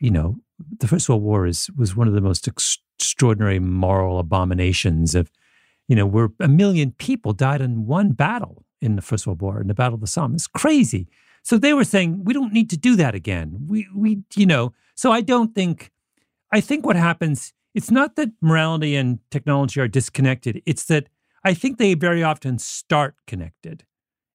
you 0.00 0.10
know, 0.10 0.36
the 0.78 0.88
First 0.88 1.08
World 1.08 1.22
War 1.22 1.46
is 1.46 1.70
was 1.76 1.94
one 1.94 2.08
of 2.08 2.14
the 2.14 2.20
most 2.20 2.48
extraordinary 2.48 3.58
moral 3.58 4.18
abominations 4.18 5.14
of, 5.14 5.30
you 5.86 5.94
know, 5.94 6.06
where 6.06 6.30
a 6.40 6.48
million 6.48 6.92
people 6.92 7.32
died 7.32 7.60
in 7.60 7.86
one 7.86 8.12
battle 8.12 8.64
in 8.80 8.96
the 8.96 9.02
First 9.02 9.26
World 9.26 9.40
War, 9.40 9.60
in 9.60 9.68
the 9.68 9.74
Battle 9.74 9.94
of 9.94 10.00
the 10.00 10.06
Somme. 10.06 10.34
It's 10.34 10.46
crazy. 10.46 11.08
So 11.44 11.58
they 11.58 11.74
were 11.74 11.84
saying 11.84 12.24
we 12.24 12.32
don't 12.32 12.52
need 12.52 12.70
to 12.70 12.76
do 12.76 12.96
that 12.96 13.14
again. 13.14 13.66
We 13.66 13.86
we 13.94 14.22
you 14.34 14.46
know. 14.46 14.72
So 14.94 15.12
I 15.12 15.20
don't 15.20 15.54
think. 15.54 15.90
I 16.54 16.60
think 16.60 16.84
what 16.84 16.96
happens. 16.96 17.52
It's 17.74 17.90
not 17.90 18.16
that 18.16 18.28
morality 18.42 18.94
and 18.94 19.18
technology 19.30 19.80
are 19.80 19.88
disconnected. 19.88 20.62
It's 20.66 20.84
that 20.84 21.08
I 21.42 21.54
think 21.54 21.78
they 21.78 21.94
very 21.94 22.22
often 22.22 22.58
start 22.58 23.14
connected. 23.26 23.84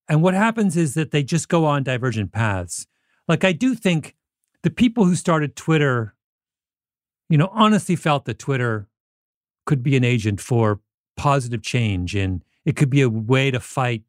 And 0.10 0.22
what 0.22 0.34
happens 0.34 0.78
is 0.78 0.94
that 0.94 1.12
they 1.12 1.24
just 1.24 1.50
go 1.50 1.66
on 1.66 1.84
divergent 1.84 2.32
paths. 2.32 2.88
Like 3.28 3.44
I 3.44 3.52
do 3.52 3.76
think 3.76 4.16
the 4.64 4.70
people 4.70 5.06
who 5.06 5.16
started 5.16 5.56
Twitter, 5.56 6.16
you 7.30 7.38
know, 7.38 7.50
honestly 7.52 7.96
felt 7.96 8.26
that 8.26 8.40
Twitter 8.40 8.88
could 9.66 9.84
be 9.84 9.98
an 9.98 10.04
agent 10.04 10.40
for 10.40 10.80
positive 11.18 11.62
change 11.62 12.16
and 12.16 12.44
it 12.66 12.76
could 12.76 12.90
be 12.90 13.02
a 13.02 13.10
way 13.10 13.52
to 13.52 13.60
fight 13.60 14.04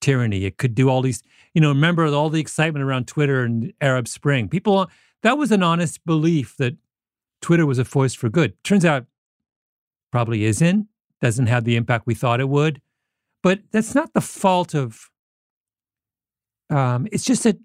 tyranny. 0.00 0.44
It 0.44 0.58
could 0.58 0.74
do 0.74 0.88
all 0.88 1.02
these, 1.02 1.22
you 1.54 1.60
know, 1.60 1.68
remember 1.68 2.06
all 2.06 2.30
the 2.30 2.40
excitement 2.40 2.84
around 2.84 3.06
Twitter 3.06 3.44
and 3.44 3.72
Arab 3.80 4.08
Spring. 4.08 4.48
People, 4.48 4.90
that 5.22 5.38
was 5.38 5.52
an 5.52 5.62
honest 5.62 6.04
belief 6.04 6.56
that 6.58 6.76
Twitter 7.40 7.66
was 7.66 7.78
a 7.78 7.84
force 7.84 8.14
for 8.14 8.28
good. 8.28 8.62
Turns 8.64 8.84
out 8.84 9.06
probably 10.10 10.44
isn't, 10.44 10.86
doesn't 11.20 11.46
have 11.46 11.64
the 11.64 11.76
impact 11.76 12.06
we 12.06 12.14
thought 12.14 12.40
it 12.40 12.48
would. 12.48 12.80
But 13.42 13.60
that's 13.70 13.94
not 13.94 14.12
the 14.12 14.20
fault 14.20 14.74
of, 14.74 15.10
um, 16.70 17.06
it's 17.12 17.24
just 17.24 17.44
that 17.44 17.58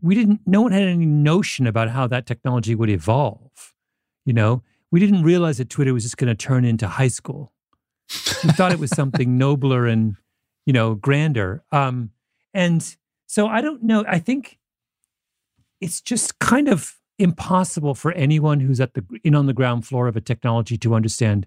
we 0.00 0.14
didn't, 0.14 0.40
no 0.46 0.62
one 0.62 0.72
had 0.72 0.82
any 0.82 1.06
notion 1.06 1.66
about 1.66 1.90
how 1.90 2.06
that 2.06 2.26
technology 2.26 2.74
would 2.74 2.90
evolve. 2.90 3.74
You 4.24 4.32
know, 4.32 4.62
we 4.90 5.00
didn't 5.00 5.22
realize 5.22 5.58
that 5.58 5.70
Twitter 5.70 5.94
was 5.94 6.04
just 6.04 6.16
going 6.16 6.28
to 6.28 6.34
turn 6.34 6.64
into 6.64 6.88
high 6.88 7.08
school. 7.08 7.52
We 8.44 8.50
thought 8.50 8.72
it 8.72 8.78
was 8.78 8.90
something 8.90 9.38
nobler 9.38 9.86
and, 9.86 10.16
you 10.64 10.72
know, 10.72 10.94
grander. 10.94 11.64
Um, 11.72 12.10
and 12.54 12.96
so 13.26 13.46
I 13.46 13.60
don't 13.60 13.82
know. 13.82 14.04
I 14.08 14.18
think 14.18 14.58
it's 15.80 16.00
just 16.00 16.38
kind 16.38 16.68
of 16.68 16.96
impossible 17.18 17.94
for 17.94 18.12
anyone 18.12 18.60
who's 18.60 18.80
at 18.80 18.94
the 18.94 19.04
in 19.24 19.34
on 19.34 19.46
the 19.46 19.52
ground 19.52 19.86
floor 19.86 20.06
of 20.06 20.16
a 20.16 20.20
technology 20.20 20.76
to 20.78 20.94
understand 20.94 21.46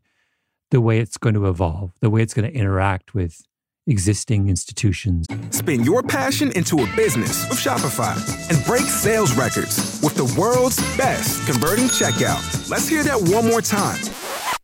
the 0.72 0.82
way 0.82 0.99
it's 0.99 1.18
going 1.18 1.36
to 1.36 1.47
evolve, 1.47 1.91
the 2.01 2.10
way 2.10 2.22
it's 2.22 2.34
going 2.34 2.49
to 2.49 2.57
interact 2.57 3.14
with 3.14 3.43
existing 3.88 4.50
institutions. 4.50 5.26
Spin 5.52 5.84
your 5.84 6.04
passion 6.04 6.52
into 6.54 6.84
a 6.84 6.96
business 6.96 7.48
with 7.50 7.60
Shopify 7.60 8.16
and 8.50 8.66
break 8.66 8.84
sales 8.84 9.34
records 9.36 10.00
with 10.04 10.16
the 10.16 10.26
world's 10.40 10.78
best 10.98 11.46
converting 11.48 11.86
checkout. 11.86 12.70
Let's 12.70 12.88
hear 12.88 13.04
that 13.04 13.20
one 13.20 13.48
more 13.48 13.62
time 13.62 14.00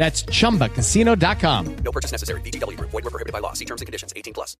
That's 0.00 0.22
ChumbaCasino.com. 0.22 1.76
No 1.84 1.92
purchase 1.92 2.10
necessary. 2.10 2.40
VGW. 2.40 2.80
Void 2.80 3.04
were 3.04 3.10
prohibited 3.10 3.34
by 3.34 3.40
law. 3.40 3.52
See 3.52 3.66
terms 3.66 3.82
and 3.82 3.86
conditions. 3.86 4.14
18 4.16 4.32
plus. 4.32 4.56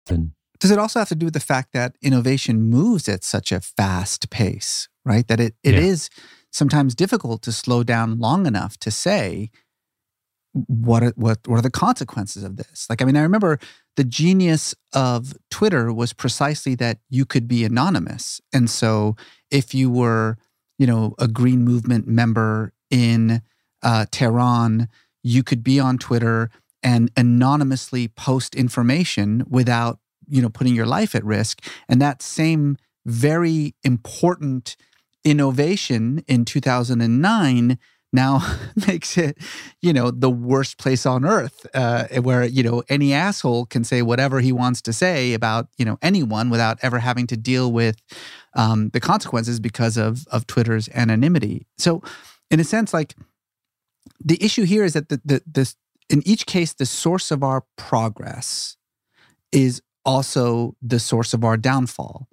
Does 0.61 0.71
it 0.71 0.79
also 0.79 0.99
have 0.99 1.09
to 1.09 1.15
do 1.15 1.25
with 1.25 1.33
the 1.33 1.41
fact 1.41 1.73
that 1.73 1.97
innovation 2.03 2.61
moves 2.61 3.09
at 3.09 3.25
such 3.25 3.51
a 3.51 3.61
fast 3.63 4.29
pace, 4.29 4.91
right? 5.03 5.27
That 5.29 5.41
it, 5.41 5.55
it 5.65 5.77
Yeah. 5.77 5.81
is 5.81 6.11
sometimes 6.53 6.95
difficult 6.95 7.41
to 7.43 7.53
slow 7.53 7.83
down 7.83 8.19
long 8.19 8.45
enough 8.45 8.77
to 8.81 8.91
say 8.91 9.49
what 10.53 11.03
are, 11.03 11.13
what 11.17 11.39
what 11.47 11.59
are 11.59 11.63
the 11.63 11.71
consequences 11.71 12.43
of 12.45 12.57
this? 12.59 12.87
Like, 12.91 13.01
I 13.01 13.07
mean, 13.07 13.17
I 13.17 13.23
remember 13.23 13.59
the 13.97 14.05
genius 14.05 14.75
of 14.93 15.33
Twitter 15.51 15.91
was 15.91 16.13
precisely 16.13 16.75
that 16.75 16.99
you 17.09 17.25
could 17.25 17.49
be 17.49 17.65
anonymous, 17.65 18.43
and 18.53 18.69
so 18.69 19.17
if 19.51 19.73
you 19.75 19.89
were, 19.91 20.37
you 20.79 20.87
know, 20.87 21.15
a 21.19 21.29
Green 21.29 21.65
Movement 21.65 22.07
member 22.09 22.75
in 22.91 23.41
uh, 23.83 24.05
Tehran, 24.11 24.89
you 25.23 25.43
could 25.43 25.63
be 25.63 25.79
on 25.81 25.99
Twitter 25.99 26.51
and 26.83 27.11
anonymously 27.17 28.09
post 28.09 28.55
information 28.55 29.45
without 29.49 29.99
you 30.29 30.41
know 30.41 30.49
putting 30.49 30.75
your 30.75 30.87
life 30.87 31.15
at 31.15 31.25
risk. 31.25 31.65
And 31.89 32.01
that 32.01 32.23
same 32.23 32.77
very 33.05 33.75
important 33.83 34.77
innovation 35.25 36.25
in 36.27 36.45
2009 36.45 37.79
now 38.13 38.41
makes 38.89 39.17
it 39.19 39.39
you 39.81 39.93
know 39.93 40.11
the 40.11 40.31
worst 40.31 40.79
place 40.79 41.07
on 41.07 41.25
earth 41.25 41.67
uh, 41.75 42.07
where 42.23 42.45
you 42.45 42.63
know 42.63 42.83
any 42.89 43.13
asshole 43.13 43.67
can 43.67 43.85
say 43.85 44.03
whatever 44.03 44.41
he 44.41 44.53
wants 44.53 44.81
to 44.83 44.93
say 44.93 45.35
about 45.35 45.69
you 45.77 45.85
know 45.85 45.99
anyone 46.03 46.51
without 46.51 46.79
ever 46.83 46.99
having 46.99 47.27
to 47.27 47.37
deal 47.37 47.71
with 47.71 48.01
um, 48.55 48.89
the 48.91 49.01
consequences 49.01 49.61
because 49.61 49.97
of 49.97 50.27
of 50.29 50.47
twitter's 50.47 50.89
anonymity. 50.91 51.67
So 51.79 52.03
in 52.51 52.61
a 52.61 52.65
sense 52.65 52.93
like 52.93 53.15
the 54.25 54.43
issue 54.43 54.65
here 54.65 54.85
is 54.85 54.93
that 54.95 55.09
the, 55.09 55.21
the 55.25 55.43
this 55.47 55.77
in 56.09 56.23
each 56.27 56.47
case 56.47 56.73
the 56.75 56.87
source 56.87 57.31
of 57.31 57.43
our 57.43 57.65
progress 57.77 58.77
is 59.53 59.83
also 60.05 60.75
the 60.83 60.99
source 60.99 61.35
of 61.35 61.45
our 61.45 61.57
downfall. 61.57 62.29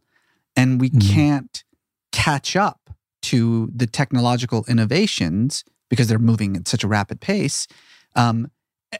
And 0.55 0.79
we 0.81 0.89
Mhm. 0.89 1.13
can't 1.13 1.63
catch 2.11 2.55
up 2.55 2.89
to 3.23 3.69
the 3.75 3.88
technological 3.88 4.65
innovations 4.67 5.63
because 5.89 6.07
they're 6.07 6.19
moving 6.19 6.55
at 6.55 6.67
such 6.67 6.83
a 6.83 6.88
rapid 6.88 7.19
pace. 7.21 7.67
Um, 8.15 8.49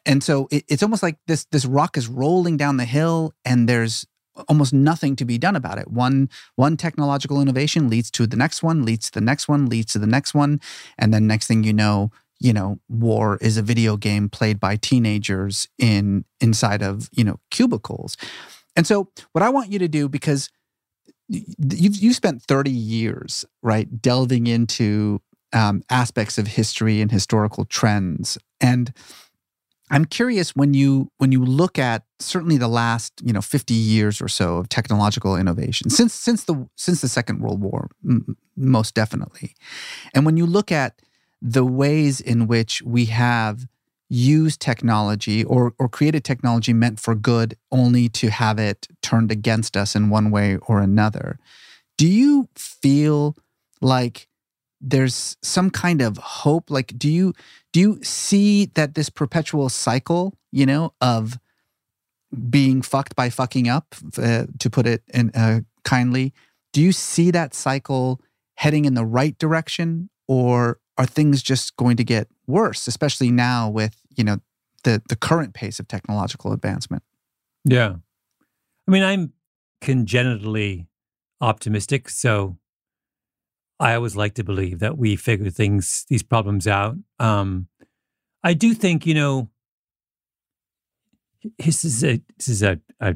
and 0.06 0.24
so 0.24 0.48
it, 0.52 0.66
it's 0.68 0.84
almost 0.84 1.02
like 1.04 1.18
this 1.28 1.46
this 1.52 1.66
rock 1.66 1.98
is 1.98 2.08
rolling 2.08 2.58
down 2.58 2.78
the 2.78 2.86
hill 2.86 3.34
and 3.46 3.68
there's 3.70 4.06
almost 4.50 4.72
nothing 4.74 5.16
to 5.16 5.26
be 5.26 5.38
done 5.38 5.56
about 5.56 5.80
it. 5.80 5.88
One 5.90 6.30
one 6.56 6.78
technological 6.78 7.42
innovation 7.42 7.90
leads 7.90 8.12
to 8.12 8.28
the 8.28 8.38
next 8.38 8.62
one 8.62 8.84
leads 8.86 9.10
to 9.10 9.20
the 9.20 9.26
next 9.26 9.48
one 9.48 9.66
leads 9.68 9.94
to 9.94 10.00
the 10.00 10.06
next 10.08 10.34
one. 10.36 10.60
And 10.98 11.14
then 11.14 11.26
next 11.26 11.48
thing 11.48 11.64
you 11.64 11.74
know 11.74 12.12
you 12.40 12.54
know 12.54 12.80
war 12.90 13.38
is 13.42 13.58
a 13.58 13.62
video 13.62 13.98
game 13.98 14.30
played 14.30 14.60
by 14.60 14.76
teenagers 14.76 15.68
in 15.78 16.26
inside 16.40 16.82
of 16.82 17.10
you 17.12 17.24
know 17.24 17.40
cubicles. 17.52 18.18
And 18.76 18.86
so 18.86 19.10
what 19.32 19.44
i 19.44 19.50
want 19.50 19.72
you 19.72 19.80
to 19.80 19.88
do 19.88 20.08
because 20.08 20.50
you've 21.30 21.98
you 21.98 22.14
spent 22.14 22.42
30 22.44 22.72
years 22.72 23.46
right 23.62 24.02
delving 24.02 24.48
into 24.48 25.22
um, 25.54 25.82
aspects 25.90 26.38
of 26.38 26.48
history 26.48 27.02
and 27.02 27.12
historical 27.12 27.66
trends. 27.66 28.38
And 28.60 28.94
i'm 29.90 30.06
curious 30.06 30.56
when 30.56 30.74
you 30.74 31.10
when 31.18 31.32
you 31.32 31.44
look 31.44 31.80
at 31.80 32.04
certainly 32.20 32.58
the 32.58 32.68
last 32.68 33.14
you 33.24 33.32
know 33.32 33.42
50 33.42 33.74
years 33.74 34.22
or 34.22 34.28
so 34.28 34.58
of 34.58 34.70
technological 34.70 35.36
innovation 35.36 35.90
since 35.90 36.14
since 36.14 36.44
the 36.44 36.68
since 36.76 37.02
the 37.02 37.08
second 37.08 37.40
world 37.40 37.62
war 37.62 37.90
m- 38.04 38.36
most 38.56 38.96
definitely 38.96 39.56
and 40.14 40.26
when 40.26 40.38
you 40.38 40.46
look 40.46 40.72
at 40.72 41.02
the 41.42 41.66
ways 41.66 42.20
in 42.20 42.48
which 42.48 42.82
we 42.82 43.06
have 43.06 43.68
used 44.10 44.62
technology 44.62 45.44
or, 45.44 45.74
or 45.78 45.90
created 45.90 46.24
technology 46.24 46.74
meant 46.74 47.00
for 47.00 47.14
good 47.14 47.58
only 47.72 48.08
to 48.08 48.30
have 48.30 48.58
it 48.58 48.88
turned 49.02 49.32
against 49.32 49.76
us 49.76 49.96
in 49.96 50.10
one 50.10 50.32
way 50.32 50.58
or 50.68 50.80
another. 50.80 51.38
Do 51.98 52.08
you 52.08 52.48
feel 52.56 53.36
like 53.82 54.28
there's 54.80 55.36
some 55.42 55.70
kind 55.70 56.02
of 56.02 56.18
hope? 56.18 56.70
Like, 56.70 56.98
do 56.98 57.10
you 57.10 57.34
do 57.74 57.80
you 57.80 58.04
see 58.04 58.66
that 58.76 58.96
this 58.96 59.10
perpetual 59.10 59.70
cycle, 59.70 60.38
you 60.52 60.66
know, 60.66 60.94
of 61.02 61.38
being 62.50 62.82
fucked 62.82 63.16
by 63.16 63.30
fucking 63.30 63.68
up, 63.68 63.96
uh, 64.18 64.46
to 64.60 64.70
put 64.70 64.86
it 64.86 65.04
in 65.14 65.32
uh, 65.32 65.62
kindly, 65.84 66.34
do 66.74 66.82
you 66.82 66.92
see 66.92 67.32
that 67.32 67.54
cycle 67.54 68.22
heading 68.56 68.86
in 68.86 68.94
the 68.94 69.06
right 69.06 69.38
direction, 69.38 70.10
or 70.28 70.80
are 70.98 71.06
things 71.06 71.44
just 71.44 71.76
going 71.78 71.98
to 71.98 72.04
get 72.04 72.28
worse, 72.48 72.88
especially 72.88 73.32
now 73.32 73.70
with 73.70 74.02
you 74.16 74.24
know 74.24 74.38
the 74.84 75.02
the 75.10 75.16
current 75.16 75.54
pace 75.54 75.80
of 75.80 75.88
technological 75.88 76.54
advancement? 76.54 77.04
Yeah. 77.66 77.96
I 78.88 78.92
mean, 78.92 79.04
I'm 79.04 79.34
congenitally 79.82 80.88
optimistic. 81.42 82.10
So 82.10 82.58
I 83.80 83.94
always 83.94 84.16
like 84.16 84.34
to 84.36 84.44
believe 84.44 84.80
that 84.80 84.98
we 84.98 85.16
figure 85.16 85.50
things, 85.50 86.06
these 86.10 86.24
problems 86.24 86.68
out. 86.68 86.96
Um, 87.20 87.68
I 88.44 88.54
do 88.54 88.74
think, 88.74 89.06
you 89.06 89.14
know, 89.14 89.50
this 91.60 91.86
is 91.86 92.04
a 92.04 92.22
this 92.38 92.48
is 92.48 92.64
a 92.64 92.80
a, 93.00 93.16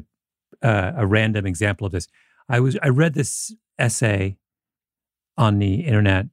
uh, 0.62 0.92
a 0.96 1.06
random 1.06 1.46
example 1.46 1.86
of 1.86 1.92
this. 1.92 2.06
I 2.48 2.60
was 2.60 2.76
I 2.82 2.88
read 2.88 3.14
this 3.14 3.54
essay 3.78 4.36
on 5.36 5.58
the 5.58 5.86
internet 5.86 6.26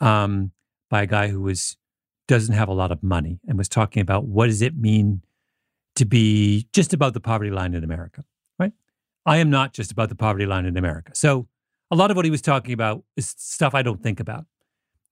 um, 0.00 0.52
by 0.90 1.02
a 1.02 1.06
guy 1.06 1.28
who 1.28 1.40
was 1.40 1.76
doesn't 2.28 2.54
have 2.54 2.68
a 2.68 2.74
lot 2.74 2.90
of 2.90 3.02
money 3.02 3.38
and 3.46 3.56
was 3.56 3.68
talking 3.68 4.00
about 4.00 4.24
what 4.24 4.46
does 4.46 4.62
it 4.62 4.76
mean 4.76 5.22
to 5.94 6.04
be 6.04 6.68
just 6.72 6.92
above 6.92 7.12
the 7.12 7.20
poverty 7.20 7.50
line 7.50 7.74
in 7.74 7.84
America. 7.84 8.24
right? 8.58 8.72
I 9.24 9.38
am 9.38 9.50
not 9.50 9.72
just 9.72 9.92
about 9.92 10.08
the 10.08 10.14
poverty 10.14 10.46
line 10.46 10.66
in 10.66 10.76
America. 10.76 11.12
So 11.14 11.48
a 11.90 11.96
lot 11.96 12.10
of 12.10 12.16
what 12.16 12.24
he 12.24 12.30
was 12.30 12.42
talking 12.42 12.72
about 12.72 13.04
is 13.16 13.34
stuff 13.38 13.74
I 13.74 13.82
don't 13.82 14.02
think 14.02 14.20
about. 14.20 14.44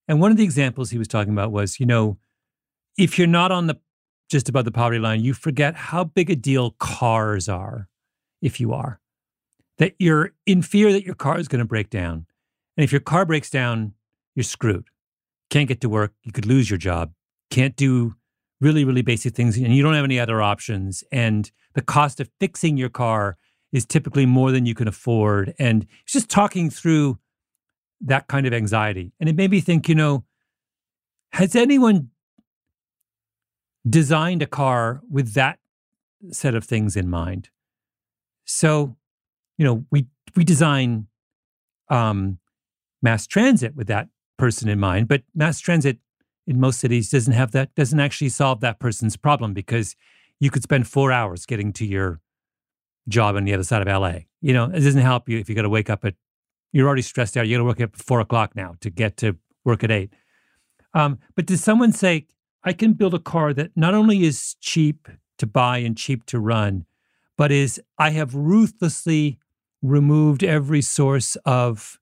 And 0.09 0.21
one 0.21 0.31
of 0.31 0.37
the 0.37 0.45
examples 0.45 0.91
he 0.91 0.99
was 0.99 1.09
talking 1.09 1.33
about 1.33 1.53
was, 1.53 1.81
you 1.81 1.87
know, 1.87 2.19
if 2.99 3.19
you're 3.19 3.27
not 3.27 3.51
on 3.51 3.67
the 3.67 3.79
just 4.31 4.49
above 4.49 4.65
the 4.65 4.73
poverty 4.73 4.99
line, 4.99 5.23
you 5.23 5.35
forget 5.35 5.75
how 5.75 6.05
big 6.05 6.31
a 6.31 6.37
deal 6.37 6.73
cars 6.73 7.49
are 7.49 7.89
if 8.43 8.61
you 8.61 8.73
are. 8.73 9.01
That 9.79 9.95
you're 9.99 10.33
in 10.47 10.63
fear 10.63 10.93
that 10.93 11.05
your 11.05 11.15
car 11.15 11.39
is 11.39 11.49
going 11.49 11.59
to 11.59 11.65
break 11.65 11.91
down. 11.91 12.27
And 12.77 12.85
if 12.85 12.93
your 12.93 13.01
car 13.01 13.25
breaks 13.25 13.51
down, 13.51 13.95
you're 14.35 14.45
screwed. 14.45 14.89
Can't 15.51 15.69
get 15.69 15.81
to 15.83 15.89
work. 15.89 16.13
You 16.23 16.33
could 16.33 16.47
lose 16.47 16.71
your 16.71 16.79
job. 16.79 17.13
Can't 17.51 17.77
do 17.77 18.15
really, 18.61 18.85
really 18.85 19.03
basic 19.03 19.35
things. 19.35 19.57
And 19.57 19.75
you 19.75 19.83
don't 19.83 19.95
have 19.95 20.05
any 20.05 20.19
other 20.19 20.41
options. 20.41 21.05
And 21.13 21.51
the 21.75 21.83
cost 21.83 22.21
of 22.21 22.31
fixing 22.41 22.77
your 22.77 22.89
car 22.89 23.37
is 23.73 23.85
typically 23.85 24.27
more 24.27 24.53
than 24.53 24.67
you 24.67 24.75
can 24.75 24.89
afford. 24.89 25.55
And 25.59 25.87
it's 26.05 26.13
just 26.13 26.29
talking 26.29 26.71
through 26.71 27.19
that 28.01 28.29
kind 28.29 28.47
of 28.47 28.53
anxiety. 28.53 29.13
And 29.21 29.29
it 29.29 29.37
made 29.37 29.51
me 29.51 29.61
think, 29.61 29.89
you 29.89 29.95
know, 29.95 30.25
has 31.33 31.57
anyone 31.57 32.11
designed 33.89 34.43
a 34.43 34.47
car 34.47 35.03
with 35.11 35.35
that 35.35 35.59
set 36.31 36.55
of 36.55 36.65
things 36.65 36.97
in 36.97 37.11
mind? 37.11 37.51
So, 38.45 38.97
you 39.59 39.65
know, 39.65 39.85
we 39.91 40.07
we 40.37 40.45
design 40.45 41.07
um, 41.89 42.39
mass 43.03 43.27
transit 43.27 43.75
with 43.75 43.89
that 43.89 44.09
person 44.37 44.69
in 44.69 44.81
mind, 44.81 45.09
but 45.09 45.23
mass 45.35 45.61
transit 45.61 45.99
in 46.47 46.61
most 46.61 46.81
cities 46.81 47.11
doesn't 47.11 47.33
have 47.33 47.53
that 47.53 47.75
doesn't 47.75 48.01
actually 48.01 48.29
solve 48.29 48.61
that 48.61 48.79
person's 48.79 49.17
problem 49.17 49.55
because 49.55 49.97
you 50.41 50.51
could 50.51 50.63
spend 50.63 50.87
four 50.87 51.13
hours 51.13 51.47
getting 51.47 51.73
to 51.73 51.87
your 51.87 52.21
job 53.09 53.37
on 53.37 53.45
the 53.45 53.55
other 53.55 53.65
side 53.65 53.87
of 53.87 53.89
LA. 53.89 54.21
You 54.41 54.53
know, 54.53 54.65
it 54.65 54.81
doesn't 54.81 55.01
help 55.01 55.29
you 55.29 55.39
if 55.39 55.49
you 55.49 55.55
got 55.55 55.63
to 55.63 55.69
wake 55.69 55.91
up 55.91 56.05
at 56.05 56.15
you're 56.73 56.87
already 56.87 57.03
stressed 57.03 57.37
out. 57.37 57.47
You 57.47 57.57
got 57.57 57.59
to 57.59 57.65
work 57.65 57.81
at 57.81 57.97
four 57.97 58.21
o'clock 58.21 58.57
now 58.57 58.75
to 58.81 58.91
get 58.91 59.17
to 59.19 59.37
work 59.65 59.85
at 59.85 59.91
eight. 59.91 60.13
Um, 60.93 61.19
but 61.37 61.47
did 61.47 61.61
someone 61.61 61.93
say 61.93 62.27
I 62.65 62.73
can 62.73 62.95
build 62.95 63.15
a 63.15 63.19
car 63.19 63.55
that 63.55 63.71
not 63.77 63.95
only 63.95 64.25
is 64.25 64.57
cheap 64.61 65.09
to 65.39 65.47
buy 65.47 65.79
and 65.79 65.97
cheap 65.97 66.27
to 66.27 66.41
run, 66.41 66.87
but 67.37 67.53
is 67.53 67.81
I 67.99 68.11
have 68.11 68.35
ruthlessly 68.35 69.39
removed 69.83 70.43
every 70.43 70.83
source 70.83 71.37
of 71.45 72.01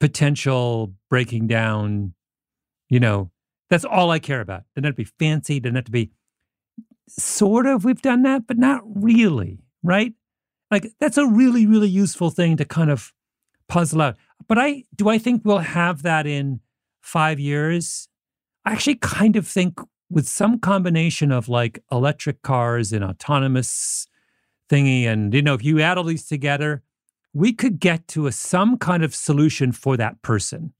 potential 0.00 0.94
breaking 1.08 1.46
down. 1.46 2.14
You 2.88 3.00
know, 3.00 3.30
that's 3.70 3.84
all 3.84 4.10
I 4.10 4.18
care 4.18 4.40
about. 4.40 4.64
Doesn't 4.74 4.84
have 4.84 4.94
to 4.94 5.04
be 5.04 5.10
fancy. 5.18 5.60
Doesn't 5.60 5.76
have 5.76 5.84
to 5.84 5.90
be 5.90 6.10
sort 7.08 7.66
of. 7.66 7.84
We've 7.84 8.02
done 8.02 8.22
that, 8.22 8.46
but 8.46 8.58
not 8.58 8.82
really, 8.84 9.60
right? 9.82 10.12
Like 10.70 10.92
that's 11.00 11.18
a 11.18 11.26
really, 11.26 11.66
really 11.66 11.88
useful 11.88 12.30
thing 12.30 12.56
to 12.56 12.64
kind 12.64 12.90
of 12.90 13.12
puzzle 13.68 14.02
out. 14.02 14.16
But 14.48 14.58
I 14.58 14.84
do 14.94 15.08
I 15.08 15.18
think 15.18 15.42
we'll 15.44 15.58
have 15.58 16.02
that 16.02 16.26
in 16.26 16.60
five 17.00 17.38
years? 17.38 18.08
I 18.64 18.72
actually 18.72 18.96
kind 18.96 19.36
of 19.36 19.46
think 19.46 19.80
with 20.10 20.28
some 20.28 20.58
combination 20.58 21.32
of 21.32 21.48
like 21.48 21.82
electric 21.90 22.42
cars 22.42 22.92
and 22.92 23.04
autonomous 23.04 24.06
thingy, 24.70 25.04
and 25.04 25.32
you 25.32 25.42
know, 25.42 25.54
if 25.54 25.64
you 25.64 25.80
add 25.80 25.98
all 25.98 26.04
these 26.04 26.26
together, 26.26 26.82
we 27.36 27.52
could 27.52 27.78
get 27.78 28.08
to 28.08 28.26
a 28.26 28.32
some 28.32 28.78
kind 28.78 29.04
of 29.04 29.14
solution 29.14 29.70
for 29.70 29.98
that 29.98 30.22
person. 30.22 30.72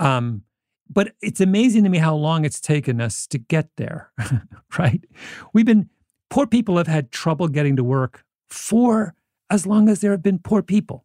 Um, 0.00 0.42
but 0.90 1.12
it's 1.22 1.40
amazing 1.40 1.84
to 1.84 1.88
me 1.88 1.98
how 1.98 2.16
long 2.16 2.44
it's 2.44 2.60
taken 2.60 3.00
us 3.00 3.28
to 3.28 3.38
get 3.38 3.68
there, 3.76 4.10
right? 4.78 5.04
We've 5.52 5.64
been 5.64 5.88
poor 6.30 6.48
people 6.48 6.78
have 6.78 6.88
had 6.88 7.12
trouble 7.12 7.46
getting 7.46 7.76
to 7.76 7.84
work 7.84 8.24
for 8.48 9.14
as 9.50 9.66
long 9.66 9.88
as 9.88 10.00
there 10.00 10.10
have 10.10 10.22
been 10.22 10.40
poor 10.40 10.62
people. 10.62 11.04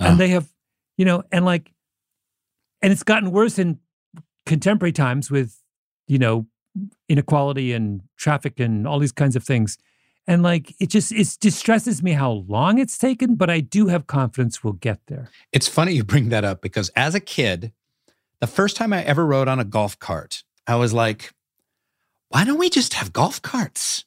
And 0.00 0.18
they 0.18 0.28
have, 0.28 0.48
you 0.96 1.04
know, 1.04 1.22
and 1.30 1.44
like, 1.44 1.72
and 2.82 2.92
it's 2.92 3.04
gotten 3.04 3.30
worse 3.30 3.60
in 3.60 3.78
contemporary 4.44 4.92
times 4.92 5.30
with, 5.30 5.62
you 6.08 6.18
know, 6.18 6.46
inequality 7.08 7.74
and 7.74 8.00
traffic 8.16 8.58
and 8.58 8.88
all 8.88 8.98
these 8.98 9.12
kinds 9.12 9.36
of 9.36 9.44
things. 9.44 9.78
And 10.30 10.44
like, 10.44 10.76
it 10.78 10.90
just, 10.90 11.10
it 11.10 11.38
distresses 11.40 12.04
me 12.04 12.12
how 12.12 12.30
long 12.30 12.78
it's 12.78 12.96
taken, 12.96 13.34
but 13.34 13.50
I 13.50 13.58
do 13.58 13.88
have 13.88 14.06
confidence 14.06 14.62
we'll 14.62 14.74
get 14.74 15.00
there. 15.08 15.28
It's 15.50 15.66
funny 15.66 15.92
you 15.94 16.04
bring 16.04 16.28
that 16.28 16.44
up 16.44 16.62
because 16.62 16.88
as 16.94 17.16
a 17.16 17.20
kid, 17.20 17.72
the 18.38 18.46
first 18.46 18.76
time 18.76 18.92
I 18.92 19.02
ever 19.02 19.26
rode 19.26 19.48
on 19.48 19.58
a 19.58 19.64
golf 19.64 19.98
cart, 19.98 20.44
I 20.68 20.76
was 20.76 20.92
like, 20.92 21.32
why 22.28 22.44
don't 22.44 22.60
we 22.60 22.70
just 22.70 22.94
have 22.94 23.12
golf 23.12 23.42
carts? 23.42 24.04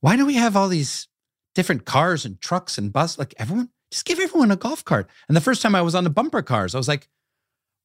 Why 0.00 0.14
do 0.14 0.24
we 0.24 0.34
have 0.34 0.54
all 0.54 0.68
these 0.68 1.08
different 1.56 1.84
cars 1.84 2.24
and 2.24 2.40
trucks 2.40 2.78
and 2.78 2.92
bus? 2.92 3.18
Like 3.18 3.34
everyone, 3.36 3.70
just 3.90 4.04
give 4.04 4.20
everyone 4.20 4.52
a 4.52 4.56
golf 4.56 4.84
cart. 4.84 5.10
And 5.26 5.36
the 5.36 5.40
first 5.40 5.60
time 5.60 5.74
I 5.74 5.82
was 5.82 5.96
on 5.96 6.04
the 6.04 6.10
bumper 6.10 6.40
cars, 6.40 6.76
I 6.76 6.78
was 6.78 6.86
like, 6.86 7.08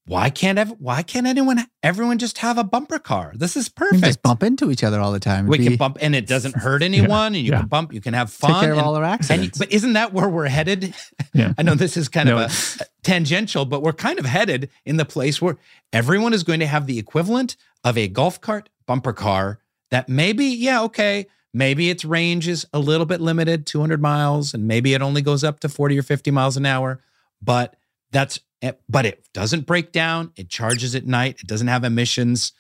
why 0.06 0.30
can't 0.30 0.60
ev- 0.60 0.76
why 0.80 1.01
can't 1.01 1.26
anyone 1.26 1.64
everyone 1.82 2.18
just 2.18 2.39
have 2.39 2.58
a 2.58 2.64
bumper 2.64 2.99
car? 2.99 3.32
This 3.36 3.56
is 3.56 3.70
We 3.70 3.74
perfect. 3.86 4.01
can 4.01 4.10
just 4.10 4.22
bump 4.22 4.43
into 4.43 4.70
each 4.70 4.84
other 4.84 4.99
all 4.99 5.12
the 5.14 5.20
time. 5.20 5.47
we 5.47 5.56
It'd 5.56 5.66
can 5.66 5.74
be- 5.74 5.78
bump 5.78 5.97
and 6.01 6.14
it 6.16 6.28
doesn't 6.28 6.56
hurt 6.58 6.84
anyone 6.84 7.36
and 7.36 7.45
you 7.45 7.51
yeah. 7.51 7.60
can 7.60 7.68
bump, 7.68 7.93
you 7.93 8.01
can 8.01 8.14
have 8.14 8.30
fun. 8.32 8.51
Take 8.54 8.62
care 8.64 8.74
of 8.74 8.80
all 8.80 8.95
our 8.95 9.04
and- 9.04 9.14
accidents. 9.14 9.58
but 9.58 9.72
isn't 9.72 9.93
that 9.93 10.12
where 10.12 10.28
we're 10.28 10.47
headed? 10.49 10.93
Yeah. 11.34 11.54
I 11.58 11.64
know 11.64 11.76
this 11.76 11.95
is 11.95 12.10
kind 12.10 12.28
No, 12.28 12.39
of 12.39 12.78
a 12.82 12.86
tangential, 13.04 13.64
but 13.66 13.82
we're 13.82 13.93
kind 13.93 14.20
of 14.20 14.26
headed 14.26 14.70
in 14.86 14.97
the 14.97 15.06
place 15.06 15.41
where 15.41 15.58
everyone 15.93 16.34
is 16.34 16.43
going 16.43 16.60
to 16.60 16.68
have 16.68 16.86
the 16.86 16.99
equivalent 16.99 17.56
of 17.84 17.97
a 17.97 18.08
golf 18.10 18.41
cart 18.41 18.70
bumper 18.86 19.14
car 19.14 19.60
that 19.91 20.10
maybe, 20.10 20.45
yeah, 20.45 20.82
okay, 20.82 21.28
maybe 21.54 21.89
its 21.89 22.04
range 22.04 22.47
is 22.49 22.66
a 22.74 22.80
little 22.80 23.06
bit 23.06 23.22
limited, 23.22 23.66
200 23.66 24.01
miles, 24.01 24.54
and 24.54 24.68
maybe 24.68 24.93
it 24.93 25.01
only 25.01 25.22
goes 25.22 25.43
up 25.45 25.60
to 25.62 25.70
40 25.70 25.97
or 25.99 26.04
50 26.04 26.32
miles 26.32 26.58
an 26.58 26.66
hour, 26.66 26.99
but 27.41 27.76
that's 28.12 28.39
Eh, 28.64 28.72
but 28.88 29.05
it 29.05 29.28
doesn't 29.34 29.66
break 29.68 29.91
down, 29.91 30.32
it 30.38 30.49
charges 30.49 30.95
at 30.95 31.05
night, 31.05 31.38
it 31.41 31.47
doesn't 31.47 31.68
have 31.68 31.84
emissions. 31.84 32.53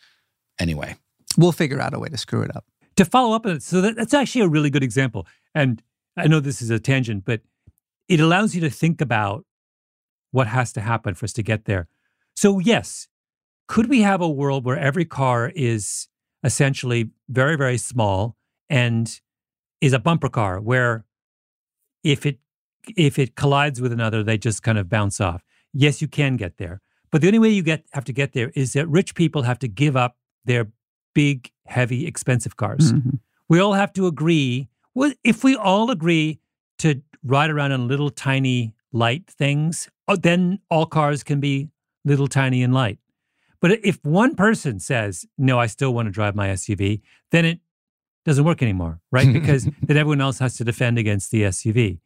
Anyway, 0.59 0.95
we'll 1.37 1.53
figure 1.53 1.79
out 1.79 1.93
a 1.93 1.99
way 1.99 2.09
to 2.09 2.17
screw 2.17 2.43
it 2.43 2.55
up. 2.55 2.65
to 2.97 3.05
follow 3.05 3.35
up 3.35 3.45
on 3.45 3.53
it, 3.53 3.63
so 3.63 3.81
that, 3.81 3.95
that's 3.95 4.13
actually 4.13 4.41
a 4.41 4.47
really 4.47 4.69
good 4.69 4.83
example. 4.83 5.25
And 5.55 5.81
I 6.17 6.27
know 6.27 6.39
this 6.39 6.61
is 6.61 6.69
a 6.69 6.77
tangent, 6.77 7.23
but 7.25 7.41
it 8.07 8.19
allows 8.19 8.53
you 8.53 8.61
to 8.61 8.69
think 8.69 9.01
about 9.01 9.45
what 10.31 10.47
has 10.47 10.73
to 10.73 10.81
happen 10.81 11.15
for 11.15 11.25
us 11.25 11.33
to 11.33 11.41
get 11.41 11.65
there. 11.65 11.87
So, 12.35 12.59
yes, 12.59 13.07
could 13.67 13.89
we 13.89 14.01
have 14.01 14.21
a 14.21 14.29
world 14.29 14.65
where 14.65 14.77
every 14.77 15.05
car 15.05 15.51
is 15.55 16.07
essentially 16.43 17.11
very, 17.29 17.55
very 17.55 17.77
small 17.77 18.35
and 18.69 19.19
is 19.79 19.93
a 19.93 19.99
bumper 19.99 20.29
car 20.29 20.59
where 20.59 21.05
if 22.03 22.25
it 22.25 22.39
if 22.97 23.17
it 23.17 23.35
collides 23.35 23.79
with 23.79 23.93
another, 23.93 24.23
they 24.23 24.37
just 24.37 24.61
kind 24.61 24.77
of 24.77 24.89
bounce 24.89 25.21
off? 25.21 25.41
Yes, 25.73 26.01
you 26.01 26.07
can 26.07 26.37
get 26.37 26.57
there. 26.57 26.81
But 27.11 27.21
the 27.21 27.27
only 27.27 27.39
way 27.39 27.49
you 27.49 27.63
get 27.63 27.85
have 27.91 28.05
to 28.05 28.13
get 28.13 28.33
there 28.33 28.51
is 28.55 28.73
that 28.73 28.87
rich 28.87 29.15
people 29.15 29.43
have 29.43 29.59
to 29.59 29.67
give 29.67 29.95
up 29.95 30.17
their 30.45 30.67
big, 31.13 31.51
heavy, 31.65 32.07
expensive 32.07 32.57
cars. 32.57 32.93
Mhm. 32.93 33.19
We 33.49 33.59
all 33.59 33.73
have 33.73 33.93
to 33.93 34.07
agree. 34.07 34.69
Well, 34.95 35.13
if 35.23 35.43
we 35.43 35.55
all 35.55 35.91
agree 35.91 36.39
to 36.79 37.01
ride 37.23 37.49
around 37.49 37.71
in 37.71 37.87
little 37.87 38.09
tiny 38.09 38.73
light 38.91 39.27
things, 39.27 39.89
uh, 40.07 40.15
then 40.15 40.59
all 40.69 40.85
cars 40.85 41.23
can 41.23 41.39
be 41.39 41.69
little 42.05 42.27
tiny 42.27 42.63
and 42.63 42.73
light. 42.73 42.99
But 43.59 43.79
if 43.83 44.03
one 44.03 44.35
person 44.35 44.79
says, 44.79 45.25
"No, 45.37 45.57
I 45.57 45.67
still 45.67 45.93
want 45.93 46.07
to 46.07 46.11
drive 46.11 46.35
my 46.35 46.49
SUV," 46.49 47.01
then 47.31 47.45
it 47.45 47.59
doesn't 48.25 48.43
work 48.43 48.61
anymore, 48.61 48.99
right? 49.11 49.31
Because 49.31 49.65
then 49.87 49.97
everyone 49.97 50.19
else 50.21 50.39
has 50.39 50.55
to 50.57 50.63
defend 50.63 50.97
against 50.97 51.31
the 51.31 51.43
SUV. 51.43 51.99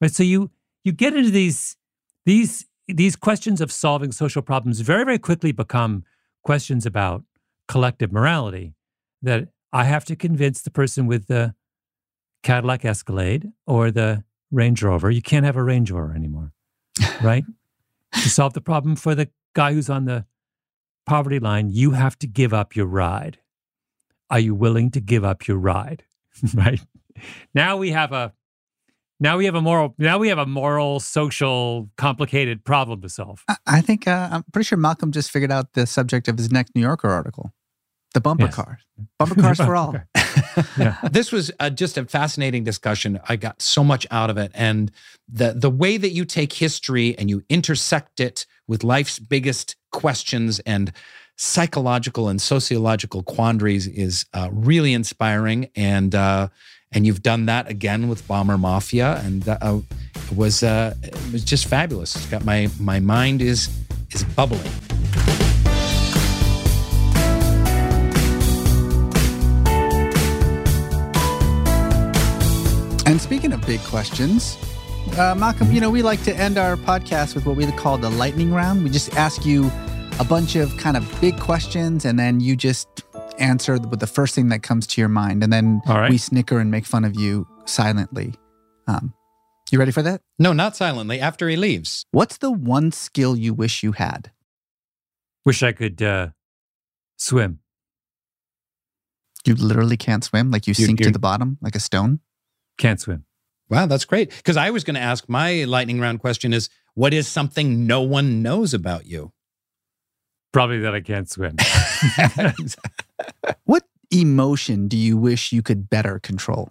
Right? 0.00 0.12
So 0.12 0.22
you 0.22 0.50
you 0.84 0.92
get 0.92 1.14
into 1.14 1.30
these 1.30 1.76
these 2.24 2.66
these 2.92 3.16
questions 3.16 3.60
of 3.60 3.72
solving 3.72 4.12
social 4.12 4.42
problems 4.42 4.80
very 4.80 5.04
very 5.04 5.18
quickly 5.18 5.52
become 5.52 6.04
questions 6.42 6.86
about 6.86 7.24
collective 7.68 8.12
morality 8.12 8.74
that 9.22 9.48
I 9.72 9.84
have 9.84 10.04
to 10.06 10.16
convince 10.16 10.62
the 10.62 10.70
person 10.70 11.06
with 11.06 11.26
the 11.26 11.54
Cadillac 12.42 12.84
Escalade 12.84 13.52
or 13.66 13.90
the 13.90 14.24
Range 14.50 14.82
Rover. 14.82 15.10
You 15.10 15.22
can't 15.22 15.46
have 15.46 15.56
a 15.56 15.62
Range 15.62 15.90
Rover 15.90 16.14
anymore, 16.14 16.52
right? 17.22 17.44
to 18.12 18.28
solve 18.28 18.52
the 18.52 18.60
problem 18.60 18.96
for 18.96 19.14
the 19.14 19.30
guy 19.54 19.72
who's 19.72 19.90
on 19.90 20.04
the 20.04 20.24
poverty 21.06 21.38
line, 21.38 21.70
you 21.70 21.92
have 21.92 22.18
to 22.18 22.26
give 22.26 22.52
up 22.52 22.76
your 22.76 22.86
ride. 22.86 23.38
Are 24.30 24.40
you 24.40 24.54
willing 24.54 24.90
to 24.92 25.00
give 25.00 25.24
up 25.24 25.46
your 25.46 25.58
ride? 25.58 26.04
right? 26.54 26.80
Now 27.54 27.76
we 27.76 27.90
have 27.90 28.12
a 28.12 28.32
now 29.22 29.36
we 29.38 29.44
have 29.46 29.54
a 29.54 29.60
moral 29.62 29.94
now 29.98 30.18
we 30.18 30.28
have 30.28 30.38
a 30.38 30.46
moral 30.46 31.00
social 31.00 31.88
complicated 31.96 32.64
problem 32.64 33.00
to 33.02 33.08
solve. 33.08 33.42
I- 33.48 33.56
I 33.78 33.80
think 33.80 34.06
uh, 34.06 34.28
I'm 34.32 34.42
pretty 34.52 34.66
sure 34.66 34.78
Malcolm 34.78 35.12
just 35.12 35.30
figured 35.30 35.52
out 35.52 35.72
the 35.74 35.86
subject 35.86 36.28
of 36.28 36.36
his 36.38 36.50
next 36.50 36.74
New 36.74 36.82
Yorker 36.82 37.08
article. 37.08 37.52
The 38.14 38.20
bumper 38.20 38.44
Yes. 38.44 38.54
cars. 38.54 38.80
Bumper 39.18 39.40
cars 39.40 39.58
for 39.58 39.74
all. 39.76 39.96
Yeah. 40.76 40.96
this 41.10 41.32
was 41.32 41.50
uh, 41.60 41.70
just 41.70 41.96
a 41.96 42.04
fascinating 42.04 42.62
discussion. 42.64 43.18
I 43.28 43.36
got 43.36 43.62
so 43.62 43.82
much 43.82 44.06
out 44.10 44.28
of 44.28 44.36
it, 44.36 44.50
and 44.54 44.90
the 45.26 45.54
the 45.54 45.70
way 45.70 45.96
that 45.96 46.10
you 46.10 46.24
take 46.26 46.52
history 46.52 47.16
and 47.18 47.30
you 47.30 47.42
intersect 47.48 48.20
it 48.20 48.44
with 48.68 48.84
life's 48.84 49.18
biggest 49.18 49.76
questions 49.92 50.58
and 50.66 50.92
psychological 51.36 52.28
and 52.28 52.40
sociological 52.40 53.22
quandaries 53.22 53.86
is 53.86 54.26
uh, 54.34 54.48
really 54.52 54.92
inspiring. 54.92 55.70
And 55.74 56.14
uh, 56.14 56.48
and 56.92 57.06
you've 57.06 57.22
done 57.22 57.46
that 57.46 57.68
again 57.68 58.08
with 58.08 58.26
Bomber 58.28 58.58
Mafia, 58.58 59.20
and 59.24 59.48
uh, 59.48 59.80
it 60.14 60.36
was 60.36 60.62
uh, 60.62 60.94
it 61.02 61.32
was 61.32 61.44
just 61.44 61.66
fabulous. 61.66 62.14
It's 62.16 62.26
got 62.26 62.44
my 62.44 62.68
my 62.78 63.00
mind 63.00 63.42
is 63.42 63.68
is 64.10 64.24
bubbling. 64.24 64.60
And 73.04 73.20
speaking 73.20 73.52
of 73.52 73.66
big 73.66 73.80
questions, 73.80 74.56
uh, 75.18 75.34
Malcolm, 75.34 75.72
you 75.72 75.80
know, 75.80 75.90
we 75.90 76.02
like 76.02 76.22
to 76.22 76.34
end 76.34 76.56
our 76.56 76.76
podcast 76.76 77.34
with 77.34 77.44
what 77.44 77.56
we 77.56 77.66
call 77.72 77.98
the 77.98 78.10
lightning 78.10 78.52
round. 78.52 78.84
We 78.84 78.90
just 78.90 79.14
ask 79.16 79.44
you 79.44 79.70
a 80.20 80.24
bunch 80.24 80.54
of 80.54 80.74
kind 80.78 80.96
of 80.96 81.20
big 81.20 81.38
questions, 81.40 82.04
and 82.04 82.18
then 82.18 82.40
you 82.40 82.54
just 82.54 83.02
answer 83.38 83.78
with 83.78 84.00
the 84.00 84.06
first 84.06 84.34
thing 84.34 84.48
that 84.48 84.62
comes 84.62 84.86
to 84.88 85.00
your 85.00 85.08
mind. 85.08 85.42
And 85.42 85.52
then 85.52 85.80
All 85.86 85.98
right. 85.98 86.10
we 86.10 86.18
snicker 86.18 86.58
and 86.58 86.70
make 86.70 86.86
fun 86.86 87.04
of 87.04 87.14
you 87.18 87.46
silently. 87.66 88.34
Um, 88.86 89.14
you 89.70 89.78
ready 89.78 89.92
for 89.92 90.02
that? 90.02 90.20
No, 90.38 90.52
not 90.52 90.76
silently. 90.76 91.18
After 91.20 91.48
he 91.48 91.56
leaves, 91.56 92.04
What's 92.10 92.36
the 92.38 92.50
one 92.50 92.92
skill 92.92 93.36
you 93.36 93.54
wish 93.54 93.82
you 93.82 93.92
had? 93.92 94.30
Wish 95.46 95.62
I 95.62 95.72
could 95.72 96.02
uh, 96.02 96.28
swim. 97.16 97.60
You 99.44 99.54
literally 99.54 99.96
can't 99.96 100.22
swim, 100.22 100.50
like 100.50 100.66
you 100.66 100.74
You're- 100.76 100.86
sink 100.86 100.98
to 100.98 101.04
you're- 101.04 101.12
the 101.12 101.18
bottom 101.18 101.58
like 101.60 101.74
a 101.74 101.80
stone. 101.80 102.20
Can't 102.78 103.00
swim. 103.00 103.24
wow, 103.68 103.86
that's 103.86 104.04
great. 104.04 104.30
Because 104.36 104.56
I 104.56 104.70
was 104.70 104.84
going 104.84 104.94
to 104.94 105.00
ask 105.00 105.28
my 105.28 105.64
lightning 105.64 105.98
round 106.00 106.20
question 106.20 106.52
is, 106.52 106.68
what 106.94 107.14
is 107.14 107.26
something 107.26 107.86
no 107.86 108.02
one 108.02 108.42
knows 108.42 108.74
about 108.74 109.06
you? 109.06 109.32
Probably 110.52 110.80
that 110.80 110.94
I 110.94 111.00
can't 111.00 111.28
swim. 111.28 111.56
What 113.64 113.84
emotion 114.10 114.88
do 114.88 114.96
you 114.96 115.16
wish 115.16 115.52
you 115.52 115.62
could 115.62 115.88
better 115.88 116.18
control? 116.18 116.70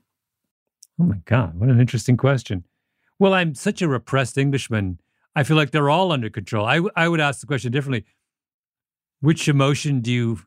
Oh 0.99 1.05
my 1.05 1.21
God, 1.25 1.59
what 1.59 1.69
an 1.69 1.79
interesting 1.79 2.17
question. 2.17 2.65
Well, 3.19 3.33
I'm 3.33 3.55
such 3.55 3.81
a 3.81 3.87
repressed 3.87 4.37
Englishman. 4.37 4.99
I 5.35 5.43
feel 5.43 5.57
like 5.57 5.71
they're 5.71 5.89
all 5.89 6.11
under 6.11 6.29
control. 6.29 6.65
I, 6.65 6.75
w- 6.75 6.91
I 6.95 7.07
would 7.07 7.19
ask 7.19 7.39
the 7.39 7.47
question 7.47 7.71
differently. 7.71 8.05
Which 9.21 9.47
emotion 9.47 10.01
do 10.01 10.11
you 10.11 10.39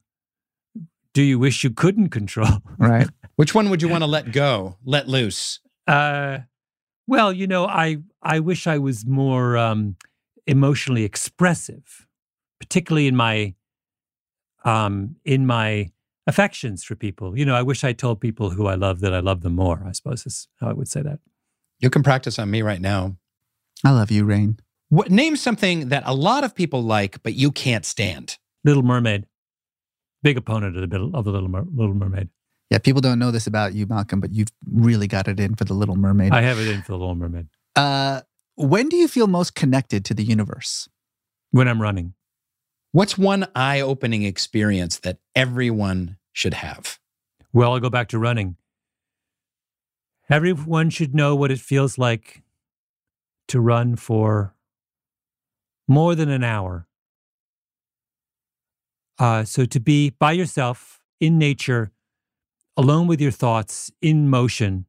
do 1.15 1.23
you 1.23 1.39
wish 1.39 1.63
you 1.63 1.71
couldn't 1.71 2.09
control? 2.09 2.59
Right. 2.77 3.09
Which 3.37 3.55
one 3.55 3.71
would 3.71 3.83
you 3.83 3.89
want 3.89 4.03
to 4.03 4.07
let 4.07 4.33
go, 4.33 4.77
let 4.85 5.09
loose? 5.09 5.61
Uh, 5.87 6.41
well, 7.07 7.33
you 7.33 7.47
know, 7.47 7.67
I 7.67 7.99
I 8.23 8.41
wish 8.41 8.67
I 8.67 8.79
was 8.79 9.07
more 9.07 9.57
um, 9.57 9.97
emotionally 10.47 11.05
expressive, 11.05 12.04
particularly 12.65 13.07
in 13.07 13.17
my 13.17 13.55
um, 14.65 15.17
in 15.25 15.47
my 15.47 15.91
affections 16.27 16.83
for 16.85 16.95
people. 16.97 17.37
You 17.39 17.45
know, 17.45 17.55
I 17.55 17.63
wish 17.63 17.85
I 17.85 17.93
told 17.93 18.21
people 18.21 18.51
who 18.51 18.67
I 18.67 18.75
love 18.77 19.01
that 19.01 19.13
I 19.13 19.21
love 19.21 19.43
them 19.43 19.55
more. 19.55 19.83
I 19.87 19.93
suppose 19.93 20.25
is 20.27 20.49
how 20.61 20.69
I 20.71 20.73
would 20.73 20.89
say 20.89 21.03
that. 21.03 21.19
You 21.81 21.91
can 21.91 22.03
practice 22.03 22.39
on 22.39 22.51
me 22.51 22.63
right 22.63 22.81
now. 22.81 23.17
I 23.85 23.91
love 23.91 24.11
you, 24.11 24.25
Rainn. 24.25 24.59
What, 24.89 25.11
name 25.11 25.37
something 25.37 25.89
that 25.91 26.03
a 26.07 26.15
lot 26.15 26.45
of 26.45 26.55
people 26.55 26.83
like, 26.83 27.23
but 27.23 27.35
you 27.35 27.51
can't 27.51 27.85
stand. 27.85 28.39
Little 28.65 28.83
Mermaid, 28.83 29.27
big 30.23 30.39
opponent 30.39 30.77
of 30.77 30.81
the 30.89 30.89
Little- 30.99 31.15
of 31.15 31.25
the 31.27 31.33
Little 31.33 31.49
Mer- 31.51 31.67
Little 31.75 31.95
Mermaid. 31.95 32.31
Yeah, 32.71 32.79
people 32.79 33.03
don't 33.03 33.19
know 33.19 33.31
this 33.31 33.47
about 33.47 33.75
you, 33.75 33.87
Malcolm, 33.87 34.21
but 34.21 34.33
you've 34.33 34.49
really 34.71 35.07
got 35.07 35.29
it 35.29 35.39
in 35.39 35.55
for 35.55 35.65
the 35.65 35.75
Little 35.75 35.97
Mermaid. 35.97 36.33
I 36.33 36.41
have 36.41 36.59
it 36.59 36.69
in 36.69 36.81
for 36.81 36.93
the 36.93 36.99
Little 36.99 37.15
Mermaid 37.15 37.49
Uh, 37.77 38.23
when 38.55 38.89
do 38.89 38.97
you 38.97 39.09
feel 39.09 39.27
most 39.27 39.55
connected 39.55 40.05
to 40.07 40.15
the 40.15 40.25
universe? 40.25 40.89
when 41.51 41.69
I'm 41.69 41.81
running. 41.83 42.15
What's 42.95 43.19
one 43.19 43.49
eye 43.57 43.81
opening 43.81 44.23
experience 44.23 45.01
that 45.01 45.19
everyone 45.35 46.17
should 46.33 46.55
have? 46.55 47.01
Well, 47.53 47.73
I'll 47.73 47.81
go 47.81 47.91
back 47.91 48.07
to 48.11 48.21
running. 48.21 48.55
Everyone 50.31 50.91
should 50.91 51.13
know 51.13 51.35
what 51.35 51.51
it 51.51 51.59
feels 51.59 51.99
like 51.99 52.45
to 53.49 53.59
run 53.59 53.97
for 53.97 54.55
more 55.89 56.15
than 56.15 56.29
an 56.29 56.45
hour. 56.45 56.87
Uh, 59.19 59.43
so 59.43 59.65
to 59.65 59.81
be 59.81 60.11
by 60.11 60.31
yourself 60.31 61.01
in 61.19 61.37
nature, 61.37 61.91
alone 62.77 63.09
with 63.09 63.21
your 63.21 63.33
thoughts, 63.33 63.91
in 64.03 64.31
motion 64.31 64.87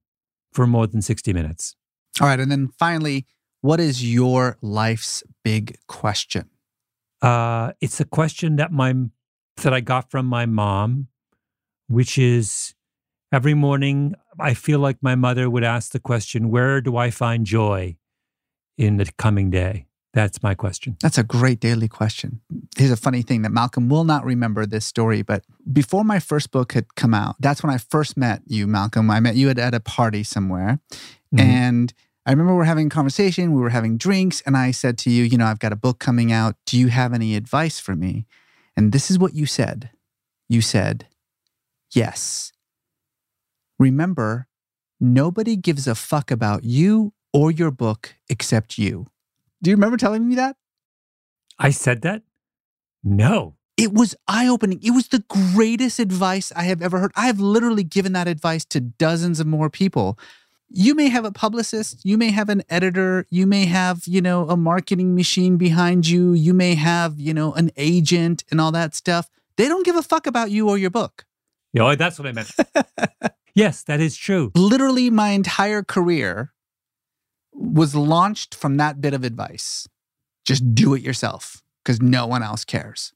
for 0.53 0.68
more 0.68 0.86
than 0.86 1.01
60 1.01 1.34
minutes. 1.34 1.76
All 2.22 2.28
right. 2.28 2.39
And 2.39 2.51
then 2.51 2.68
finally, 2.68 3.26
what 3.62 3.80
is 3.80 4.06
your 4.06 4.60
life's 4.62 5.24
big 5.43 5.80
question? 5.88 6.51
Uh, 7.22 7.72
it's 7.82 7.99
a 7.99 8.05
question 8.05 8.55
that 8.57 8.72
my 8.72 8.93
that 9.61 9.74
I 9.74 9.80
got 9.80 10.11
from 10.11 10.26
my 10.26 10.45
mom, 10.45 11.07
which 11.88 12.18
is 12.18 12.76
every 13.32 13.53
morning 13.53 14.16
I 14.39 14.53
feel 14.53 14.80
like 14.80 14.97
my 15.01 15.16
mother 15.16 15.49
would 15.49 15.63
ask 15.63 15.91
the 15.91 15.99
question, 15.99 16.49
"Where 16.49 16.82
do 16.82 16.97
I 16.97 17.09
find 17.09 17.45
joy 17.45 17.97
in 18.78 18.97
the 18.97 19.09
coming 19.18 19.49
day?" 19.49 19.88
That's 20.13 20.41
my 20.41 20.55
question. 20.55 20.95
That's 21.01 21.18
a 21.18 21.24
great 21.24 21.59
daily 21.59 21.89
question. 21.89 22.39
Here's 22.78 22.91
a 22.91 22.95
funny 22.95 23.22
thing 23.22 23.41
that 23.41 23.51
Malcolm 23.51 23.89
will 23.89 24.05
not 24.05 24.24
remember 24.24 24.66
this 24.66 24.86
story, 24.86 25.24
but 25.24 25.43
before 25.74 26.05
my 26.05 26.20
first 26.20 26.51
book 26.51 26.72
had 26.72 26.95
come 26.95 27.13
out, 27.13 27.36
that's 27.41 27.61
when 27.61 27.74
I 27.74 27.78
first 27.78 28.16
met 28.16 28.41
you, 28.47 28.66
Malcolm. 28.66 29.11
I 29.11 29.20
met 29.20 29.36
you 29.36 29.49
at, 29.49 29.59
at 29.59 29.74
a 29.74 29.82
party 29.82 30.24
somewhere. 30.24 30.80
Mhm. 31.34 31.39
And 31.41 31.93
I 32.26 32.32
remember 32.32 32.55
we're 32.55 32.63
having 32.63 32.88
a 32.88 32.89
conversation, 32.89 33.53
we 33.53 33.61
were 33.61 33.69
having 33.69 33.97
drinks, 33.97 34.41
and 34.41 34.57
I 34.57 34.71
said 34.71 34.97
to 34.99 35.11
you, 35.11 35.23
You 35.23 35.38
know, 35.38 35.45
I've 35.45 35.59
got 35.59 35.71
a 35.71 35.78
book 35.78 35.99
coming 35.99 36.32
out. 36.32 36.55
Do 36.65 36.78
you 36.78 36.88
have 36.88 37.13
any 37.13 37.36
advice 37.36 37.80
for 37.80 37.95
me? 37.95 38.26
And 38.76 38.91
this 38.91 39.11
is 39.11 39.19
what 39.19 39.36
you 39.36 39.45
said. 39.45 39.91
You 40.49 40.61
said, 40.61 41.07
Yes. 41.93 42.51
Remember, 43.78 44.47
nobody 44.99 45.55
gives 45.55 45.88
a 45.88 45.95
fuck 45.95 46.32
about 46.32 46.63
you 46.63 47.13
or 47.32 47.51
your 47.51 47.71
book 47.71 48.15
except 48.30 48.78
you. 48.78 49.07
Do 49.61 49.69
you 49.69 49.76
remember 49.76 49.97
telling 49.97 50.28
me 50.28 50.36
that? 50.36 50.55
I 51.59 51.69
said 51.69 52.01
that? 52.01 52.23
No. 53.03 53.55
It 53.78 53.93
was 53.93 54.15
eye 54.28 54.47
opening. 54.47 54.80
It 54.82 54.91
was 54.91 55.09
the 55.09 55.23
greatest 55.28 55.99
advice 55.99 56.51
I 56.55 56.63
have 56.63 56.82
ever 56.82 56.99
heard. 56.99 57.11
I 57.15 57.28
have 57.28 57.39
literally 57.39 57.84
given 57.84 58.13
that 58.13 58.28
advice 58.28 58.63
to 58.65 58.80
dozens 58.80 59.39
of 59.39 59.47
more 59.47 59.69
people. 59.69 60.17
You 60.70 60.95
may 60.95 61.09
have 61.09 61.26
a 61.26 61.32
publicist, 61.32 62.03
you 62.03 62.18
may 62.18 62.32
have 62.32 62.49
an 62.49 62.63
editor, 62.70 63.26
you 63.30 63.45
may 63.45 63.66
have, 63.66 64.03
you 64.07 64.22
know, 64.22 64.49
a 64.49 64.57
marketing 64.57 65.16
machine 65.16 65.57
behind 65.57 66.07
you, 66.07 66.34
you 66.34 66.53
may 66.53 66.76
have, 66.76 67.20
you 67.20 67.34
know, 67.34 67.53
an 67.53 67.72
agent 67.78 68.43
and 68.49 68.59
all 68.59 68.72
that 68.72 68.95
stuff. 68.95 69.30
They 69.57 69.68
don't 69.68 69.86
give 69.86 69.95
a 69.95 70.01
fuck 70.01 70.28
about 70.28 70.51
you 70.51 70.70
or 70.70 70.78
your 70.78 70.89
book. 70.89 71.26
Yeah, 71.72 71.84
oh, 71.84 71.95
that's 71.95 72.18
what 72.18 72.28
I 72.28 72.32
meant. 72.32 72.51
yes, 73.55 73.84
that 73.84 73.99
is 73.99 74.18
true. 74.18 74.51
Literally, 74.55 75.09
my 75.09 75.30
entire 75.30 75.84
career 75.84 76.51
was 77.53 77.95
launched 77.95 78.55
from 78.55 78.78
that 78.78 78.99
bit 78.99 79.13
of 79.13 79.24
advice. 79.24 79.88
Just 80.45 80.76
do 80.76 80.93
it 80.93 81.01
yourself 81.01 81.61
because 81.84 82.01
no 82.01 82.28
one 82.28 82.43
else 82.43 82.66
cares. 82.66 83.13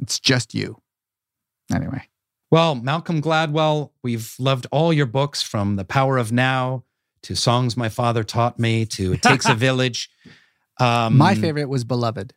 It's 0.00 0.18
just 0.18 0.54
you. 0.54 0.80
Anyway. 1.72 2.08
Well, 2.54 2.76
Malcolm 2.76 3.20
Gladwell, 3.20 3.90
we've 4.04 4.32
loved 4.38 4.68
all 4.70 4.92
your 4.92 5.06
books 5.06 5.42
from 5.42 5.74
The 5.74 5.84
Power 5.84 6.18
of 6.18 6.30
Now 6.30 6.84
to 7.24 7.34
Songs 7.34 7.76
My 7.76 7.88
Father 7.88 8.22
Taught 8.22 8.60
Me 8.60 8.86
to 8.86 9.14
It 9.14 9.22
Takes 9.22 9.48
a 9.48 9.54
Village. 9.56 10.08
Um, 10.78 11.18
My 11.18 11.34
favorite 11.34 11.68
was 11.68 11.82
Beloved. 11.82 12.32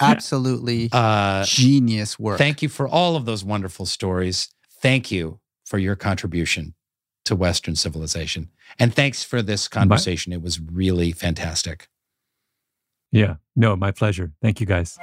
Absolutely 0.00 0.88
Uh, 0.92 1.44
genius 1.44 2.18
work. 2.18 2.36
thank 2.36 2.62
you 2.62 2.68
for 2.68 2.88
all 2.88 3.14
of 3.14 3.26
those 3.26 3.44
wonderful 3.44 3.86
stories. 3.86 4.48
Thank 4.82 5.12
you 5.12 5.38
for 5.64 5.78
your 5.78 5.94
contribution 5.94 6.74
to 7.26 7.36
Western 7.36 7.76
civilization. 7.76 8.50
And 8.76 8.92
thanks 8.92 9.22
for 9.22 9.40
this 9.40 9.68
conversation. 9.68 10.32
It 10.32 10.42
was 10.42 10.58
really 10.58 11.12
fantastic. 11.12 11.86
Yeah. 13.12 13.36
No, 13.54 13.76
my 13.76 13.92
pleasure. 13.92 14.32
Thank 14.42 14.58
you 14.58 14.66
guys. 14.66 14.98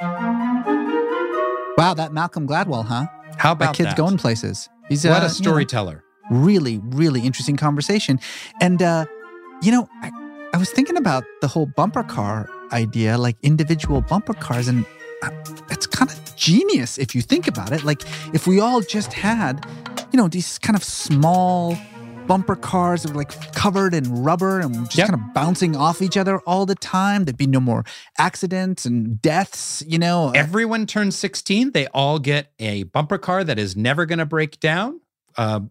Wow, 1.78 1.94
that 1.96 2.12
Malcolm 2.12 2.46
Gladwell, 2.46 2.84
huh? 2.86 3.06
How 3.38 3.52
about 3.52 3.76
kid's 3.76 3.90
that? 3.90 3.98
going 3.98 4.18
places. 4.18 4.70
He's 4.90 5.06
uh, 5.06 5.10
what 5.10 5.20
you 5.20 5.26
a 5.26 5.28
know, 5.28 5.34
storyteller. 5.34 6.04
really, 6.32 6.80
really 6.84 7.22
interesting 7.22 7.58
conversation. 7.58 8.20
And 8.62 8.82
uh, 8.82 9.06
you 9.62 9.72
know, 9.72 9.90
I, 10.02 10.12
I 10.54 10.58
was 10.58 10.70
thinking 10.72 10.98
about 10.98 11.24
the 11.42 11.48
whole 11.48 11.66
bumper 11.66 12.04
car 12.04 12.50
idea, 12.72 13.18
like 13.18 13.38
individual 13.44 14.02
bumper 14.02 14.34
cars, 14.34 14.68
and 14.68 14.86
uh, 15.24 15.30
it's 15.70 15.88
kind 15.88 16.10
of 16.12 16.36
genius 16.36 16.98
if 16.98 17.16
you 17.16 17.22
think 17.22 17.48
about 17.48 17.72
it. 17.72 17.84
Like 17.84 18.02
if 18.34 18.48
we 18.48 18.60
all 18.60 18.82
just 18.82 19.14
had, 19.14 19.66
you 20.12 20.18
know, 20.18 20.28
these 20.28 20.58
kind 20.60 20.76
of 20.76 20.84
small 20.84 21.78
bumper 22.28 22.56
cars 22.56 23.04
that 23.04 23.12
were 23.12 23.18
like 23.18 23.54
covered 23.54 23.94
in 23.94 24.24
rubber 24.24 24.60
and 24.60 24.74
just 24.86 24.98
Yep. 24.98 25.10
kind 25.10 25.22
of 25.22 25.34
bouncing 25.34 25.76
off 25.76 26.02
each 26.02 26.18
other 26.18 26.40
all 26.40 26.66
the 26.66 26.76
time. 26.76 27.24
There'd 27.26 27.38
be 27.38 27.48
no 27.48 27.60
more 27.60 27.86
accidents 28.18 28.86
and 28.86 29.22
deaths, 29.22 29.82
you 29.88 29.98
know. 29.98 30.32
Everyone 30.36 30.86
turns 30.86 31.16
16. 31.16 31.72
They 31.72 31.88
all 31.88 32.20
get 32.20 32.52
a 32.60 32.84
bumper 32.84 33.18
car 33.18 33.44
that 33.44 33.58
is 33.58 33.76
never 33.76 34.06
going 34.06 34.20
to 34.20 34.26
break 34.26 34.60
down. 34.60 35.00
Uh, 35.38 35.62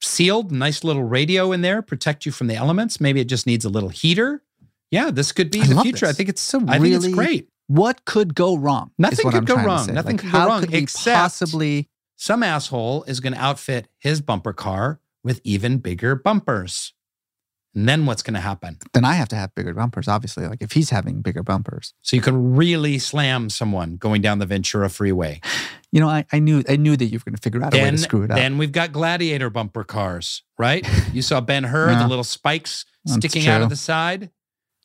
sealed, 0.00 0.52
nice 0.52 0.84
little 0.84 1.02
radio 1.04 1.52
in 1.52 1.62
there, 1.62 1.82
protect 1.82 2.24
you 2.26 2.32
from 2.32 2.46
the 2.46 2.54
elements. 2.54 3.00
Maybe 3.00 3.20
it 3.20 3.26
just 3.26 3.46
needs 3.46 3.64
a 3.64 3.68
little 3.68 3.88
heater. 3.88 4.42
Yeah, 4.90 5.10
this 5.10 5.32
could 5.32 5.50
be 5.50 5.60
I 5.62 5.66
the 5.66 5.80
future. 5.82 6.06
I 6.06 6.12
think 6.12 6.28
it's 6.28 6.40
So 6.40 6.62
I 6.68 6.78
think 6.78 6.94
it's 6.94 7.08
great. 7.08 7.48
what 7.66 8.04
could 8.04 8.34
go 8.34 8.56
wrong? 8.56 8.92
Nothing 8.98 9.24
could 9.30 9.34
I'm 9.38 9.44
go 9.44 9.56
wrong. 9.56 9.92
Nothing 9.92 10.16
Like, 10.16 10.20
could 10.20 10.32
go 10.32 10.46
wrong, 10.46 10.60
Could 10.62 10.74
except- 10.74 11.16
possibly 11.16 11.88
Some 12.18 12.42
asshole 12.42 13.02
is 13.04 13.20
going 13.20 13.32
to 13.34 13.40
outfit 13.40 13.88
his 13.98 14.20
bumper 14.20 14.52
car 14.54 15.00
with 15.26 15.40
even 15.42 15.78
bigger 15.78 16.14
bumpers. 16.14 16.94
And 17.74 17.86
then 17.86 18.06
what's 18.06 18.22
going 18.22 18.34
to 18.34 18.40
happen? 18.40 18.78
Then 18.94 19.04
I 19.04 19.14
have 19.14 19.28
to 19.30 19.36
have 19.36 19.54
bigger 19.56 19.74
bumpers, 19.74 20.06
obviously. 20.08 20.46
Like 20.46 20.62
if 20.62 20.72
he's 20.72 20.88
having 20.88 21.20
bigger 21.20 21.42
bumpers. 21.42 21.92
So 22.00 22.14
you 22.14 22.22
can 22.22 22.54
really 22.54 22.98
slam 22.98 23.50
someone 23.50 23.96
going 23.96 24.22
down 24.22 24.38
the 24.38 24.46
Ventura 24.46 24.88
Freeway. 24.88 25.40
You 25.92 26.00
know, 26.00 26.08
I, 26.08 26.24
I 26.32 26.38
knew 26.38 26.62
I 26.68 26.76
knew 26.76 26.96
that 26.96 27.04
you 27.06 27.18
were 27.18 27.24
going 27.24 27.34
to 27.34 27.42
figure 27.42 27.62
out 27.62 27.74
a 27.74 27.82
way 27.82 27.90
to 27.90 27.98
screw 27.98 28.22
it 28.22 28.30
up. 28.30 28.36
then 28.36 28.56
we've 28.56 28.72
got 28.72 28.92
gladiator 28.92 29.50
bumper 29.50 29.82
cars, 29.84 30.42
right? 30.58 30.88
You 31.12 31.22
saw 31.22 31.40
Ben 31.40 31.64
Hur, 31.64 31.94
the 31.94 32.06
little 32.08 32.24
spikes 32.24 32.86
sticking 33.06 33.46
out 33.48 33.62
of 33.62 33.68
the 33.68 33.76
side. 33.76 34.30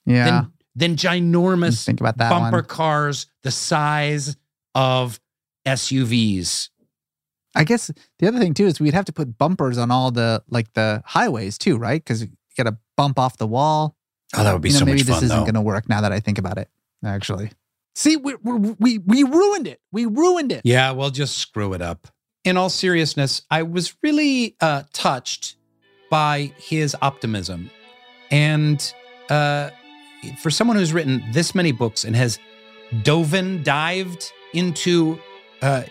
yeah. 0.05 0.25
Then, 0.25 0.51
then 0.73 0.95
ginormous 0.95 1.85
Think 1.85 1.99
about 2.01 2.17
that 2.17 2.29
bumper 2.29 2.57
one. 2.57 2.65
cars 2.65 3.27
the 3.43 3.51
size 3.51 4.35
of 4.73 5.19
SUVs. 5.65 6.69
I 7.55 7.63
guess 7.63 7.91
the 8.19 8.27
other 8.27 8.39
thing 8.39 8.53
too 8.53 8.65
is 8.65 8.79
we'd 8.79 8.93
have 8.93 9.05
to 9.05 9.13
put 9.13 9.37
bumpers 9.37 9.77
on 9.77 9.91
all 9.91 10.11
the 10.11 10.43
like 10.49 10.73
the 10.73 11.03
highways 11.05 11.57
too, 11.57 11.77
right? 11.77 12.03
Because 12.03 12.23
you 12.23 12.29
got 12.57 12.63
to 12.63 12.77
bump 12.95 13.19
off 13.19 13.37
the 13.37 13.47
wall. 13.47 13.95
Oh, 14.35 14.43
that 14.43 14.53
would 14.53 14.61
be 14.61 14.69
you 14.69 14.73
know, 14.75 14.79
so 14.79 14.85
maybe 14.85 14.99
much 14.99 15.07
this 15.07 15.15
fun, 15.15 15.23
isn't 15.25 15.39
going 15.41 15.55
to 15.55 15.61
work 15.61 15.89
now 15.89 16.01
that 16.01 16.13
I 16.13 16.19
think 16.19 16.37
about 16.37 16.57
it. 16.57 16.69
Actually, 17.03 17.51
see, 17.95 18.15
we 18.15 18.35
we 18.35 18.99
we, 18.99 19.23
ruined 19.23 19.67
it. 19.67 19.81
We 19.91 20.05
ruined 20.05 20.51
it. 20.51 20.61
Yeah, 20.63 20.91
well, 20.91 21.09
just 21.09 21.37
screw 21.37 21.73
it 21.73 21.81
up. 21.81 22.07
In 22.43 22.57
all 22.57 22.69
seriousness, 22.69 23.41
I 23.51 23.63
was 23.63 23.95
really 24.01 24.55
uh, 24.61 24.83
touched 24.93 25.57
by 26.11 26.53
his 26.57 26.95
optimism. 27.01 27.71
And 28.29 28.93
uh, 29.29 29.71
for 30.39 30.51
someone 30.51 30.77
who's 30.77 30.93
written 30.93 31.23
this 31.31 31.55
many 31.55 31.71
books 31.71 32.03
and 32.03 32.15
has 32.15 32.39
dove 33.03 33.33
in, 33.33 33.63
dived 33.63 34.31
into 34.53 35.19
uh, 35.61 35.83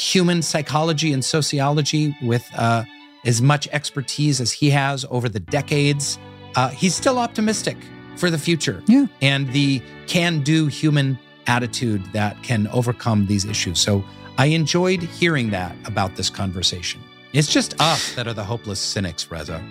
human 0.00 0.42
psychology 0.42 1.12
and 1.12 1.24
sociology 1.24 2.16
with 2.22 2.46
uh, 2.56 2.84
as 3.24 3.42
much 3.42 3.68
expertise 3.68 4.40
as 4.40 4.52
he 4.52 4.70
has 4.70 5.04
over 5.10 5.28
the 5.28 5.40
decades, 5.40 6.18
uh, 6.56 6.68
he's 6.70 6.94
still 6.94 7.18
optimistic 7.18 7.76
for 8.16 8.30
the 8.30 8.38
future 8.38 8.82
Yeah. 8.86 9.06
and 9.22 9.52
the 9.52 9.82
can 10.06 10.40
do 10.40 10.66
human 10.66 11.18
attitude 11.46 12.04
that 12.12 12.42
can 12.42 12.66
overcome 12.68 13.26
these 13.26 13.44
issues. 13.44 13.78
So 13.80 14.04
I 14.38 14.46
enjoyed 14.46 15.02
hearing 15.02 15.50
that 15.50 15.74
about 15.86 16.16
this 16.16 16.30
conversation. 16.30 17.00
It's 17.32 17.48
just 17.52 17.80
us 17.80 18.14
that 18.14 18.26
are 18.26 18.32
the 18.34 18.44
hopeless 18.44 18.80
cynics, 18.80 19.30
Reza. 19.30 19.62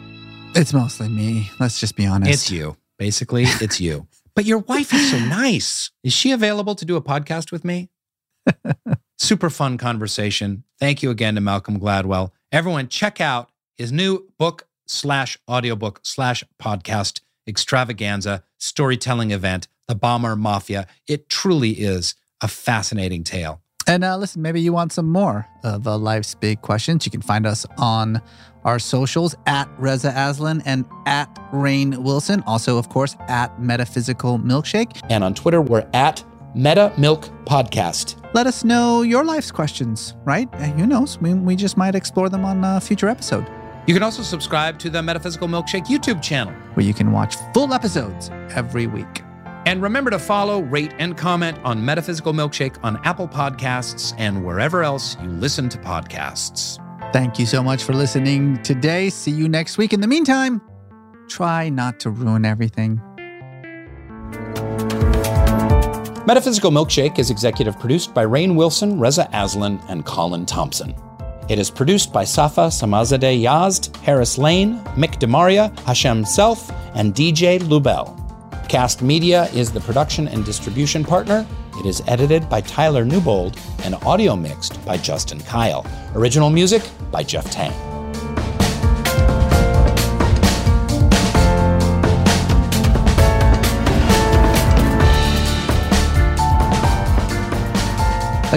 It's 0.55 0.73
mostly 0.73 1.09
me. 1.09 1.49
Let's 1.59 1.80
just 1.80 1.95
be 1.95 2.05
honest. 2.05 2.32
It's 2.32 2.51
you. 2.51 2.78
Basically, 2.97 3.43
it's 3.45 3.80
you. 3.80 4.07
But 4.36 4.45
your 4.45 4.59
wife 4.59 4.93
is 4.93 5.09
so 5.09 5.17
nice. 5.17 5.89
Is 6.03 6.13
she 6.13 6.32
available 6.32 6.75
to 6.75 6.86
do 6.86 6.95
a 6.95 7.01
podcast 7.01 7.51
with 7.51 7.65
me? 7.65 7.89
Super 9.18 9.49
fun 9.49 9.78
conversation. 9.78 10.63
Thank 10.80 11.01
you 11.01 11.09
again 11.09 11.36
to 11.36 11.41
Malcolm 11.41 11.80
Gladwell. 11.80 12.32
Everyone, 12.51 12.88
check 12.88 13.20
out 13.20 13.49
his 13.76 13.91
new 13.91 14.28
book 14.38 14.68
slash 14.86 15.38
audiobook 15.49 15.99
slash 16.03 16.43
podcast 16.61 17.22
extravaganza 17.47 18.43
storytelling 18.57 19.32
event, 19.32 19.68
The 19.88 19.95
Bomber 19.95 20.36
Mafia. 20.36 20.86
It 21.07 21.30
truly 21.30 21.72
is 21.72 22.15
a 22.41 22.47
fascinating 22.47 23.24
tale. 23.24 23.61
And 23.88 24.03
uh, 24.03 24.18
listen, 24.18 24.41
maybe 24.41 24.61
you 24.61 24.74
want 24.74 24.91
some 24.91 25.09
more 25.09 25.47
of 25.63 25.88
uh, 25.88 25.97
Life's 25.97 26.36
Big 26.36 26.61
Questions. 26.61 27.05
You 27.05 27.11
can 27.11 27.22
find 27.22 27.47
us 27.47 27.65
on 27.78 28.22
our 28.65 28.80
socials 28.80 29.34
at 29.45 29.70
Reza 29.80 30.13
Aslan 30.15 30.61
and 30.65 30.84
at 31.05 31.34
Rainn 31.53 32.03
Wilson. 32.03 32.43
Also, 32.45 32.78
of 32.78 32.89
course, 32.89 33.15
at 33.30 33.61
Metaphysical 33.61 34.39
Milkshake. 34.39 34.99
And 35.09 35.24
on 35.24 35.34
Twitter, 35.34 35.61
we're 35.61 35.88
at 35.93 36.24
Meta 36.55 36.93
Milk 36.97 37.25
Podcast. 37.45 38.15
Let 38.33 38.47
us 38.47 38.63
know 38.63 39.01
your 39.03 39.23
life's 39.23 39.51
questions, 39.51 40.15
right? 40.23 40.49
And 40.53 40.79
who 40.79 40.87
knows? 40.87 41.19
We, 41.19 41.33
we 41.33 41.55
just 41.55 41.77
might 41.77 41.95
explore 41.95 42.29
them 42.29 42.45
on 42.45 42.63
a 42.63 42.79
future 42.81 43.07
episode 43.09 43.45
You 43.87 43.93
can 43.93 44.03
also 44.03 44.21
subscribe 44.23 44.77
to 44.79 44.89
the 44.89 45.01
Metaphysical 45.01 45.47
Milkshake 45.47 45.85
YouTube 45.85 46.21
channel. 46.21 46.53
where 46.73 46.85
you 46.85 46.93
can 46.93 47.11
watch 47.11 47.35
full 47.53 47.73
episodes 47.73 48.29
every 48.55 48.87
week. 48.87 49.23
And 49.65 49.81
remember 49.81 50.09
to 50.11 50.19
follow, 50.19 50.61
rate, 50.61 50.93
and 50.99 51.15
comment 51.17 51.57
on 51.63 51.83
Metaphysical 51.83 52.33
Milkshake 52.33 52.77
on 52.83 52.99
Apple 53.05 53.27
Podcasts 53.27 54.13
and 54.17 54.45
wherever 54.45 54.83
else 54.83 55.17
you 55.21 55.29
listen 55.29 55.67
to 55.69 55.77
podcasts. 55.77 56.79
Thank 57.13 57.39
you 57.39 57.45
so 57.45 57.61
much 57.63 57.83
for 57.83 57.93
listening 57.93 58.61
today. 58.63 59.09
See 59.09 59.31
you 59.31 59.47
next 59.49 59.77
week. 59.77 59.93
In 59.93 60.01
the 60.01 60.07
meantime, 60.07 60.61
try 61.29 61.69
not 61.69 61.99
to 62.01 62.09
ruin 62.09 62.45
everything. 62.45 63.01
Metaphysical 66.28 66.71
Milkshake 66.71 67.19
is 67.19 67.30
executive 67.30 67.80
produced 67.80 68.13
by 68.13 68.25
Rainn 68.25 68.55
Wilson, 68.55 68.99
Reza 68.99 69.30
Aslan, 69.32 69.80
and 69.88 70.05
Colin 70.05 70.45
Thompson. 70.45 70.93
It 71.47 71.57
is 71.57 71.71
produced 71.71 72.11
by 72.11 72.25
Safa 72.25 72.67
Samazadeh 72.67 73.41
Yazd, 73.41 73.95
Harris 74.01 74.38
Lane, 74.38 74.80
Mick 74.97 75.21
DeMaria, 75.21 75.73
Hashem 75.86 76.25
Self, 76.25 76.69
and 76.95 77.15
DJ 77.15 77.59
Lubel. 77.59 78.13
Kast 78.67 79.01
Media 79.01 79.45
is 79.53 79.71
the 79.71 79.80
production 79.80 80.28
and 80.28 80.43
distribution 80.43 81.05
partner. 81.05 81.47
It 81.80 81.86
is 81.86 82.03
edited 82.07 82.49
by 82.49 82.59
Tyler 82.59 83.05
Newbold 83.05 83.57
and 83.86 83.95
audio 84.03 84.36
mixed 84.36 84.86
by 84.86 84.97
Justin 84.97 85.39
Kyle. 85.39 85.86
Original 86.13 86.49
music 86.49 86.84
by 87.09 87.23
Jeff 87.23 87.49
Tang. 87.49 87.96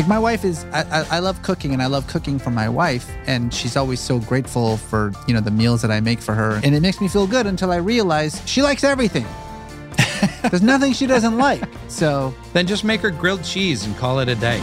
Like 0.01 0.09
my 0.09 0.18
wife 0.18 0.46
is, 0.46 0.64
I, 0.72 0.80
I, 0.80 1.16
I 1.16 1.18
love 1.18 1.42
cooking 1.42 1.74
and 1.74 1.82
I 1.82 1.86
love 1.86 2.07
cooking 2.07 2.38
for 2.38 2.51
my 2.51 2.70
wife, 2.70 3.07
and 3.26 3.53
she's 3.53 3.76
always 3.76 4.01
so 4.01 4.18
grateful 4.18 4.78
for 4.78 5.12
you 5.28 5.34
know 5.34 5.42
the 5.42 5.51
meals 5.51 5.82
that 5.82 5.90
I 5.90 6.01
make 6.01 6.20
for 6.20 6.32
her, 6.34 6.59
and 6.64 6.74
it 6.74 6.80
makes 6.80 7.03
me 7.03 7.07
feel 7.07 7.26
good 7.26 7.44
until 7.44 7.70
I 7.70 7.76
realize 7.76 8.40
she 8.46 8.62
likes 8.62 8.82
everything. 8.82 9.26
There's 10.48 10.62
nothing 10.62 10.94
she 10.94 11.07
doesn't 11.07 11.36
like. 11.36 11.62
So 11.88 12.34
Then 12.55 12.66
just 12.66 12.82
make 12.82 13.03
her 13.03 13.11
grilled 13.11 13.44
cheese 13.44 13.84
and 13.84 13.94
call 13.98 14.20
it 14.20 14.30
a 14.30 14.36
day. 14.36 14.62